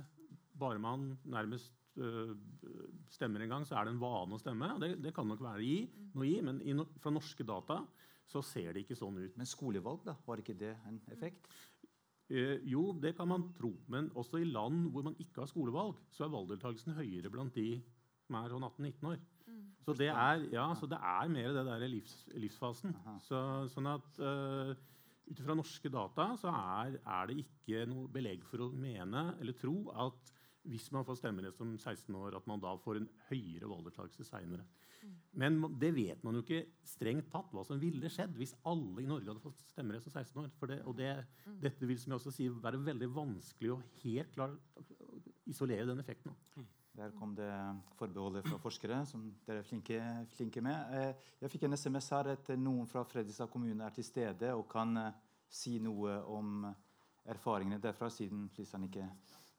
bare 0.56 0.80
man 0.80 1.10
nærmest 1.28 1.76
eh, 2.00 2.32
stemmer 3.14 3.44
en 3.46 3.54
gang, 3.56 3.68
så 3.68 3.78
er 3.78 3.88
det 3.88 3.96
en 3.96 4.02
vane 4.02 4.36
å 4.36 4.42
stemme. 4.42 4.72
og 4.76 4.82
Det, 4.84 4.92
det 5.04 5.14
kan 5.16 5.28
nok 5.30 5.44
være 5.46 5.64
i, 5.66 5.78
noe 6.16 6.28
i, 6.28 6.36
men 6.46 6.62
i, 6.66 6.76
no, 6.78 6.88
fra 7.02 7.14
norske 7.14 7.46
data 7.48 7.82
så 8.26 8.42
ser 8.42 8.74
det 8.74 8.86
ikke 8.86 8.98
sånn 8.98 9.20
ut. 9.22 9.36
Men 9.38 9.50
skolevalg, 9.50 10.02
da? 10.08 10.16
Var 10.26 10.42
ikke 10.42 10.58
det 10.58 10.74
en 10.90 10.98
effekt? 11.14 11.50
Eh, 12.34 12.58
jo, 12.66 12.88
det 12.98 13.14
kan 13.18 13.30
man 13.30 13.52
tro. 13.58 13.76
Men 13.92 14.10
også 14.18 14.42
i 14.42 14.50
land 14.50 14.90
hvor 14.94 15.06
man 15.06 15.18
ikke 15.22 15.44
har 15.44 15.52
skolevalg, 15.52 16.00
så 16.16 16.26
er 16.26 16.34
valgdeltakelsen 16.34 16.98
høyere 16.98 17.32
blant 17.34 17.54
de 17.58 17.78
som 18.26 18.40
er 18.40 18.50
sånn 18.50 18.66
18-19 18.66 19.10
år. 19.12 19.24
Så 19.86 19.94
det 19.94 20.10
er, 20.10 20.48
ja, 20.50 20.66
så 20.74 20.88
det 20.90 20.98
er 20.98 21.30
mer 21.30 21.52
det 21.54 21.66
der 21.68 21.84
livs, 21.86 22.16
livsfasen. 22.34 22.96
Så, 23.22 23.40
sånn 23.70 23.90
at 23.92 24.18
uh, 24.18 24.72
ut 25.30 25.42
fra 25.46 25.58
norske 25.58 25.92
data 25.94 26.32
så 26.42 26.50
er, 26.50 26.98
er 27.02 27.30
det 27.30 27.44
ikke 27.44 27.84
noe 27.90 28.10
belegg 28.10 28.46
for 28.50 28.66
å 28.66 28.72
mene 28.74 29.28
eller 29.38 29.58
tro 29.58 29.76
at 30.08 30.34
hvis 30.70 30.88
man 30.94 31.06
får 31.08 31.20
stemmerett 31.20 31.58
som 31.58 31.72
16 31.78 32.16
år, 32.18 32.38
at 32.38 32.48
man 32.50 32.62
da 32.64 32.74
får 32.82 33.00
en 33.02 33.08
høyere 33.30 33.70
valgdeltakelse 33.70 34.28
seinere. 34.28 34.66
Men 35.38 35.60
det 35.80 35.92
vet 35.94 36.24
man 36.26 36.38
jo 36.38 36.42
ikke 36.42 36.64
strengt 36.88 37.28
tatt 37.34 37.52
hva 37.54 37.66
som 37.68 37.78
ville 37.82 38.10
skjedd 38.10 38.34
hvis 38.40 38.56
alle 38.66 39.04
i 39.04 39.10
Norge 39.10 39.30
hadde 39.30 39.44
fått 39.44 39.60
stemmerett 39.68 40.06
som 40.06 40.16
16 40.16 40.40
år. 40.42 40.48
For 40.58 40.72
det, 40.72 40.80
og 40.88 40.96
det, 40.98 41.12
dette 41.62 41.90
vil 41.90 42.00
som 42.02 42.14
jeg 42.14 42.22
også 42.22 42.34
sier, 42.34 42.56
være 42.64 42.82
veldig 42.88 43.12
vanskelig 43.14 43.76
å 43.76 43.82
helt 44.02 44.34
klart 44.34 44.56
isolere 45.46 45.86
den 45.92 46.02
effekten. 46.02 46.34
av. 46.34 46.66
Der 46.96 47.12
kom 47.20 47.34
det 47.36 47.52
forbeholdet 48.00 48.48
fra 48.48 48.58
forskere, 48.64 49.02
som 49.06 49.28
dere 49.46 49.60
er 49.60 49.68
flinke, 49.68 50.00
flinke 50.32 50.64
med. 50.64 50.96
Eh, 50.96 51.32
Jeg 51.44 51.52
fikk 51.52 51.66
en 51.68 51.76
SMS 51.76 52.10
her 52.16 52.30
at 52.32 52.50
noen 52.56 52.88
fra 52.88 53.04
Fredrikstad 53.04 53.52
kommune 53.52 53.84
er 53.84 53.92
til 53.92 54.08
stede 54.08 54.54
og 54.56 54.70
kan 54.72 54.96
eh, 54.98 55.18
si 55.52 55.76
noe 55.84 56.22
om 56.32 56.64
erfaringene 57.28 57.82
derfra, 57.84 58.08
siden 58.10 58.48
Lisan 58.58 58.88
ikke 58.88 59.10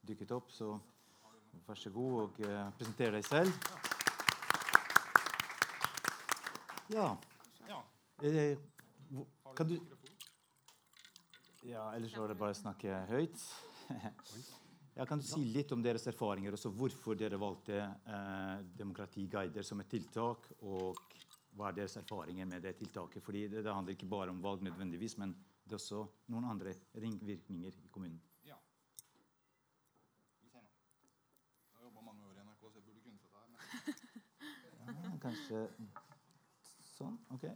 dukket 0.07 0.33
opp. 0.33 0.49
Så 0.51 0.73
vær 1.67 1.79
så 1.81 1.91
god 1.95 2.19
og 2.23 2.41
uh, 2.45 2.71
presenter 2.79 3.17
deg 3.17 3.25
selv. 3.27 3.53
Ja. 6.93 7.17
Eh, 8.23 8.59
Kan 9.57 9.69
du 9.69 9.81
Ja, 11.67 11.95
ellers 11.97 12.15
var 12.17 12.29
det 12.31 12.39
bare 12.39 12.55
å 12.55 12.57
snakke 12.57 13.01
høyt. 13.11 13.43
Ja, 14.97 15.05
kan 15.05 15.21
du 15.21 15.27
si 15.29 15.43
litt 15.53 15.73
om 15.75 15.83
deres 15.85 16.07
erfaringer, 16.09 16.55
og 16.57 16.77
hvorfor 16.79 17.19
dere 17.19 17.37
valgte 17.37 17.83
eh, 17.83 18.63
demokratiguider 18.79 19.67
som 19.67 19.83
et 19.83 19.91
tiltak, 19.93 20.47
og 20.65 20.97
hva 21.53 21.69
er 21.69 21.77
deres 21.83 21.99
erfaringer 22.01 22.49
med 22.49 22.65
det 22.65 22.73
tiltaket? 22.79 23.21
Fordi 23.25 23.43
det, 23.53 23.65
det 23.67 23.75
handler 23.75 23.93
ikke 23.93 24.09
bare 24.09 24.33
om 24.33 24.41
valg 24.41 24.63
nødvendigvis, 24.65 25.19
men 25.21 25.35
det 25.67 25.75
er 25.75 25.81
også 25.83 26.01
noen 26.33 26.47
andre 26.49 26.73
ringvirkninger 27.03 27.77
i 27.83 27.91
kommunen. 27.93 28.23
Ja. 28.49 28.57
Vi 30.41 30.49
ser 30.49 30.65
nå. 30.65 30.71
Jeg 30.71 31.77
har 31.77 31.85
jobba 31.91 32.07
mange 32.07 32.31
år 32.31 32.39
i 32.41 32.47
NRK, 32.47 32.63
så 32.65 32.79
jeg 32.81 32.87
burde 32.89 33.05
kunne 33.05 33.21
dette 33.21 33.37
her. 33.37 33.47
Men 34.87 34.97
Ja, 35.03 35.16
kanskje 35.27 35.62
sånn. 36.97 37.16
Ok. 37.35 37.49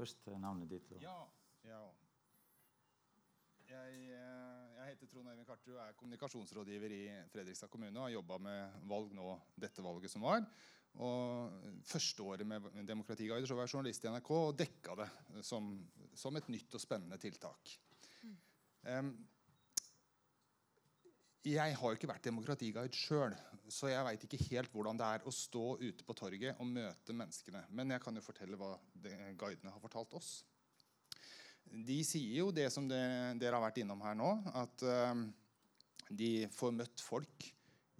Først 0.00 0.30
navnet 0.40 0.70
ditt. 0.70 0.92
Ja. 1.02 1.16
ja. 1.68 1.80
Jeg, 3.68 3.96
eh, 4.16 4.68
jeg 4.78 4.86
heter 4.94 5.10
Trond 5.10 5.28
Øyvind 5.28 5.44
Kartrud 5.46 5.74
og 5.74 5.82
er 5.82 5.96
kommunikasjonsrådgiver 5.98 6.94
i 6.96 7.02
Fredrikstad 7.28 7.68
kommune. 7.68 7.98
og 7.98 8.06
har 8.06 8.14
jobba 8.14 8.38
med 8.40 8.86
valg 8.88 9.12
nå, 9.14 9.34
dette 9.60 9.84
valget 9.84 10.12
som 10.12 10.24
var. 10.24 10.46
Og 10.98 11.68
Første 11.86 12.22
året 12.22 12.46
med 12.46 12.66
Demokratiguider 12.86 13.46
så 13.48 13.56
var 13.56 13.66
jeg 13.66 13.74
journalist 13.74 14.04
i 14.04 14.10
NRK 14.12 14.30
og 14.36 14.56
dekka 14.58 14.96
det 15.00 15.08
som, 15.46 15.72
som 16.14 16.36
et 16.36 16.50
nytt 16.52 16.76
og 16.76 16.82
spennende 16.82 17.18
tiltak. 17.18 17.72
Em, 18.90 19.14
jeg 21.40 21.76
har 21.76 21.92
jo 21.92 21.96
ikke 21.96 22.10
vært 22.10 22.26
demokratiguide 22.28 22.96
sjøl, 22.96 23.32
så 23.72 23.88
jeg 23.88 24.04
veit 24.04 24.24
ikke 24.26 24.42
helt 24.50 24.72
hvordan 24.74 24.98
det 25.00 25.06
er 25.08 25.24
å 25.24 25.32
stå 25.32 25.64
ute 25.80 26.04
på 26.04 26.16
torget 26.18 26.60
og 26.60 26.68
møte 26.68 27.16
menneskene. 27.16 27.64
Men 27.72 27.94
jeg 27.94 28.04
kan 28.04 28.16
jo 28.16 28.24
fortelle 28.24 28.58
hva 28.60 28.74
de, 28.92 29.14
guidene 29.40 29.72
har 29.72 29.80
fortalt 29.80 30.18
oss. 30.20 30.32
De 31.70 32.00
sier 32.04 32.42
jo 32.42 32.50
det 32.52 32.68
som 32.74 32.88
dere, 32.90 33.32
dere 33.40 33.56
har 33.56 33.64
vært 33.64 33.80
innom 33.80 34.02
her 34.04 34.18
nå, 34.18 34.34
at 34.58 34.84
um, 34.84 35.24
de 36.10 36.32
får 36.52 36.76
møtt 36.76 37.04
folk 37.04 37.46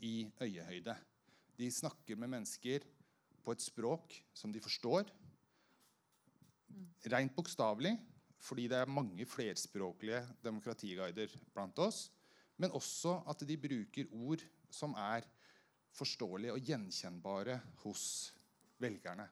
i 0.05 0.27
øyehøyde. 0.43 0.97
De 1.61 1.69
snakker 1.69 2.17
med 2.17 2.31
mennesker 2.33 2.85
på 3.45 3.53
et 3.53 3.61
språk 3.61 4.15
som 4.33 4.53
de 4.53 4.63
forstår. 4.63 5.11
rent 7.11 7.35
bokstavelig, 7.35 7.97
fordi 8.39 8.69
det 8.69 8.77
er 8.79 8.89
mange 8.89 9.25
flerspråklige 9.27 10.21
demokratiguider 10.45 11.33
blant 11.53 11.79
oss, 11.79 12.11
men 12.57 12.71
også 12.71 13.23
at 13.29 13.43
de 13.49 13.57
bruker 13.57 14.07
ord 14.13 14.45
som 14.71 14.95
er 14.95 15.27
forståelige 15.93 16.55
og 16.55 16.65
gjenkjennbare 16.65 17.59
hos 17.83 18.33
velgerne. 18.79 19.27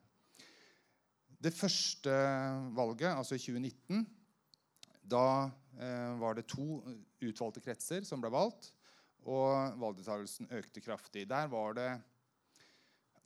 Det 1.39 1.55
første 1.55 2.11
valget, 2.75 3.15
altså 3.15 3.39
i 3.39 3.39
2019, 3.39 4.07
da 5.09 5.51
eh, 5.79 6.21
var 6.21 6.35
det 6.35 6.49
to 6.51 6.83
utvalgte 7.23 7.63
kretser 7.63 8.05
som 8.05 8.21
ble 8.21 8.33
valgt, 8.35 8.73
og 9.29 9.79
valgdeltakelsen 9.79 10.51
økte 10.59 10.83
kraftig. 10.83 11.29
Der 11.31 11.47
var 11.53 11.77
det 11.79 11.91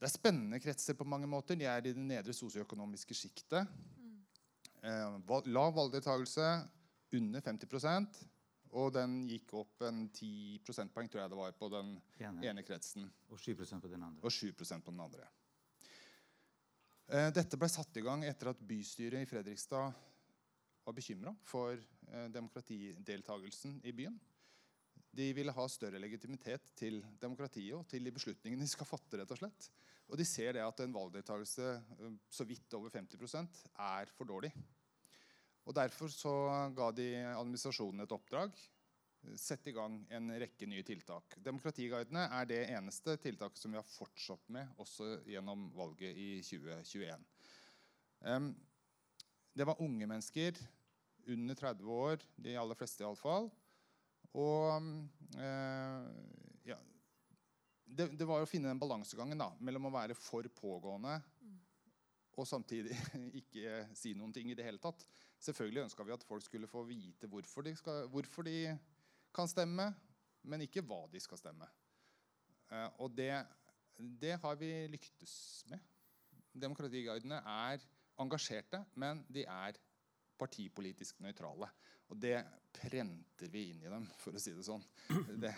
det 0.02 0.08
er 0.08 0.16
spennende 0.16 0.58
kretser 0.58 0.96
på 0.98 1.06
mange 1.06 1.28
måter. 1.30 1.54
De 1.54 1.68
er 1.70 1.78
i 1.78 1.92
det 1.94 2.02
nedre 2.02 2.34
sosioøkonomiske 2.34 3.14
sjiktet. 3.14 3.70
Eh, 4.82 5.18
lav 5.46 5.74
valgdeltakelse, 5.76 6.48
under 7.14 7.44
50% 7.44 8.22
og 8.72 8.92
den 8.94 9.18
gikk 9.28 9.52
opp 9.60 9.82
en 9.84 10.06
10 10.08 10.62
prosentpoeng 10.64 11.10
tror 11.12 11.22
jeg 11.22 11.32
det 11.32 11.38
var 11.38 11.52
på 11.58 11.68
den 11.72 11.92
Ene. 12.24 12.46
ene 12.48 12.64
kretsen. 12.64 13.04
Og 13.28 13.38
7 13.38 13.54
på 13.54 13.90
den 13.90 14.02
andre. 14.02 14.24
Og 14.24 14.32
7 14.32 14.52
på 14.56 14.64
den 14.64 15.00
andre. 15.04 15.28
Eh, 17.12 17.28
dette 17.36 17.58
ble 17.60 17.68
satt 17.68 17.96
i 18.00 18.04
gang 18.04 18.24
etter 18.24 18.48
at 18.48 18.64
bystyret 18.64 19.20
i 19.20 19.28
Fredrikstad 19.28 19.92
var 20.86 20.96
bekymra 20.96 21.34
for 21.44 21.76
eh, 21.76 22.28
demokratideltagelsen 22.32 23.82
i 23.84 23.92
byen. 23.92 24.18
De 25.12 25.28
ville 25.36 25.52
ha 25.52 25.68
større 25.68 26.00
legitimitet 26.00 26.72
til 26.74 27.02
demokratiet 27.20 27.76
og 27.76 27.84
til 27.86 28.02
de 28.04 28.10
beslutningene 28.10 28.64
de 28.64 28.72
skal 28.72 28.88
fatte. 28.88 29.20
rett 29.20 29.36
og 29.36 29.42
slett. 29.42 29.68
Og 30.12 30.20
de 30.20 30.26
ser 30.28 30.52
det 30.52 30.60
at 30.60 30.82
en 30.84 30.92
valgdeltakelse 30.92 31.68
eh, 31.72 32.16
så 32.28 32.44
vidt 32.44 32.76
over 32.76 32.92
50% 32.92 33.62
er 33.80 34.12
for 34.12 34.28
dårlig. 34.28 34.52
Og 35.64 35.74
Derfor 35.74 36.10
så 36.12 36.34
ga 36.76 36.90
de 36.92 37.08
administrasjonen 37.32 38.04
et 38.04 38.12
oppdrag. 38.12 38.52
Sette 39.38 39.70
i 39.70 39.74
gang 39.76 40.00
en 40.12 40.32
rekke 40.42 40.66
nye 40.66 40.82
tiltak. 40.84 41.36
Demokratiguidene 41.40 42.26
er 42.40 42.48
det 42.50 42.60
eneste 42.74 43.14
tiltaket 43.22 43.62
som 43.62 43.72
vi 43.72 43.78
har 43.78 43.86
fortsatt 43.86 44.50
med 44.52 44.74
også 44.82 45.20
gjennom 45.30 45.68
valget 45.76 46.18
i 46.18 46.28
2021. 46.42 47.22
Um, 48.26 48.50
det 49.54 49.68
var 49.68 49.80
unge 49.84 50.08
mennesker 50.10 50.58
under 51.30 51.54
30 51.54 51.94
år, 51.94 52.26
de 52.42 52.58
aller 52.58 52.78
fleste 52.78 53.06
iallfall. 53.06 53.46
Og 54.34 54.90
ja, 55.38 56.02
det, 57.92 58.08
det, 58.16 58.26
var 58.28 58.42
å 58.42 58.48
finne 58.48 58.70
den 58.70 58.80
balansegangen 58.80 59.40
da, 59.40 59.50
mellom 59.60 59.90
å 59.90 59.94
være 59.94 60.16
for 60.18 60.46
pågående 60.56 61.18
og 62.40 62.48
samtidig 62.48 62.96
ikke 63.42 63.82
si 63.96 64.14
noen 64.16 64.32
ting 64.34 64.50
i 64.50 64.56
det 64.56 64.66
hele 64.66 64.80
tatt. 64.82 65.04
Selvfølgelig 65.42 65.86
ønska 65.86 66.06
vi 66.06 66.14
at 66.14 66.24
folk 66.26 66.44
skulle 66.44 66.70
få 66.70 66.84
vite 66.88 67.28
hvorfor 67.30 67.66
de, 67.66 67.74
skal, 67.78 68.06
hvorfor 68.12 68.46
de, 68.48 68.72
kan 69.32 69.48
stemme, 69.48 69.86
men 70.44 70.64
ikke 70.66 70.82
hva 70.84 71.06
de 71.12 71.20
skal 71.22 71.40
stemme. 71.40 71.64
Uh, 72.68 72.88
og 73.04 73.14
det, 73.16 73.32
det, 73.96 74.34
har 74.42 74.58
vi 74.60 74.68
lyktes 74.92 75.34
med. 75.70 75.80
Demokratiguidene 76.52 77.38
er 77.48 77.84
engasjerte, 78.20 78.82
men 79.00 79.22
de 79.32 79.46
er 79.48 79.78
partipolitisk 80.36 81.22
nøytrale. 81.24 81.68
Og 82.12 82.20
det 82.20 82.36
prenter 82.76 83.48
vi 83.52 83.70
inn 83.70 83.80
i 83.80 83.92
dem, 83.92 84.04
for 84.20 84.36
å 84.36 84.42
si 84.42 84.52
det 84.52 84.66
sånn. 84.66 84.84
Det, 85.40 85.52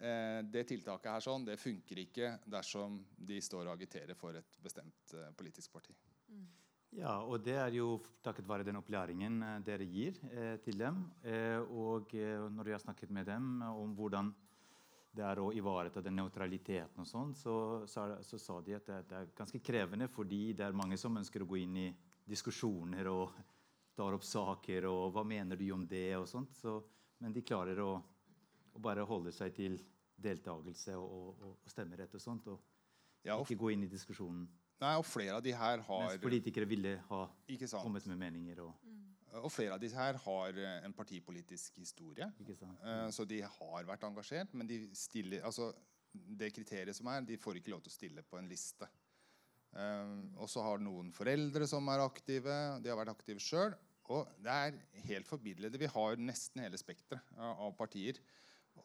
det 0.00 0.62
tiltaket 0.64 1.10
her 1.12 1.20
sånn, 1.20 1.42
det 1.44 1.58
funker 1.60 1.98
ikke 2.00 2.30
dersom 2.48 2.94
de 3.28 3.36
står 3.44 3.66
og 3.66 3.74
agiterer 3.74 4.16
for 4.16 4.32
et 4.38 4.56
bestemt 4.64 5.12
uh, 5.12 5.26
politisk 5.36 5.74
parti. 5.74 5.92
Mm. 6.32 6.46
Ja, 6.98 7.20
og 7.22 7.38
det 7.46 7.54
er 7.54 7.70
jo 7.76 8.00
takket 8.24 8.48
være 8.50 8.64
den 8.66 8.80
opplæringen 8.80 9.42
eh, 9.46 9.58
dere 9.66 9.86
gir 9.86 10.16
eh, 10.32 10.56
til 10.64 10.80
dem. 10.80 11.04
Eh, 11.22 11.60
og 11.62 12.10
eh, 12.18 12.48
når 12.50 12.66
jeg 12.66 12.76
har 12.76 12.82
snakket 12.82 13.12
med 13.14 13.28
dem 13.30 13.60
om 13.62 13.92
hvordan 13.94 14.32
det 15.14 15.22
er 15.26 15.40
å 15.42 15.50
ivareta 15.54 16.02
den 16.02 16.18
nøytraliteten, 16.18 17.02
og 17.02 17.06
sånn, 17.06 17.32
så, 17.34 17.54
så, 17.90 18.06
så, 18.26 18.38
sa 18.38 18.58
de 18.62 18.76
at 18.76 18.86
det, 18.86 18.98
det, 19.10 19.20
er 19.20 19.32
ganske 19.38 19.58
krevende 19.62 20.06
fordi 20.10 20.52
det 20.58 20.66
er 20.66 20.76
mange 20.78 20.98
som 20.98 21.18
ønsker 21.18 21.42
å 21.42 21.48
gå 21.50 21.58
inn 21.62 21.78
i 21.82 21.88
diskusjoner 22.30 23.10
og 23.10 23.38
tar 23.98 24.14
opp 24.14 24.26
saker 24.26 24.86
og 24.90 25.10
'hva 25.14 25.24
mener 25.26 25.58
du 25.58 25.66
om 25.74 25.86
det?' 25.86 26.18
og 26.18 26.28
sånt. 26.30 26.54
Så, 26.58 26.76
men 27.22 27.34
de 27.34 27.42
klarer 27.42 27.78
å, 27.82 27.92
å, 28.74 28.82
bare 28.82 29.06
holde 29.06 29.32
seg 29.34 29.54
til 29.56 29.78
deltakelse 30.20 30.96
og, 31.00 31.12
og, 31.40 31.54
og 31.64 31.72
stemmerett 31.72 32.14
og 32.14 32.22
sånt, 32.22 32.48
og 32.52 32.60
ja, 33.24 33.36
og 33.36 33.44
ikke 33.44 33.60
gå 33.60 33.74
inn 33.74 33.84
i 33.84 33.90
diskusjonen. 33.90 34.46
Nei, 34.80 34.94
og 34.96 35.04
flere 35.04 35.36
av 35.36 35.44
de 35.44 35.52
her 35.52 35.82
har 35.84 36.06
Mens 36.06 36.22
politikere 36.22 36.68
ville 36.68 36.94
ha 37.10 37.24
kommet 37.74 38.06
med 38.08 38.16
meninger. 38.22 38.62
Og, 38.64 38.72
mm. 38.88 39.02
og 39.42 39.50
flere 39.52 39.76
av 39.76 39.82
disse 39.82 39.98
her 39.98 40.16
har 40.22 40.56
eh, 40.56 40.78
en 40.86 40.94
partipolitisk 40.96 41.76
historie. 41.82 42.30
Uh, 42.40 43.10
så 43.12 43.26
de 43.28 43.42
har 43.44 43.88
vært 43.88 44.06
engasjert. 44.08 44.54
Men 44.56 44.70
de 44.70 44.80
stiller, 44.96 45.44
altså, 45.44 45.68
det 46.12 46.48
kriteriet 46.56 46.96
som 46.96 47.12
er, 47.12 47.28
de 47.28 47.36
får 47.40 47.60
ikke 47.60 47.74
lov 47.74 47.84
til 47.84 47.92
å 47.92 47.98
stille 47.98 48.24
på 48.24 48.40
en 48.40 48.48
liste. 48.48 48.88
Uh, 49.76 50.16
og 50.40 50.48
så 50.50 50.64
har 50.64 50.80
noen 50.82 51.12
foreldre 51.12 51.68
som 51.68 51.92
er 51.92 52.06
aktive. 52.06 52.56
De 52.80 52.92
har 52.92 53.00
vært 53.02 53.12
aktive 53.12 53.44
sjøl. 53.44 53.76
Og 54.10 54.32
det 54.42 54.50
er 54.50 54.80
helt 55.06 55.28
forbilledlig. 55.28 55.84
Vi 55.84 55.92
har 55.92 56.16
nesten 56.18 56.64
hele 56.64 56.80
spekteret 56.80 57.36
av 57.36 57.76
partier. 57.78 58.16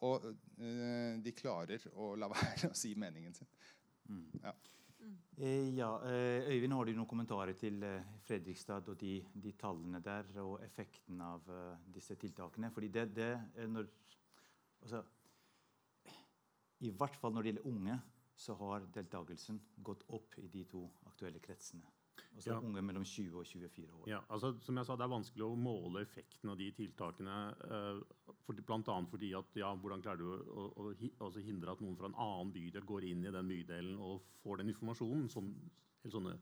Og 0.03 0.25
uh, 0.29 1.15
de 1.23 1.35
klarer 1.35 1.85
å 1.95 2.13
la 2.19 2.29
være 2.33 2.71
å 2.71 2.77
si 2.77 2.95
meningen 2.99 3.35
sin. 3.37 3.51
Mm. 4.09 4.25
Ja. 4.43 4.55
Eh, 5.37 5.75
ja, 5.77 5.89
eh, 6.07 6.47
Øyvind, 6.49 6.73
har 6.73 6.87
du 6.87 6.95
noen 6.95 7.09
kommentarer 7.09 7.53
til 7.59 7.83
Fredrikstad 8.25 8.87
og 8.89 8.97
de, 8.97 9.19
de, 9.43 9.51
tallene 9.59 9.99
der 10.01 10.31
og 10.41 10.63
effekten 10.65 11.19
av 11.21 11.45
disse 11.93 12.15
tiltakene? 12.17 12.71
Fordi 12.73 12.89
det, 12.89 13.03
det 13.13 13.67
når, 13.69 13.91
altså, 14.81 15.03
I 16.81 16.89
hvert 16.89 17.19
fall 17.21 17.35
når 17.35 17.45
det 17.45 17.53
gjelder 17.53 17.69
unge, 17.69 17.99
så 18.35 18.55
har 18.63 18.87
deltakelsen 18.95 19.61
gått 19.77 20.07
opp 20.15 20.39
i 20.41 20.49
de 20.51 20.65
to 20.71 20.87
aktuelle 21.11 21.43
kretsene. 21.43 21.94
Altså 22.35 22.51
ja. 22.51 22.57
unge 22.59 22.81
mellom 22.83 23.05
20 23.07 23.37
og 23.39 23.47
24 23.47 23.85
år. 24.01 24.07
Ja, 24.11 24.19
altså, 24.29 24.51
som 24.61 24.77
jeg 24.77 24.87
sa, 24.87 24.97
Det 24.99 25.05
er 25.05 25.13
vanskelig 25.13 25.45
å 25.45 25.55
måle 25.55 26.01
effekten 26.03 26.51
av 26.51 26.57
de 26.59 26.67
tiltakene. 26.75 27.37
Uh, 27.63 28.33
for, 28.43 28.59
Bl.a. 28.59 28.97
fordi 29.11 29.31
at 29.39 29.55
ja, 29.59 29.71
hvordan 29.79 30.03
klarer 30.03 30.19
du 30.19 30.27
å, 30.27 30.65
å, 30.67 30.89
å 30.91 31.27
altså 31.27 31.43
hindre 31.45 31.71
at 31.71 31.83
noen 31.83 31.95
fra 31.99 32.11
en 32.11 32.19
annen 32.19 32.51
bydel 32.55 32.87
går 32.87 33.07
inn 33.11 33.23
i 33.23 33.33
den 33.33 33.51
bydelen 33.51 33.95
og 34.03 34.27
får 34.43 34.61
den 34.61 34.73
informasjonen? 34.75 35.29
Sånn, 35.31 35.53
sånne, 36.03 36.35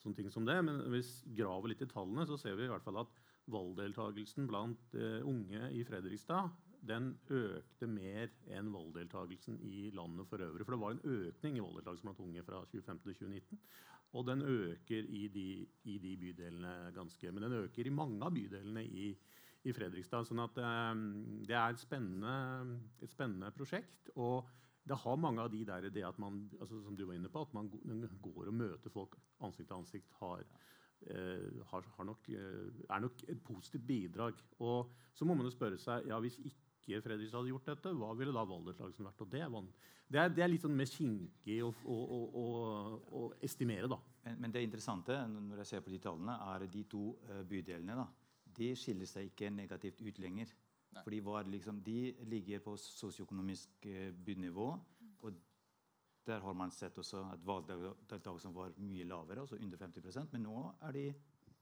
sånne, 0.00 0.16
ting 0.16 0.32
som 0.32 0.48
det. 0.48 0.56
Men 0.64 0.80
hvis 0.94 1.18
vi 1.26 1.36
graver 1.42 1.74
litt 1.74 1.84
i 1.84 1.92
tallene, 1.92 2.26
så 2.28 2.40
ser 2.40 2.56
vi 2.56 2.66
i 2.66 2.72
hvert 2.72 2.86
fall 2.86 3.04
at 3.04 3.22
valgdeltakelsen 3.52 4.48
blant 4.48 4.96
uh, 4.96 5.20
unge 5.28 5.68
i 5.76 5.84
Fredrikstad 5.84 6.52
den 6.82 7.12
økte 7.30 7.86
mer 7.86 8.30
enn 8.50 8.72
valgdeltakelsen 8.74 9.60
i 9.62 9.90
landet 9.94 10.26
for 10.30 10.42
øvrig. 10.42 10.64
For 10.66 10.74
det 10.74 10.82
var 10.82 10.96
en 10.96 11.04
økning 11.28 11.58
i 11.58 11.62
valgdeltakelsen 11.62 12.08
blant 12.08 12.22
unge 12.24 12.42
fra 12.46 12.62
2015 12.72 13.04
til 13.04 13.18
2019. 13.20 13.60
Og 14.12 14.26
den 14.28 14.42
øker 14.44 15.06
i 15.08 15.26
de, 15.32 15.66
i 15.88 15.98
de, 15.98 16.16
bydelene 16.20 16.92
ganske. 16.94 17.32
Men 17.32 17.46
den 17.46 17.52
øker 17.64 17.86
i 17.86 17.94
mange 17.94 18.24
av 18.24 18.34
bydelene 18.34 18.84
i, 18.84 19.12
i 19.64 19.72
Fredrikstad. 19.72 20.26
sånn 20.28 20.42
at 20.44 20.58
um, 20.60 21.06
det 21.48 21.56
er 21.56 21.72
et 21.72 21.80
spennende, 21.80 22.34
et 23.00 23.12
spennende, 23.12 23.52
prosjekt. 23.56 24.10
Og 24.16 24.44
det 24.84 24.98
har 25.04 25.16
mange 25.16 25.40
av 25.44 25.52
de 25.52 25.62
der 25.64 25.88
det 25.94 26.04
at 26.04 26.18
man 26.20 26.44
altså, 26.60 26.82
som 26.84 26.96
du 26.98 27.06
var 27.06 27.16
inne 27.16 27.32
på, 27.32 27.46
at 27.46 27.54
man 27.56 27.70
går 27.72 28.50
og 28.50 28.58
møter 28.58 28.92
folk 28.92 29.16
ansikt 29.40 29.70
til 29.70 29.78
ansikt, 29.78 30.12
har, 30.20 30.44
uh, 31.08 31.62
har, 31.72 31.88
har 31.96 32.10
nok, 32.10 32.28
uh, 32.28 32.84
er 32.90 33.06
nok 33.06 33.24
et 33.28 33.40
positivt 33.44 33.86
bidrag. 33.86 34.44
Og 34.60 34.92
så 35.14 35.24
må 35.24 35.38
man 35.38 35.48
jo 35.48 35.54
spørre 35.56 35.80
seg 35.80 36.10
ja, 36.10 36.20
hvis 36.20 36.36
ikke 36.42 36.61
ikke 36.82 37.02
Fredrikstad 37.04 37.40
hadde 37.40 37.52
gjort 37.52 37.68
dette, 37.70 37.92
hva 37.98 38.10
ville 38.18 38.34
da 38.34 38.42
valgdeltakelsen 38.48 39.06
vært? 39.06 39.22
Og 39.22 39.30
det, 39.30 39.42
er, 39.44 39.52
det, 40.08 40.18
er, 40.22 40.32
det 40.36 40.44
er 40.44 40.50
litt 40.50 40.64
sånn 40.64 40.76
mer 40.76 40.90
kinkig 40.90 41.58
å, 41.64 41.70
å, 41.86 41.98
å, 42.42 42.46
å, 43.20 43.22
estimere, 43.46 43.90
da. 43.90 43.98
Men, 44.24 44.40
men, 44.42 44.54
det 44.54 44.64
interessante 44.66 45.16
når 45.30 45.62
jeg 45.62 45.70
ser 45.72 45.84
på 45.86 45.92
de 45.94 46.00
tallene, 46.02 46.36
er 46.54 46.66
de 46.72 46.84
to 46.90 47.04
uh, 47.30 47.40
bydelene. 47.48 47.96
da, 48.02 48.08
De 48.58 48.72
skiller 48.78 49.10
seg 49.10 49.30
ikke 49.30 49.52
negativt 49.54 50.02
ut 50.02 50.20
lenger. 50.22 50.52
For 50.92 51.14
de, 51.14 51.22
liksom, 51.48 51.78
de 51.80 52.12
ligger 52.28 52.60
på 52.64 52.76
sosioøkonomisk 52.80 53.86
uh, 53.88 54.08
bynivå. 54.26 54.68
Og 55.22 55.38
der 56.26 56.42
har 56.44 56.54
man 56.54 56.70
sett 56.74 56.98
også 56.98 57.22
at 57.32 57.46
valgdeltakelsen 57.46 58.54
var 58.54 58.74
mye 58.82 59.06
lavere, 59.08 59.42
altså 59.42 59.58
under 59.58 59.80
50% 59.80 60.34
Men 60.34 60.44
nå 60.46 60.58
er 60.86 60.94
de 60.94 61.06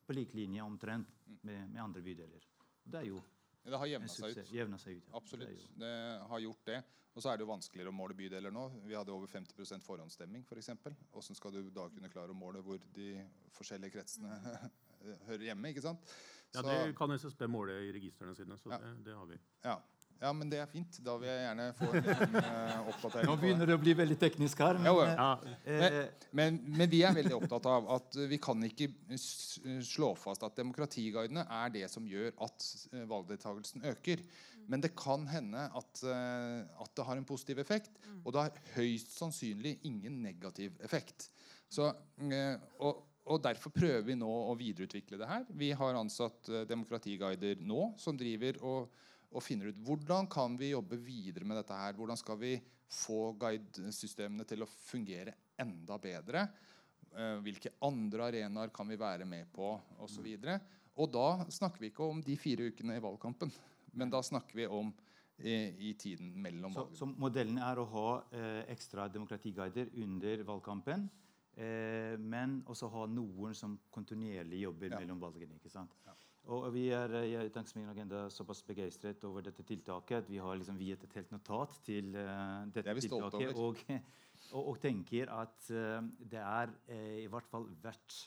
på 0.04 0.16
lik 0.16 0.34
linje 0.34 0.64
omtrent 0.64 1.12
med, 1.46 1.68
med 1.70 1.80
andre 1.80 2.02
bydeler. 2.02 2.48
Det 2.82 2.98
er 2.98 3.06
jo 3.08 3.20
det 3.64 3.78
har 3.82 3.90
jevna 3.90 4.08
seg 4.08 4.32
ut. 4.32 4.50
Jevna 4.54 4.78
seg 4.80 4.96
ut 4.96 5.06
ja. 5.10 5.14
Absolutt. 5.20 5.68
Det, 5.74 5.84
det, 5.84 5.92
har 6.30 6.42
gjort 6.46 6.64
det. 6.70 6.80
Og 7.10 7.22
så 7.24 7.32
er 7.32 7.38
det 7.38 7.44
jo 7.44 7.50
vanskeligere 7.50 7.90
å 7.90 7.96
måle 7.96 8.14
bydeler 8.16 8.54
nå. 8.54 8.66
Vi 8.86 8.94
hadde 8.96 9.12
over 9.12 9.30
50% 9.30 9.84
forhåndsstemming 9.84 10.44
f.eks. 10.46 10.70
For 10.80 10.96
Hvordan 11.12 11.38
skal 11.38 11.56
du 11.56 11.70
da 11.74 11.88
kunne 11.90 12.10
klare 12.12 12.34
å 12.34 12.38
måle 12.38 12.62
hvor 12.64 12.80
de 12.94 13.12
forskjellige 13.56 13.98
kretsene 13.98 14.36
hører 15.28 15.48
hjemme? 15.50 15.72
ikke 15.74 15.84
sant? 15.84 16.14
Ja, 16.54 16.62
Det 16.66 16.94
kan 16.98 17.12
SSB 17.14 17.46
måle 17.50 17.76
i 17.86 17.92
registrene 17.94 18.34
sine. 18.34 18.58
så 18.58 18.72
ja. 18.72 18.78
det, 18.82 18.94
det, 19.06 19.16
har 19.18 19.26
vi. 19.26 19.38
Ja. 19.66 19.76
Ja, 20.20 20.30
men 20.36 20.50
det 20.52 20.58
er 20.60 20.68
fint. 20.68 20.98
Da 21.04 21.14
vil 21.16 21.30
jeg 21.30 21.44
gjerne 21.46 21.66
få 21.78 21.86
en 21.88 22.04
liten 22.04 22.34
uh, 22.36 22.90
oppdatering. 22.92 23.28
Nå 23.30 23.36
begynner 23.40 23.70
det 23.70 23.76
å 23.78 23.80
bli 23.80 23.94
veldig 23.96 24.18
teknisk 24.20 24.60
her. 24.60 24.76
Men, 24.76 24.90
eh, 24.92 25.14
Ja, 25.16 25.30
men, 25.64 25.96
Men, 26.40 26.60
men 26.76 26.92
vi 26.92 27.00
er 27.08 27.16
veldig 27.16 27.38
opptatt 27.38 27.68
av 27.72 27.88
at 27.96 28.20
vi 28.28 28.38
kan 28.42 28.60
ikke 28.68 28.90
slå 29.16 30.12
fast 30.20 30.44
at 30.46 30.60
demokratiguidene 30.60 31.46
er 31.62 31.72
det 31.74 31.86
som 31.92 32.04
gjør 32.08 32.34
at 32.46 32.68
eh, 32.92 33.06
valgdeltakelsen 33.08 33.88
øker. 33.94 34.22
Men 34.70 34.84
det 34.84 34.92
kan 34.98 35.24
hende 35.26 35.64
at, 35.74 36.02
eh, 36.04 36.62
at 36.84 36.92
det 36.96 37.06
har 37.08 37.16
en 37.18 37.26
positiv 37.26 37.58
effekt, 37.64 37.90
og 38.22 38.34
det 38.36 38.44
har 38.44 38.64
høyst 38.76 39.16
sannsynlig 39.16 39.78
ingen 39.88 40.20
negativ 40.22 40.76
effekt. 40.84 41.30
Så, 41.70 41.88
eh, 42.28 42.56
og, 42.78 43.06
og 43.30 43.42
Derfor 43.42 43.70
prøver 43.74 44.02
vi 44.06 44.14
nå 44.18 44.28
å 44.28 44.54
videreutvikle 44.58 45.18
det 45.20 45.28
her. 45.30 45.44
Vi 45.54 45.72
har 45.76 45.98
ansatt 45.98 46.48
eh, 46.50 46.66
demokratiguider 46.68 47.62
nå 47.62 47.92
som 47.98 48.18
driver 48.20 48.60
og, 48.66 49.00
og 49.30 49.42
finner 49.46 49.70
ut 49.70 49.78
hvordan 49.86 50.26
kan 50.30 50.56
vi 50.58 50.72
jobbe 50.72 50.96
videre 50.98 51.46
med 51.46 51.60
dette 51.60 51.76
her. 51.76 51.94
Hvordan 51.98 52.18
skal 52.18 52.38
vi 52.40 52.56
få 52.90 53.32
guidesystemene 53.38 54.44
til 54.48 54.64
å 54.64 54.68
fungere 54.70 55.34
enda 55.60 55.98
bedre? 56.02 56.48
Eh, 57.14 57.36
Hvilke 57.44 57.72
andre 57.86 58.26
arenaer 58.30 58.72
kan 58.74 58.88
vi 58.90 58.98
være 58.98 59.24
med 59.26 59.46
på 59.54 59.68
Og, 59.98 60.08
så 60.10 60.22
videre. 60.22 60.58
Og 60.96 61.10
da 61.14 61.44
snakker 61.50 61.80
vi 61.80 61.92
ikke 61.92 62.08
om 62.10 62.20
de 62.22 62.36
fire 62.36 62.66
ukene 62.72 62.96
i 62.98 63.02
valgkampen, 63.02 63.52
men 63.94 64.10
da 64.10 64.20
snakker 64.22 64.54
vi 64.54 64.66
om 64.66 64.90
i, 65.40 65.54
i 65.90 65.94
tiden 65.96 66.34
mellom 66.36 66.74
valgene. 66.74 66.96
så 66.98 67.06
modellen 67.16 67.56
er 67.64 67.78
å 67.80 67.86
ha 67.88 68.08
eh, 68.36 68.64
ekstra 68.74 69.06
demokratiguider 69.08 69.88
under 70.02 70.42
valgkampen. 70.44 71.06
Eh, 71.56 72.18
men 72.20 72.58
også 72.68 72.90
ha 72.92 73.06
noen 73.10 73.54
som 73.56 73.78
kontinuerlig 73.90 74.60
jobber 74.66 74.90
Ja. 74.92 74.98
mellom 75.00 75.18
valgene. 75.22 75.54
ikke 75.56 75.70
sant? 75.72 75.94
Og 76.48 76.70
vi 76.72 76.86
er 76.94 77.12
eh, 77.20 77.34
i 77.44 77.52
Tanksmingen 77.52 77.90
Agenda 77.92 78.24
såpass 78.32 78.62
begeistret 78.66 79.24
over 79.28 79.44
dette 79.44 79.64
tiltaket 79.66 80.22
at 80.22 80.30
vi 80.30 80.40
har 80.40 80.56
liksom 80.56 80.78
viet 80.80 81.02
et 81.04 81.16
helt 81.18 81.32
notat 81.34 81.76
til 81.84 82.14
uh, 82.16 82.64
dette 82.72 82.94
Det 82.94 83.04
tiltaket. 83.04 83.52
Og, 83.60 83.82
og, 84.56 84.70
og 84.72 84.80
tenker 84.80 85.30
at 85.36 85.68
uh, 85.70 86.00
det 86.18 86.40
er 86.40 86.72
uh, 86.88 87.18
i 87.20 87.28
hvert 87.30 87.50
fall 87.50 87.68
verdt 87.82 88.22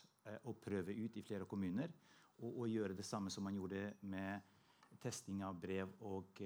å 0.47 0.53
prøve 0.55 0.93
ut 0.95 1.17
i 1.19 1.21
flere 1.25 1.43
kommuner. 1.49 1.91
Og, 2.37 2.61
og 2.63 2.69
gjøre 2.71 2.95
det 2.95 3.03
samme 3.03 3.31
som 3.33 3.43
man 3.43 3.57
gjorde 3.57 3.89
med 4.07 4.39
testing 5.03 5.41
av 5.43 5.57
brev 5.59 5.89
og 6.07 6.39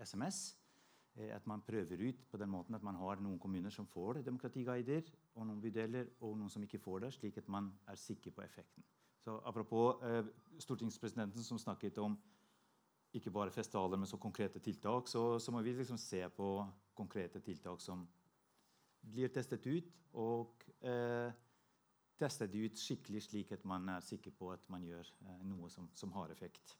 SMS. 0.00 0.38
At 1.34 1.44
man 1.50 1.60
prøver 1.60 2.00
ut 2.00 2.22
på 2.30 2.40
den 2.40 2.48
måten 2.48 2.78
at 2.78 2.86
man 2.86 2.96
har 2.96 3.20
noen 3.20 3.36
kommuner 3.38 3.74
som 3.74 3.84
får 3.84 4.22
demokratiguider, 4.24 5.10
og 5.36 5.50
noen 5.50 5.60
bydeler, 5.60 6.08
og 6.24 6.38
noen 6.38 6.48
som 6.48 6.64
ikke 6.64 6.80
får 6.80 7.04
det, 7.04 7.12
slik 7.18 7.42
at 7.42 7.52
man 7.52 7.68
er 7.92 8.00
sikker 8.00 8.32
på 8.32 8.46
effekten. 8.46 8.86
Så 9.24 9.36
Apropos 9.44 10.02
eh, 10.02 10.24
stortingspresidenten 10.58 11.44
som 11.44 11.58
snakket 11.58 11.98
om 11.98 12.16
ikke 13.12 13.32
bare 13.34 13.50
festaler, 13.50 13.98
men 13.98 14.06
så 14.06 14.16
konkrete 14.16 14.60
tiltak, 14.62 15.08
så, 15.08 15.38
så 15.38 15.52
må 15.52 15.62
vi 15.66 15.74
liksom 15.74 15.98
se 15.98 16.22
på 16.30 16.50
konkrete 16.94 17.40
tiltak 17.42 17.82
som 17.82 18.06
blir 19.00 19.32
testet 19.34 19.66
ut, 19.66 19.88
og 20.20 20.62
eh, 20.86 21.32
teste 22.20 22.46
det 22.50 22.66
ut 22.68 22.80
skikkelig, 22.80 23.24
slik 23.24 23.52
at 23.56 23.64
man 23.68 23.88
er 23.88 24.04
sikker 24.04 24.34
på 24.36 24.52
at 24.54 24.62
man 24.72 24.84
gjør 24.84 25.08
eh, 25.26 25.42
noe 25.48 25.70
som, 25.72 25.88
som 25.96 26.12
har 26.14 26.32
effekt. 26.32 26.76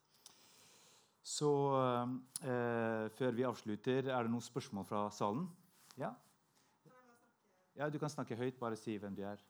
Så 1.22 1.50
eh, 1.76 3.06
før 3.16 3.36
vi 3.36 3.46
avslutter, 3.48 4.08
er 4.08 4.24
det 4.24 4.32
noen 4.32 4.44
spørsmål 4.44 4.86
fra 4.88 5.06
salen? 5.14 5.48
Ja? 6.00 6.14
Ja, 7.76 7.88
du 7.88 7.98
kan 7.98 8.12
snakke 8.12 8.36
høyt. 8.36 8.58
Bare 8.60 8.76
si 8.76 8.96
hvem 9.00 9.14
du 9.16 9.22
er. 9.24 9.40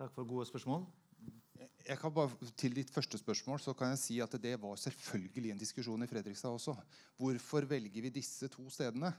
Takk 0.00 0.14
for 0.16 0.24
gode 0.24 0.46
spørsmål. 0.48 0.84
Jeg 1.84 1.98
kan 2.00 2.12
bare, 2.16 2.48
til 2.56 2.72
ditt 2.72 2.88
første 2.88 3.18
spørsmål 3.20 3.58
så 3.60 3.74
kan 3.76 3.90
jeg 3.92 3.98
si 4.00 4.14
at 4.24 4.32
det 4.40 4.54
var 4.62 4.78
selvfølgelig 4.80 5.50
en 5.52 5.58
diskusjon 5.60 6.02
i 6.02 6.06
Fredrikstad 6.08 6.56
også. 6.56 6.72
Hvorfor 7.20 7.66
velger 7.68 8.06
vi 8.06 8.12
disse 8.14 8.48
to 8.48 8.64
stedene? 8.72 9.10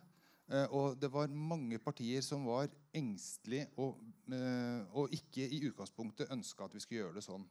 Eh, 0.49 0.65
og 0.73 0.97
det 0.97 1.11
var 1.13 1.27
mange 1.27 1.77
partier 1.77 2.25
som 2.25 2.47
var 2.49 2.65
engstelige 2.97 3.67
og, 3.77 3.99
eh, 4.33 4.81
og 4.97 5.13
ikke 5.13 5.45
i 5.45 5.61
utgangspunktet 5.69 6.33
ønska 6.33 6.65
at 6.65 6.73
vi 6.73 6.81
skulle 6.81 7.03
gjøre 7.03 7.19
det 7.19 7.25
sånn. 7.27 7.45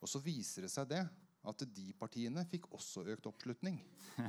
Og 0.00 0.08
så 0.08 0.22
viser 0.24 0.64
det 0.64 0.72
seg 0.72 0.88
det 0.94 1.02
at 1.52 1.66
de 1.76 1.92
partiene 2.00 2.46
fikk 2.48 2.70
også 2.72 3.04
økt 3.04 3.28
oppslutning. 3.28 3.82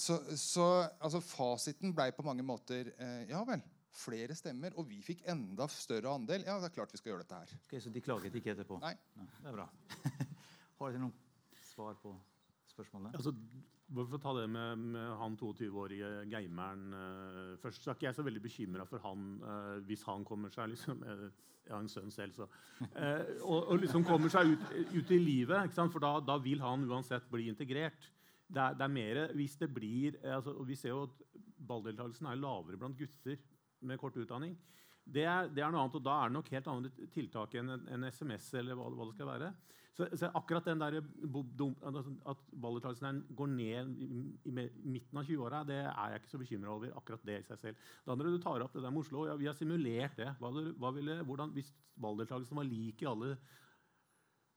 Så, 0.00 0.14
så 0.38 0.64
altså, 1.02 1.18
fasiten 1.20 1.90
ble 1.92 2.06
på 2.14 2.22
mange 2.24 2.44
måter 2.46 2.92
eh, 2.94 3.24
Ja 3.28 3.40
vel, 3.44 3.60
flere 3.94 4.36
stemmer, 4.38 4.74
og 4.78 4.86
vi 4.88 5.00
fikk 5.04 5.24
enda 5.30 5.66
større 5.72 6.14
andel. 6.14 6.44
Ja, 6.46 6.58
det 6.62 6.70
er 6.70 6.76
klart 6.76 6.94
vi 6.94 7.00
skal 7.00 7.14
gjøre 7.14 7.24
dette 7.24 7.40
her. 7.42 7.58
Ok, 7.66 7.74
så 7.82 7.92
de 7.92 8.04
klaget 8.04 8.38
ikke 8.38 8.54
etterpå? 8.54 8.78
Nei. 8.82 8.94
det 9.40 9.50
er 9.50 9.56
bra. 9.56 9.66
Har 10.80 10.94
dere 10.94 11.02
noen 11.02 11.16
svar 11.72 11.98
på 12.00 12.14
spørsmålene? 12.70 13.12
Altså, 13.18 13.34
bare 13.90 14.06
for 14.06 14.20
å 14.20 14.22
ta 14.22 14.34
det 14.38 14.46
med, 14.54 14.84
med 14.94 15.12
han 15.20 15.36
22-årige 15.38 16.10
gameren 16.30 16.94
uh, 16.94 17.54
først, 17.60 17.82
så 17.82 17.90
er 17.90 17.98
ikke 17.98 18.08
jeg 18.08 18.18
så 18.20 18.24
veldig 18.26 18.42
bekymra 18.44 18.86
for 18.88 19.02
han 19.04 19.30
uh, 19.42 19.76
hvis 19.88 20.06
han 20.06 20.24
kommer 20.26 20.52
seg 20.54 20.70
liksom, 20.72 21.02
Jeg 21.66 21.76
har 21.76 21.82
en 21.84 21.90
sønn 21.92 22.10
selv, 22.10 22.34
så 22.34 22.46
eh, 22.98 23.36
og, 23.44 23.68
og 23.70 23.76
liksom 23.78 24.02
kommer 24.02 24.32
seg 24.32 24.48
ut, 24.56 24.62
ut 24.90 25.10
i 25.14 25.18
livet. 25.20 25.68
Ikke 25.68 25.76
sant? 25.76 25.92
For 25.94 26.02
da, 26.02 26.16
da 26.24 26.34
vil 26.42 26.58
han 26.64 26.82
uansett 26.88 27.28
bli 27.30 27.44
integrert. 27.46 28.08
Det 28.50 28.58
er, 28.58 28.74
det 28.74 28.82
er 28.82 28.90
mer 28.90 29.20
hvis 29.38 29.54
det 29.60 29.68
blir 29.70 30.16
altså, 30.24 30.56
og 30.56 30.66
Vi 30.66 30.74
ser 30.80 30.90
jo 30.90 31.04
at 31.04 31.20
valgdeltakelsen 31.68 32.26
er 32.26 32.40
lavere 32.40 32.80
blant 32.80 32.98
gutter 32.98 33.38
med 33.80 34.00
kort 34.00 34.16
utdanning. 34.20 34.56
Det 35.10 35.24
er, 35.26 35.48
det 35.50 35.62
er 35.64 35.72
noe 35.72 35.82
annet, 35.84 35.98
og 35.98 36.04
Da 36.04 36.16
er 36.20 36.30
det 36.30 36.36
nok 36.36 36.48
helt 36.54 36.70
annet 36.70 37.04
tiltak 37.14 37.54
enn 37.58 37.74
en, 37.74 38.08
SMS 38.12 38.52
eller 38.60 38.78
hva, 38.78 38.90
hva 38.94 39.08
det 39.08 39.16
skal 39.16 39.30
være. 39.30 39.52
Så, 39.96 40.06
så 40.16 40.28
akkurat 40.38 40.68
den 40.68 40.80
der 40.80 41.00
altså, 41.00 42.12
At 42.30 42.44
valgdeltakelsen 42.62 43.24
går 43.36 43.48
ned 43.52 43.88
i, 44.00 44.20
i 44.46 44.52
midten 44.54 45.18
av 45.18 45.26
20-åra, 45.26 45.64
det 45.66 45.80
er 45.82 46.12
jeg 46.12 46.22
ikke 46.22 46.32
så 46.34 46.42
bekymra 46.42 46.76
over. 46.76 46.92
akkurat 46.96 47.24
det 47.26 47.40
i 47.40 47.48
seg 47.48 47.64
selv. 47.64 47.88
Det 48.04 48.14
andre 48.14 48.30
du 48.30 48.38
tar 48.42 48.62
opp 48.64 48.76
det 48.76 48.84
der 48.84 48.94
med 48.94 49.02
Oslo, 49.02 49.26
ja, 49.26 49.34
Vi 49.40 49.48
har 49.50 49.58
simulert 49.58 50.20
det. 50.20 50.30
Hva, 50.38 50.52
hva 50.52 50.92
ville, 50.94 51.18
hvordan, 51.26 51.56
hvis 51.56 51.72
valgdeltakelsen 52.00 52.60
var 52.60 52.70
lik 52.70 53.02
i 53.02 53.10
alle 53.10 53.34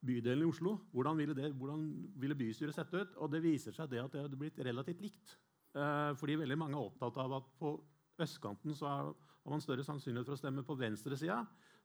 bydelene 0.04 0.46
i 0.46 0.52
Oslo, 0.52 0.76
hvordan 0.92 1.18
ville, 1.18 1.36
det, 1.38 1.54
hvordan 1.58 1.88
ville 2.20 2.38
bystyret 2.38 2.76
sett 2.76 2.94
ut? 2.94 3.18
Og 3.24 3.32
det 3.32 3.42
viser 3.44 3.76
seg 3.76 3.90
det 3.90 4.04
at 4.04 4.14
det 4.14 4.26
hadde 4.26 4.40
blitt 4.40 4.60
relativt 4.68 5.02
likt. 5.02 5.38
Eh, 5.74 6.12
fordi 6.20 6.38
veldig 6.44 6.60
mange 6.60 6.78
er 6.78 6.86
opptatt 6.92 7.18
av 7.24 7.40
at 7.40 7.50
på 7.58 7.74
østkanten 8.22 8.76
så 8.78 8.90
har 8.90 9.14
man 9.50 9.64
større 9.64 9.86
sannsynlighet 9.86 10.28
for 10.28 10.38
å 10.38 10.42
stemme 10.42 10.64
på 10.66 10.78
venstresida. 10.80 11.42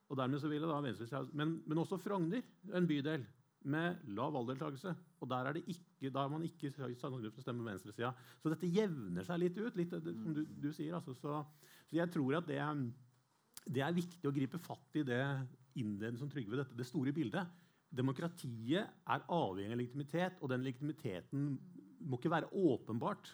Og 0.09 0.17
men, 1.37 1.59
men 1.67 1.79
også 1.79 1.99
Frogner, 2.01 2.43
en 2.75 2.87
bydel, 2.89 3.27
med 3.69 3.97
lav 4.15 4.33
valgdeltakelse. 4.33 4.95
Og 5.21 5.31
der 5.31 5.51
er 5.51 5.59
ikke, 5.61 6.11
da 6.15 6.25
er 6.25 6.33
man 6.33 6.45
ikke 6.47 6.71
sannsynlighet 6.73 7.35
for 7.35 7.43
å 7.43 7.47
stemme 7.47 7.67
venstresida. 7.67 8.13
Så 8.41 8.53
dette 8.53 8.71
jevner 8.71 9.27
seg 9.27 9.43
litt 9.43 9.59
ut, 9.59 9.77
litt, 9.77 9.93
som 9.93 10.35
du, 10.37 10.45
du 10.47 10.71
sier. 10.73 10.95
Altså. 10.97 11.15
Så, 11.19 11.43
så, 11.89 11.99
jeg 11.99 12.11
tror 12.15 12.39
at 12.39 12.49
det, 12.49 12.61
det, 13.67 13.83
er 13.85 13.97
viktig 13.97 14.31
å 14.31 14.35
gripe 14.35 14.61
fatt 14.63 15.01
i 15.01 15.05
det 15.07 15.23
innledende 15.79 16.23
som 16.23 16.31
Trygve 16.31 16.63
dette, 16.63 16.79
det 16.79 16.87
store 16.89 17.13
bildet. 17.15 17.51
Demokratiet 17.89 18.89
er 18.89 19.29
avhengig 19.33 19.75
av 19.75 19.81
legitimitet, 19.81 20.41
og 20.41 20.53
den 20.53 20.65
legitimiteten 20.65 21.53
må 22.09 22.19
ikke 22.19 22.33
være 22.33 22.51
åpenbart 22.55 23.33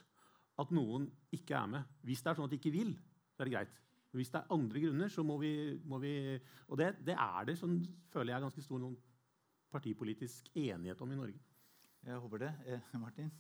at 0.63 0.75
noen 0.75 1.09
ikke 1.35 1.57
er 1.59 1.71
med. 1.71 1.97
Hvis 2.07 2.23
det 2.23 2.31
er 2.31 2.39
sånn 2.39 2.47
at 2.49 2.55
de 2.55 2.61
ikke 2.61 2.75
vil, 2.75 2.93
så 3.35 3.43
er 3.43 3.51
det 3.51 3.57
greit. 3.57 3.81
Hvis 4.15 4.31
det 4.31 4.41
er 4.41 4.53
andre 4.55 4.83
grunner, 4.85 5.11
så 5.11 5.25
må 5.27 5.39
vi, 5.41 5.55
må 5.91 5.99
vi 5.99 6.15
Og 6.69 6.79
det, 6.79 6.93
det, 7.03 7.17
er 7.19 7.49
det, 7.49 7.57
sånn, 7.59 7.81
føler 8.13 8.35
jeg, 8.35 8.45
ganske 8.47 8.63
stor 8.63 8.79
noen 8.79 8.95
partipolitisk 9.75 10.53
enighet 10.55 11.01
om 11.03 11.11
i 11.11 11.19
Norge. 11.19 11.41
Jeg 12.05 12.21
håper 12.23 12.45
det. 12.45 12.53
Eh, 12.71 12.95
Martin? 13.01 13.33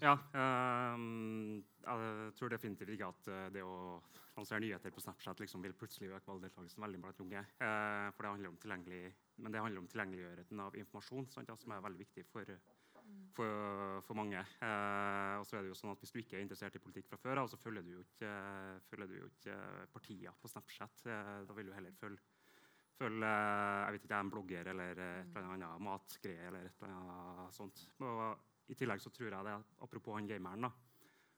Ja. 0.00 0.12
Øh, 0.12 1.62
jeg 1.82 2.32
tror 2.38 2.48
definitivt 2.52 2.94
ikke 2.94 3.10
at 3.10 3.28
eh, 3.32 3.46
det 3.52 3.64
å 3.64 4.00
lansere 4.36 4.60
nyheter 4.60 4.92
på 4.92 5.00
Snapchat 5.00 5.40
liksom 5.40 5.62
vil 5.64 5.76
plutselig 5.76 6.10
øke 6.12 6.30
valgdeltakelsen 6.30 6.84
veldig 6.84 7.00
blant 7.04 7.22
unge. 7.24 7.44
Eh, 7.60 8.08
for 8.16 8.24
det 8.26 8.32
handler 8.32 8.52
om 8.52 8.58
tilgjengelig, 8.60 9.02
men 9.40 9.52
det 9.52 9.62
handler 9.64 9.84
om 9.84 9.88
tilgjengeligheten 9.92 10.64
av 10.66 10.76
informasjon, 10.76 11.30
sant, 11.32 11.52
som 11.60 11.72
er 11.72 11.84
veldig 11.84 12.02
viktig 12.04 12.26
for, 12.32 12.56
for, 13.36 14.00
for 14.06 14.18
mange. 14.18 14.40
Eh, 14.64 15.34
og 15.40 15.44
så 15.46 15.58
er 15.58 15.64
det 15.64 15.72
jo 15.72 15.78
sånn 15.78 15.92
at 15.92 16.02
Hvis 16.02 16.14
du 16.14 16.20
ikke 16.22 16.38
er 16.38 16.46
interessert 16.46 16.78
i 16.78 16.82
politikk 16.82 17.10
fra 17.10 17.20
før 17.20 17.42
av, 17.42 17.50
så 17.52 17.60
følger 17.60 17.84
du 17.84 17.92
jo 17.96 18.04
ikke, 18.04 18.32
følger 18.88 19.10
du 19.12 19.18
jo 19.18 19.28
ikke 19.30 19.58
partier 19.92 20.40
på 20.40 20.50
Snapchat. 20.52 21.06
Eh, 21.12 21.36
da 21.48 21.58
vil 21.58 21.70
du 21.70 21.76
heller 21.76 21.96
følge, 22.00 22.24
følge 22.96 23.30
jeg 23.30 23.96
vet 23.96 24.08
ikke, 24.08 24.20
en 24.24 24.32
blogger 24.32 24.72
eller 24.72 25.04
et 25.04 25.36
eller 25.36 25.52
annet 25.52 25.86
matgreie 25.86 26.50
eller 26.50 26.68
et 26.70 26.82
eller 26.82 26.96
annet 26.96 27.56
sånt. 27.56 27.86
Og 28.00 28.72
I 28.72 28.78
tillegg 28.78 29.04
så 29.04 29.12
tror 29.14 29.30
jeg 29.30 29.48
det, 29.50 29.56
apropos 29.84 30.16
han 30.16 30.30
gameren 30.30 30.68
da, 30.68 30.72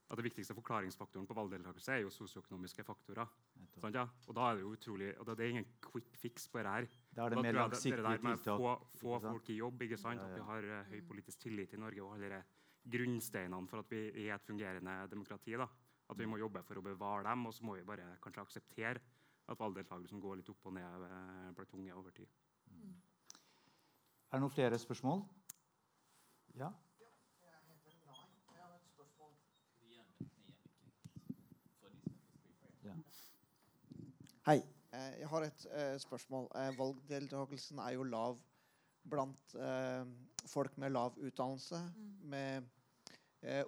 at 0.08 0.16
det 0.16 0.24
viktigste 0.24 0.54
forklaringsfaktoren 0.56 1.26
på 1.28 1.34
valgdeltakelse 1.36 1.92
er 1.92 1.98
jo 2.00 2.12
sosioøkonomiske 2.12 2.84
faktorer. 2.86 3.28
Sånn, 3.76 3.92
ja? 3.92 4.06
Og 4.24 4.36
da 4.38 4.46
er 4.48 4.56
det 4.56 4.62
jo 4.64 4.70
utrolig, 4.72 5.10
og 5.20 5.28
det 5.28 5.44
er 5.44 5.52
ingen 5.52 5.66
quick 5.84 6.16
fix 6.16 6.48
på 6.48 6.62
det 6.64 6.72
her. 6.72 6.88
Da 7.12 7.26
er 7.26 7.34
det 7.34 7.42
mer 7.44 7.58
langsiktige 7.58 8.14
tiltak. 8.14 8.46
Få, 8.46 8.72
få 9.02 9.18
folk 9.26 9.50
i 9.52 9.58
jobb, 9.58 9.84
ikke 9.84 10.00
sant? 10.00 10.22
Ja, 10.22 10.30
ja. 10.30 10.30
at 10.32 10.40
vi 10.40 10.46
har 10.48 10.70
uh, 10.70 10.94
høy 10.94 11.02
politisk 11.10 11.44
tillit 11.44 11.76
i 11.76 11.82
Norge 11.82 12.06
og 12.06 12.16
alle 12.16 12.40
grunnsteinene 12.88 13.68
for 13.68 13.84
at 13.84 13.92
vi 13.92 14.00
er 14.24 14.32
et 14.38 14.48
fungerende 14.48 14.96
demokrati. 15.12 15.58
da. 15.60 15.68
At 16.08 16.16
vi 16.16 16.30
må 16.30 16.40
jobbe 16.40 16.64
for 16.64 16.80
å 16.80 16.86
bevare 16.88 17.28
dem, 17.28 17.44
og 17.50 17.52
så 17.52 17.68
må 17.68 17.76
vi 17.76 17.84
bare 17.84 18.14
kanskje 18.24 18.46
akseptere 18.46 19.04
at 19.48 19.60
valgdeltakelsen 19.60 20.24
går 20.24 20.40
litt 20.40 20.48
opp 20.52 20.72
og 20.72 20.76
ned 20.78 21.04
uh, 21.04 21.52
blant 21.56 21.76
unge 21.76 22.00
over 22.00 22.16
tid. 22.16 22.32
Mm. 22.72 22.96
Er 24.28 24.36
det 24.36 24.44
noen 24.44 24.56
flere 24.56 24.80
spørsmål? 24.80 25.20
Ja? 26.56 26.72
Hei. 34.48 34.62
Eh, 34.96 35.14
jeg 35.20 35.28
har 35.28 35.44
et 35.44 35.64
uh, 35.68 35.96
spørsmål. 36.00 36.46
Uh, 36.56 36.70
valgdeltakelsen 36.78 37.82
er 37.84 37.98
jo 37.98 38.06
lav 38.08 38.38
blant 39.12 39.56
folk 40.48 40.78
med 40.80 40.94
lav 40.94 41.18
utdannelse, 41.20 41.76
mm. 41.96 42.06
med 42.32 42.64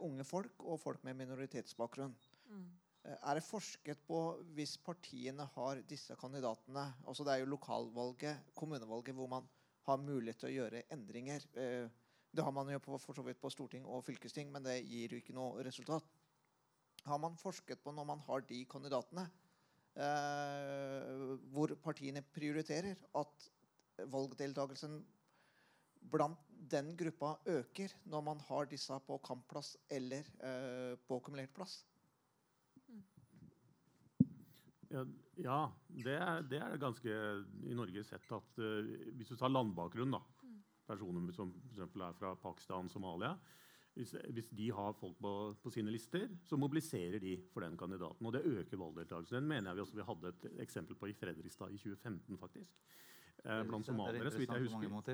unge 0.05 0.25
folk 0.25 0.65
og 0.65 0.81
folk 0.81 1.05
med 1.05 1.15
minoritetsbakgrunn. 1.17 2.15
Mm. 2.51 2.65
er 3.05 3.39
det 3.39 3.45
forsket 3.45 4.01
på 4.09 4.19
hvis 4.57 4.75
partiene 4.85 5.47
har 5.55 5.81
disse 5.89 6.17
kandidatene 6.21 6.83
altså 7.07 7.25
Det 7.25 7.33
er 7.33 7.39
jo 7.45 7.53
lokalvalget, 7.55 8.51
kommunevalget, 8.55 9.15
hvor 9.15 9.29
man 9.33 9.49
har 9.87 9.97
mulighet 9.97 10.41
til 10.41 10.51
å 10.51 10.55
gjøre 10.59 10.83
endringer. 10.93 11.47
det 12.33 12.45
har 12.45 12.51
man 12.51 12.73
jo 12.73 12.79
på, 12.79 12.99
for 12.99 13.15
så 13.15 13.23
vidt 13.23 13.41
på 13.41 13.51
storting 13.51 13.87
og 13.87 14.05
fylkesting, 14.05 14.53
men 14.53 14.65
det 14.65 14.83
gir 14.85 15.13
jo 15.13 15.21
ikke 15.23 15.37
noe 15.37 15.65
resultat. 15.65 16.05
Har 17.05 17.19
man 17.19 17.37
forsket 17.37 17.81
på 17.81 17.93
når 17.93 18.05
man 18.05 18.21
har 18.27 18.41
de 18.49 18.65
kandidatene? 18.65 19.29
Eh, 20.01 21.39
hvor 21.53 21.75
partiene 21.85 22.23
prioriterer 22.35 22.99
at 23.21 23.51
valgdeltakelsen 24.11 25.01
blant 26.11 26.39
den 26.71 26.95
gruppa 26.97 27.35
øker 27.49 27.93
når 28.09 28.25
man 28.25 28.41
har 28.49 28.69
disse 28.71 28.97
på 29.07 29.19
kampplass 29.25 29.77
eller 29.91 30.27
eh, 30.45 30.97
på 31.09 31.21
kumulert 31.25 31.53
plass? 31.55 31.81
Ja, 34.91 35.05
ja 35.39 35.59
det, 35.89 36.17
er, 36.17 36.43
det, 36.51 36.59
er, 36.59 36.77
ganske 36.83 37.17
i 37.63 37.77
Norge 37.79 38.03
sett 38.05 38.33
at 38.35 38.59
uh, 38.59 38.89
hvis 39.15 39.31
du 39.31 39.37
tar 39.39 39.53
landbakgrunn, 39.53 40.17
da, 40.17 40.23
personer 40.91 41.31
som 41.37 41.53
f.eks. 41.69 41.85
er 41.95 42.17
fra 42.19 42.35
Pakistan, 42.43 42.91
Somalia, 42.91 43.37
hvis, 43.95 44.15
hvis, 44.31 44.49
de 44.57 44.71
har 44.73 44.93
folk 44.93 45.17
på, 45.21 45.33
på, 45.63 45.71
sine 45.71 45.91
lister, 45.91 46.29
så 46.47 46.57
mobiliserer 46.57 47.19
de 47.19 47.35
for 47.53 47.65
den 47.65 47.77
kandidaten. 47.77 48.27
Og 48.27 48.33
det 48.33 48.43
øker 48.45 48.79
valgdeltakelsen. 48.79 49.37
Den 49.37 49.49
mener 49.49 49.71
jeg 49.71 49.77
vi 49.77 49.81
også 49.81 49.99
vi 49.99 50.07
hadde 50.07 50.29
et 50.29 50.63
eksempel 50.63 50.97
på 50.97 51.11
i 51.11 51.13
Fredrikstad 51.13 51.75
i 51.75 51.79
2015, 51.79 52.39
faktisk. 52.39 52.77
Eh, 53.45 53.63
blant 53.67 53.87
somaliere, 53.87 54.31
så. 54.31 54.37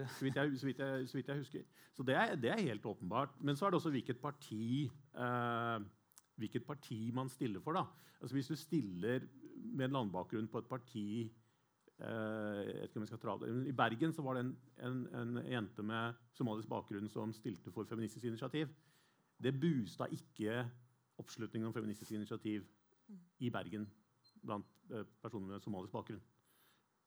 Så 0.08 0.18
så 0.58 0.64
så 1.06 1.16
vidt 1.16 1.28
jeg 1.28 1.38
husker. 1.38 1.62
Så 1.94 2.02
det 2.02 2.14
er, 2.14 2.34
det 2.34 2.50
er, 2.50 2.60
helt 2.60 2.86
åpenbart. 2.86 3.40
Men 3.40 3.56
så 3.56 3.66
er 3.66 3.70
det 3.70 3.80
også 3.80 3.90
hvilket 3.90 4.18
parti, 4.18 4.90
eh, 5.16 5.80
hvilket 6.36 6.66
parti 6.66 7.10
man 7.14 7.28
stiller 7.28 7.60
for. 7.60 7.72
da. 7.72 7.84
Altså 8.20 8.36
Hvis 8.36 8.46
du 8.46 8.56
stiller 8.56 9.20
med 9.56 9.84
en 9.84 9.92
landbakgrunn 9.92 10.48
på 10.48 10.58
et 10.58 10.68
parti 10.68 11.32
I 11.96 13.72
Bergen 13.72 14.12
var 14.18 14.36
det 14.36 14.42
en, 14.44 14.50
en, 14.84 14.98
en, 15.16 15.38
jente 15.48 15.82
med 15.82 16.18
somalisk 16.36 16.68
bakgrunn 16.68 17.08
som 17.08 17.32
stilte 17.32 17.72
for 17.72 17.88
Feministisk 17.88 18.24
initiativ. 18.28 18.68
Det 19.40 19.54
boosta 19.56 20.04
ikke 20.12 20.66
oppslutningen 21.16 21.70
om 21.70 21.74
Feministisk 21.74 22.12
initiativ 22.12 22.66
i 23.40 23.50
Bergen 23.50 23.86
blant 24.44 24.68
uh, 24.92 25.06
personer 25.22 25.54
med 25.54 25.64
somalisk 25.64 25.92
bakgrunn. 25.96 26.20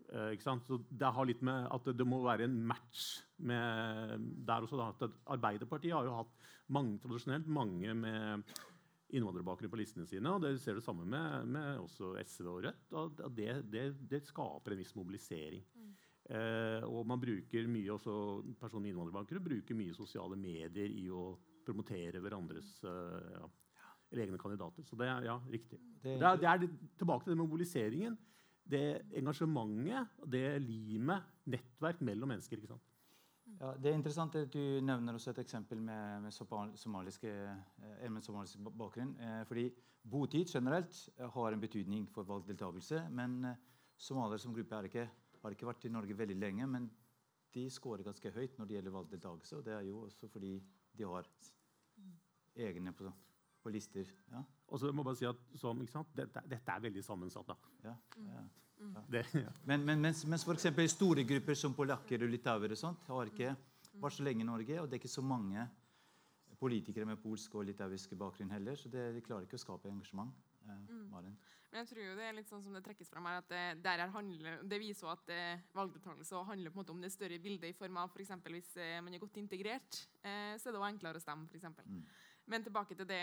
Uh, 0.10 0.34
så 0.42 0.80
Det 0.90 1.14
har 1.14 1.26
litt 1.30 1.42
med 1.46 1.68
at 1.70 1.86
det 1.94 2.08
må 2.08 2.24
være 2.26 2.50
en 2.50 2.58
match 2.66 3.22
der 3.38 4.66
også. 4.66 4.78
Da. 5.00 5.12
Arbeiderpartiet 5.28 5.94
har 5.94 6.10
jo 6.10 6.18
hatt 6.18 6.34
mange, 6.68 6.98
tradisjonelt 7.00 7.48
mange 7.48 7.94
med 7.94 8.50
innvandrerbakgrunn 9.16 9.72
på 9.72 9.80
listene 9.80 10.06
sine. 10.10 10.32
og 10.32 10.44
Det 10.44 10.54
ser 10.62 10.78
du 10.78 10.84
sammen 10.86 11.10
med, 11.10 11.48
med 11.50 11.82
også 11.82 12.14
SV 12.22 12.50
og 12.52 12.64
Rødt. 12.68 12.94
og 12.94 13.24
Det, 13.36 13.50
det, 13.72 13.86
det 14.10 14.22
skaper 14.28 14.76
en 14.76 14.82
viss 14.82 14.96
mobilisering. 14.98 15.64
Mm. 15.76 15.94
Eh, 16.30 16.84
og 16.86 17.08
man 17.10 17.22
bruker 17.22 17.70
mye 17.72 17.96
også, 17.96 18.16
Personer 18.62 18.86
med 18.86 18.94
innvandrerbakgrunn 18.94 19.46
bruker 19.46 19.78
mye 19.78 19.96
sosiale 19.98 20.38
medier 20.38 20.92
i 20.94 21.08
å 21.10 21.32
promotere 21.66 22.22
hverandres 22.22 22.76
eh, 22.86 23.32
ja, 23.34 23.48
eller 24.12 24.26
egne 24.26 24.42
kandidater. 24.42 24.86
Så 24.86 24.98
det 25.00 25.10
er 25.10 25.30
ja, 25.30 25.38
riktig. 25.50 25.80
Det, 26.04 26.18
det, 26.22 26.28
er, 26.28 26.42
det 26.42 26.50
er 26.52 26.68
tilbake 27.02 27.26
til 27.26 27.34
det 27.34 27.40
med 27.40 27.48
mobiliseringen. 27.48 28.20
Det 28.70 28.84
engasjementet, 29.18 30.22
det 30.30 30.46
limet, 30.62 31.26
nettverk 31.50 32.04
mellom 32.06 32.30
mennesker. 32.36 32.62
ikke 32.62 32.76
sant? 32.76 32.89
Ja, 33.60 33.74
det 33.76 33.92
er 33.92 33.98
interessant 33.98 34.36
at 34.40 34.54
du 34.54 34.80
nevner 34.86 35.18
også 35.18 35.34
et 35.34 35.42
eksempel 35.44 35.82
med, 35.84 36.22
med 36.24 36.32
somaliske, 36.80 37.32
eh, 37.84 38.10
med 38.12 38.24
somalisk 38.24 38.62
bakgrunn. 38.78 39.16
Eh, 39.20 39.42
fordi 39.50 39.66
botid 40.10 40.52
generelt 40.54 41.10
eh, 41.18 41.30
har 41.34 41.54
en 41.54 41.62
betydning 41.62 42.08
for 42.14 42.28
valgdeltakelse. 42.30 43.08
Men 43.10 43.56
somaliere 43.98 44.40
som 44.40 44.56
gruppe 44.56 44.84
ikke, 44.88 45.10
har 45.42 45.56
ikke 45.56 45.68
vært 45.68 45.86
i 45.86 45.94
Norge 45.94 46.18
veldig 46.18 46.38
lenge. 46.40 46.68
Men 46.68 46.90
de 47.54 47.66
scorer 47.70 48.06
ganske 48.06 48.32
høyt 48.32 48.58
når 48.58 48.70
det 48.70 48.78
gjelder 48.78 48.96
valgdeltakelse. 48.96 49.58
Og 49.58 49.66
det 49.66 49.74
er 49.74 49.88
jo 49.90 50.06
også 50.06 50.30
fordi 50.32 50.54
de 50.98 51.10
har 51.10 51.28
egne 52.56 52.94
på, 52.94 53.12
på 53.64 53.74
lister. 53.74 54.08
Ja. 54.32 54.44
Og 54.68 54.80
så 54.80 54.92
må 54.94 55.04
jeg 55.04 55.10
bare 55.10 55.20
si 55.20 55.28
at 55.28 55.60
som, 55.60 55.84
dette, 56.16 56.48
dette, 56.48 56.72
er 56.72 56.88
veldig 56.88 57.04
sammensatt. 57.04 57.48
da. 57.48 57.58
Ja, 57.90 57.96
ja. 58.24 58.48
Mm. 58.80 58.96
Det, 59.12 59.26
ja. 59.34 59.52
Men, 59.68 59.84
men 59.86 60.02
mens, 60.02 60.24
mens 60.26 60.46
f.eks. 60.48 60.92
store 60.94 61.26
grupper 61.28 61.58
som 61.60 61.76
polakker 61.76 62.24
og 62.24 62.32
litauere 62.32 62.78
har 63.10 63.32
ikke 63.32 63.54
vært 64.00 64.16
så 64.16 64.24
lenge 64.24 64.46
i 64.46 64.48
Norge, 64.48 64.82
og 64.82 64.88
det 64.88 64.98
er 64.98 65.02
ikke 65.04 65.12
så 65.12 65.26
mange 65.26 65.68
politikere 66.60 67.08
med 67.08 67.20
polsk 67.24 67.56
og 67.56 67.68
litauisk 67.68 68.16
bakgrunn 68.20 68.52
heller, 68.52 68.76
så 68.76 68.92
det, 68.92 69.10
de 69.16 69.24
klarer 69.24 69.48
ikke 69.48 69.60
å 69.60 69.64
skape 69.64 69.92
engasjement. 69.92 70.32
Eh, 70.66 70.84
mm. 70.90 71.32
Men 71.70 71.84
jeg 71.84 71.90
tror 71.92 72.02
jo 72.02 72.16
det 72.18 72.26
er 72.26 72.36
litt 72.36 72.50
sånn 72.50 72.64
som 72.66 72.76
det 72.76 72.82
trekkes 72.86 73.12
fram 73.12 73.28
her, 73.30 73.44
at 73.44 73.52
det, 73.52 73.64
der 73.86 74.04
handler, 74.14 74.64
det 74.66 74.80
viser 74.82 75.06
jo 75.06 75.12
at 75.14 75.32
eh, 75.34 75.62
valgdeltakelse 75.78 76.44
handler 76.50 76.74
på 76.74 76.80
en 76.80 76.82
måte 76.82 76.96
om 76.96 77.04
det 77.04 77.12
større 77.14 77.40
bildet 77.44 77.70
i 77.70 77.78
form 77.78 78.00
av 78.02 78.10
f.eks. 78.10 78.34
For 78.42 78.56
hvis 78.58 78.72
eh, 78.82 78.98
man 79.06 79.14
er 79.14 79.22
godt 79.22 79.38
integrert, 79.42 80.02
eh, 80.24 80.56
så 80.58 80.70
er 80.70 80.76
det 80.76 80.82
jo 80.82 80.88
enklere 80.88 81.22
å 81.22 81.24
stemme. 81.24 81.46
For 81.52 81.86
mm. 81.86 82.02
Men 82.50 82.66
tilbake 82.66 82.98
til 82.98 83.08
det 83.10 83.22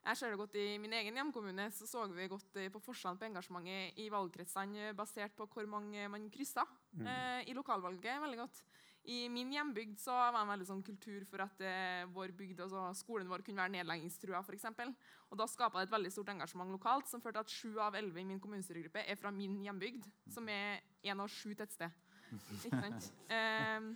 jeg 0.00 0.16
ser 0.16 0.32
det 0.32 0.40
godt 0.40 0.54
I 0.56 0.78
min 0.80 0.94
egen 0.96 1.18
hjemkommune 1.18 1.66
så, 1.76 1.86
så 1.88 2.06
vi 2.08 2.28
godt 2.30 2.56
eh, 2.56 2.70
på 2.72 2.80
forskjellen 2.82 3.18
på 3.20 3.26
engasjementet 3.28 3.98
i 4.00 4.08
valgkretsene 4.12 4.94
basert 4.96 5.34
på 5.36 5.48
hvor 5.52 5.68
mange 5.68 6.06
man 6.08 6.30
kryssa 6.32 6.64
mm. 6.96 7.06
eh, 7.06 7.50
i 7.52 7.56
lokalvalget. 7.56 8.22
veldig 8.22 8.40
godt. 8.40 8.62
I 9.08 9.28
min 9.32 9.52
hjembygd 9.52 9.96
så 10.00 10.12
var 10.12 10.34
det 10.34 10.40
en 10.42 10.50
veldig 10.52 10.66
sånn 10.68 10.82
kultur 10.84 11.24
for 11.28 11.44
at 11.44 11.62
eh, 11.64 12.02
vår 12.12 12.34
bygd, 12.36 12.60
altså 12.66 12.90
skolen 12.98 13.30
vår 13.30 13.44
kunne 13.46 13.62
være 13.62 13.74
nedleggingstrua. 13.78 14.42
For 14.44 14.56
eksempel. 14.56 14.92
og 15.30 15.40
Da 15.40 15.48
skapa 15.48 15.80
det 15.80 15.88
et 15.88 15.94
veldig 15.94 16.12
stort 16.12 16.32
engasjement 16.32 16.72
lokalt 16.72 17.08
som 17.08 17.22
førte 17.24 17.44
at 17.44 17.52
sju 17.52 17.78
av 17.80 17.96
elleve 17.96 18.20
i 18.20 18.28
min 18.28 18.40
kommunestyregruppe 18.40 19.04
er 19.04 19.20
fra 19.20 19.32
min 19.32 19.56
hjembygd, 19.64 20.08
som 20.32 20.48
er 20.52 20.80
én 21.04 21.20
av 21.20 21.32
sju 21.32 21.54
tettsted. 21.56 21.92
Ikke 22.64 22.76
sant? 22.76 23.12
Eh, 23.32 23.90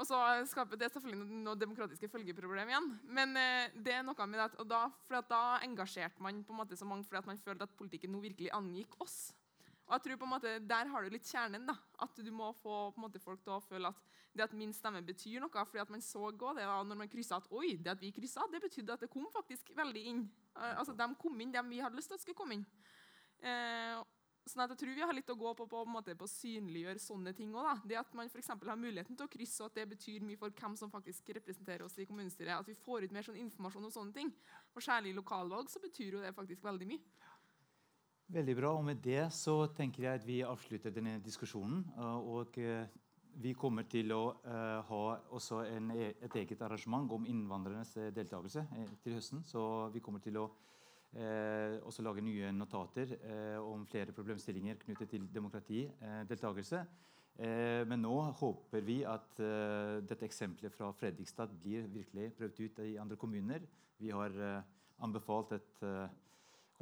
Og 0.00 0.08
så 0.08 0.16
skaper 0.48 0.78
det 0.80 0.88
selvfølgelig 0.94 1.42
noe 1.44 1.58
demokratiske 1.58 2.08
følgeproblem 2.08 2.70
igjen. 2.72 2.88
Men 3.12 3.36
eh, 3.36 3.74
det 3.76 3.98
er 3.98 4.06
noe 4.06 4.26
med 4.26 4.40
det 4.40 4.62
og 4.62 4.68
da, 4.70 4.86
for 5.04 5.28
da 5.28 5.42
engasjerte 5.66 6.24
man 6.24 6.40
på 6.46 6.54
en 6.54 6.60
måte 6.62 6.78
så 6.78 6.88
mange 6.88 7.04
fordi 7.04 7.20
at 7.20 7.28
man 7.28 7.42
følte 7.42 7.68
at 7.68 7.76
politikken 7.76 8.14
nå 8.14 8.22
virkelig 8.24 8.52
angikk 8.56 8.96
oss. 9.04 9.34
Og 9.92 9.98
jeg 9.98 10.04
tror 10.06 10.20
på 10.22 10.24
en 10.24 10.32
måte, 10.32 10.50
Der 10.64 10.88
har 10.88 11.02
du 11.02 11.10
litt 11.12 11.28
kjernen. 11.28 11.66
da, 11.66 11.74
At 12.00 12.16
du 12.16 12.30
må 12.32 12.52
få 12.62 12.92
på 12.94 12.96
en 12.96 13.04
måte, 13.04 13.20
folk 13.20 13.42
til 13.42 13.52
å 13.52 13.60
føle 13.60 13.88
at 13.88 14.00
det 14.32 14.46
at 14.46 14.54
min 14.56 14.72
stemme 14.72 15.02
betyr 15.04 15.40
noe. 15.40 15.50
fordi 15.50 15.82
at 15.82 15.90
man 15.90 16.00
så 16.00 16.30
også 16.30 16.54
det 16.56 16.64
da, 16.64 16.82
når 16.82 16.96
man 16.96 17.08
krysset 17.08 17.36
at 17.36 17.52
oi, 17.52 17.76
det 17.76 17.90
at 17.90 18.00
vi 18.00 18.10
kryssa, 18.10 18.46
det 18.50 18.62
betydde 18.62 18.92
at 18.92 19.00
det 19.00 19.10
kom 19.10 19.26
faktisk 19.32 19.76
veldig 19.76 20.04
inn. 20.06 20.30
Eh, 20.56 20.78
altså, 20.78 20.96
De 20.96 21.14
kom 21.14 21.40
inn, 21.40 21.52
dem 21.52 21.68
vi 21.68 21.80
hadde 21.80 21.96
lyst 21.96 22.08
til 22.08 22.14
at 22.14 22.20
skulle 22.20 22.36
komme 22.38 22.54
inn. 22.54 22.66
Eh, 23.42 24.02
Sånn 24.42 24.64
at 24.64 24.72
jeg 24.74 24.80
tror 24.80 24.96
vi 24.96 25.04
har 25.06 25.14
litt 25.14 25.30
å 25.30 25.36
gå 25.38 25.52
på 25.54 25.68
på, 25.70 25.82
å 25.86 26.26
synliggjøre 26.26 26.98
sånne 26.98 27.32
ting 27.36 27.52
òg. 27.54 27.84
Det 27.86 27.98
at 28.00 28.14
man 28.18 28.30
for 28.32 28.42
har 28.72 28.78
muligheten 28.80 29.14
til 29.16 29.28
å 29.28 29.30
krysse, 29.30 29.62
og 29.62 29.70
at 29.70 29.76
det 29.78 29.84
betyr 29.94 30.24
mye 30.26 30.40
for 30.40 30.50
hvem 30.50 30.74
som 30.76 30.90
faktisk 30.90 31.30
representerer 31.36 31.84
oss 31.86 31.98
i 32.02 32.06
kommunestyret. 32.08 32.58
At 32.58 32.66
vi 32.66 32.74
får 32.74 33.06
ut 33.06 33.14
mer 33.14 33.22
sånn 33.22 33.38
informasjon 33.38 33.86
om 33.86 33.94
sånne 33.94 34.16
ting. 34.16 34.32
For 34.74 34.82
særlig 34.82 35.12
i 35.12 35.18
lokalvalg 35.20 35.70
så 35.70 35.82
betyr 35.82 36.18
jo 36.18 36.24
det 36.24 36.34
faktisk 36.34 36.66
veldig 36.66 36.90
mye. 36.90 37.04
Veldig 38.34 38.56
bra. 38.58 38.72
Og 38.74 38.84
med 38.88 38.98
det 39.04 39.28
så 39.36 39.54
tenker 39.76 40.08
jeg 40.08 40.20
at 40.20 40.26
vi 40.26 40.40
avslutter 40.42 40.90
denne 40.90 41.20
diskusjonen. 41.22 41.84
Og 42.26 42.58
vi 43.42 43.54
kommer 43.54 43.86
til 43.86 44.10
å 44.16 44.24
ha 44.90 45.02
også 45.30 45.62
en, 45.68 45.94
e, 45.94 46.10
et 46.18 46.36
eget 46.42 46.66
arrangement 46.66 47.14
om 47.14 47.30
innvandrernes 47.30 47.94
deltakelse 48.10 48.66
til 49.04 49.20
høsten. 49.20 49.46
Så 49.46 49.62
vi 49.94 50.02
kommer 50.02 50.24
til 50.24 50.42
å 50.42 50.48
Eh, 51.12 51.76
også 51.84 52.00
lage 52.00 52.22
nye 52.24 52.48
notater 52.56 53.10
eh, 53.18 53.58
om 53.60 53.82
flere 53.84 54.14
problemstillinger 54.16 54.78
knyttet 54.80 55.10
til 55.12 55.26
demokratideltakelse. 55.34 56.78
Eh, 57.36 57.82
men 57.88 58.00
nå 58.00 58.14
håper 58.38 58.84
vi 58.86 59.02
at 59.04 59.36
eh, 59.44 59.98
dette 60.08 60.24
eksempelet 60.24 60.72
fra 60.72 60.88
Fredrikstad 60.96 61.52
blir 61.60 61.84
virkelig 61.92 62.30
prøvd 62.38 62.62
ut 62.64 62.80
i 62.86 62.96
andre 63.02 63.18
kommuner. 63.20 63.66
Vi 64.00 64.08
har 64.12 64.32
eh, 64.40 64.64
anbefalt 65.04 65.52
at 65.58 65.86
eh, 65.86 66.18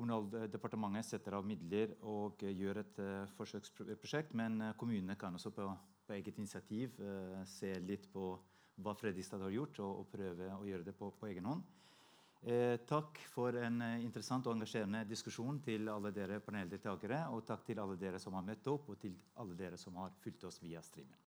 Kommunaldepartementet 0.01 1.05
setter 1.05 1.35
av 1.37 1.45
midler 1.45 1.91
og 2.09 2.41
gjør 2.41 2.79
et 2.81 3.01
forsøksprosjekt. 3.37 4.31
Men 4.39 4.71
kommunene 4.81 5.13
kan 5.19 5.35
også 5.37 5.51
på, 5.53 5.67
på 6.07 6.15
eget 6.17 6.39
initiativ 6.41 6.95
se 7.45 7.75
litt 7.85 8.07
på 8.09 8.31
hva 8.81 8.95
Fredrikstad 8.97 9.45
har 9.45 9.53
gjort, 9.53 9.83
og, 9.85 9.99
og 10.01 10.09
prøve 10.09 10.49
å 10.57 10.65
gjøre 10.65 10.87
det 10.87 10.95
på, 10.97 11.11
på 11.21 11.29
egen 11.29 11.51
hånd. 11.51 11.67
Eh, 12.43 12.77
takk 12.89 13.19
for 13.29 13.57
en 13.61 13.83
eh, 13.85 13.99
interessant 14.01 14.47
og 14.49 14.55
engasjerende 14.57 15.03
diskusjon 15.05 15.59
til 15.61 15.91
alle 15.93 16.13
dere 16.17 16.41
paneldeltakere. 16.41 17.27
Og 17.35 17.45
takk 17.47 17.67
til 17.67 17.83
alle 17.83 17.99
dere 18.01 18.21
som 18.23 18.37
har 18.39 18.47
møtt 18.47 18.71
opp, 18.73 18.89
og 18.89 19.01
til 19.03 19.19
alle 19.37 19.57
dere 19.59 19.81
som 19.81 19.99
har 20.01 20.15
fulgt 20.25 20.47
oss 20.49 20.63
via 20.63 20.81
streamen. 20.85 21.19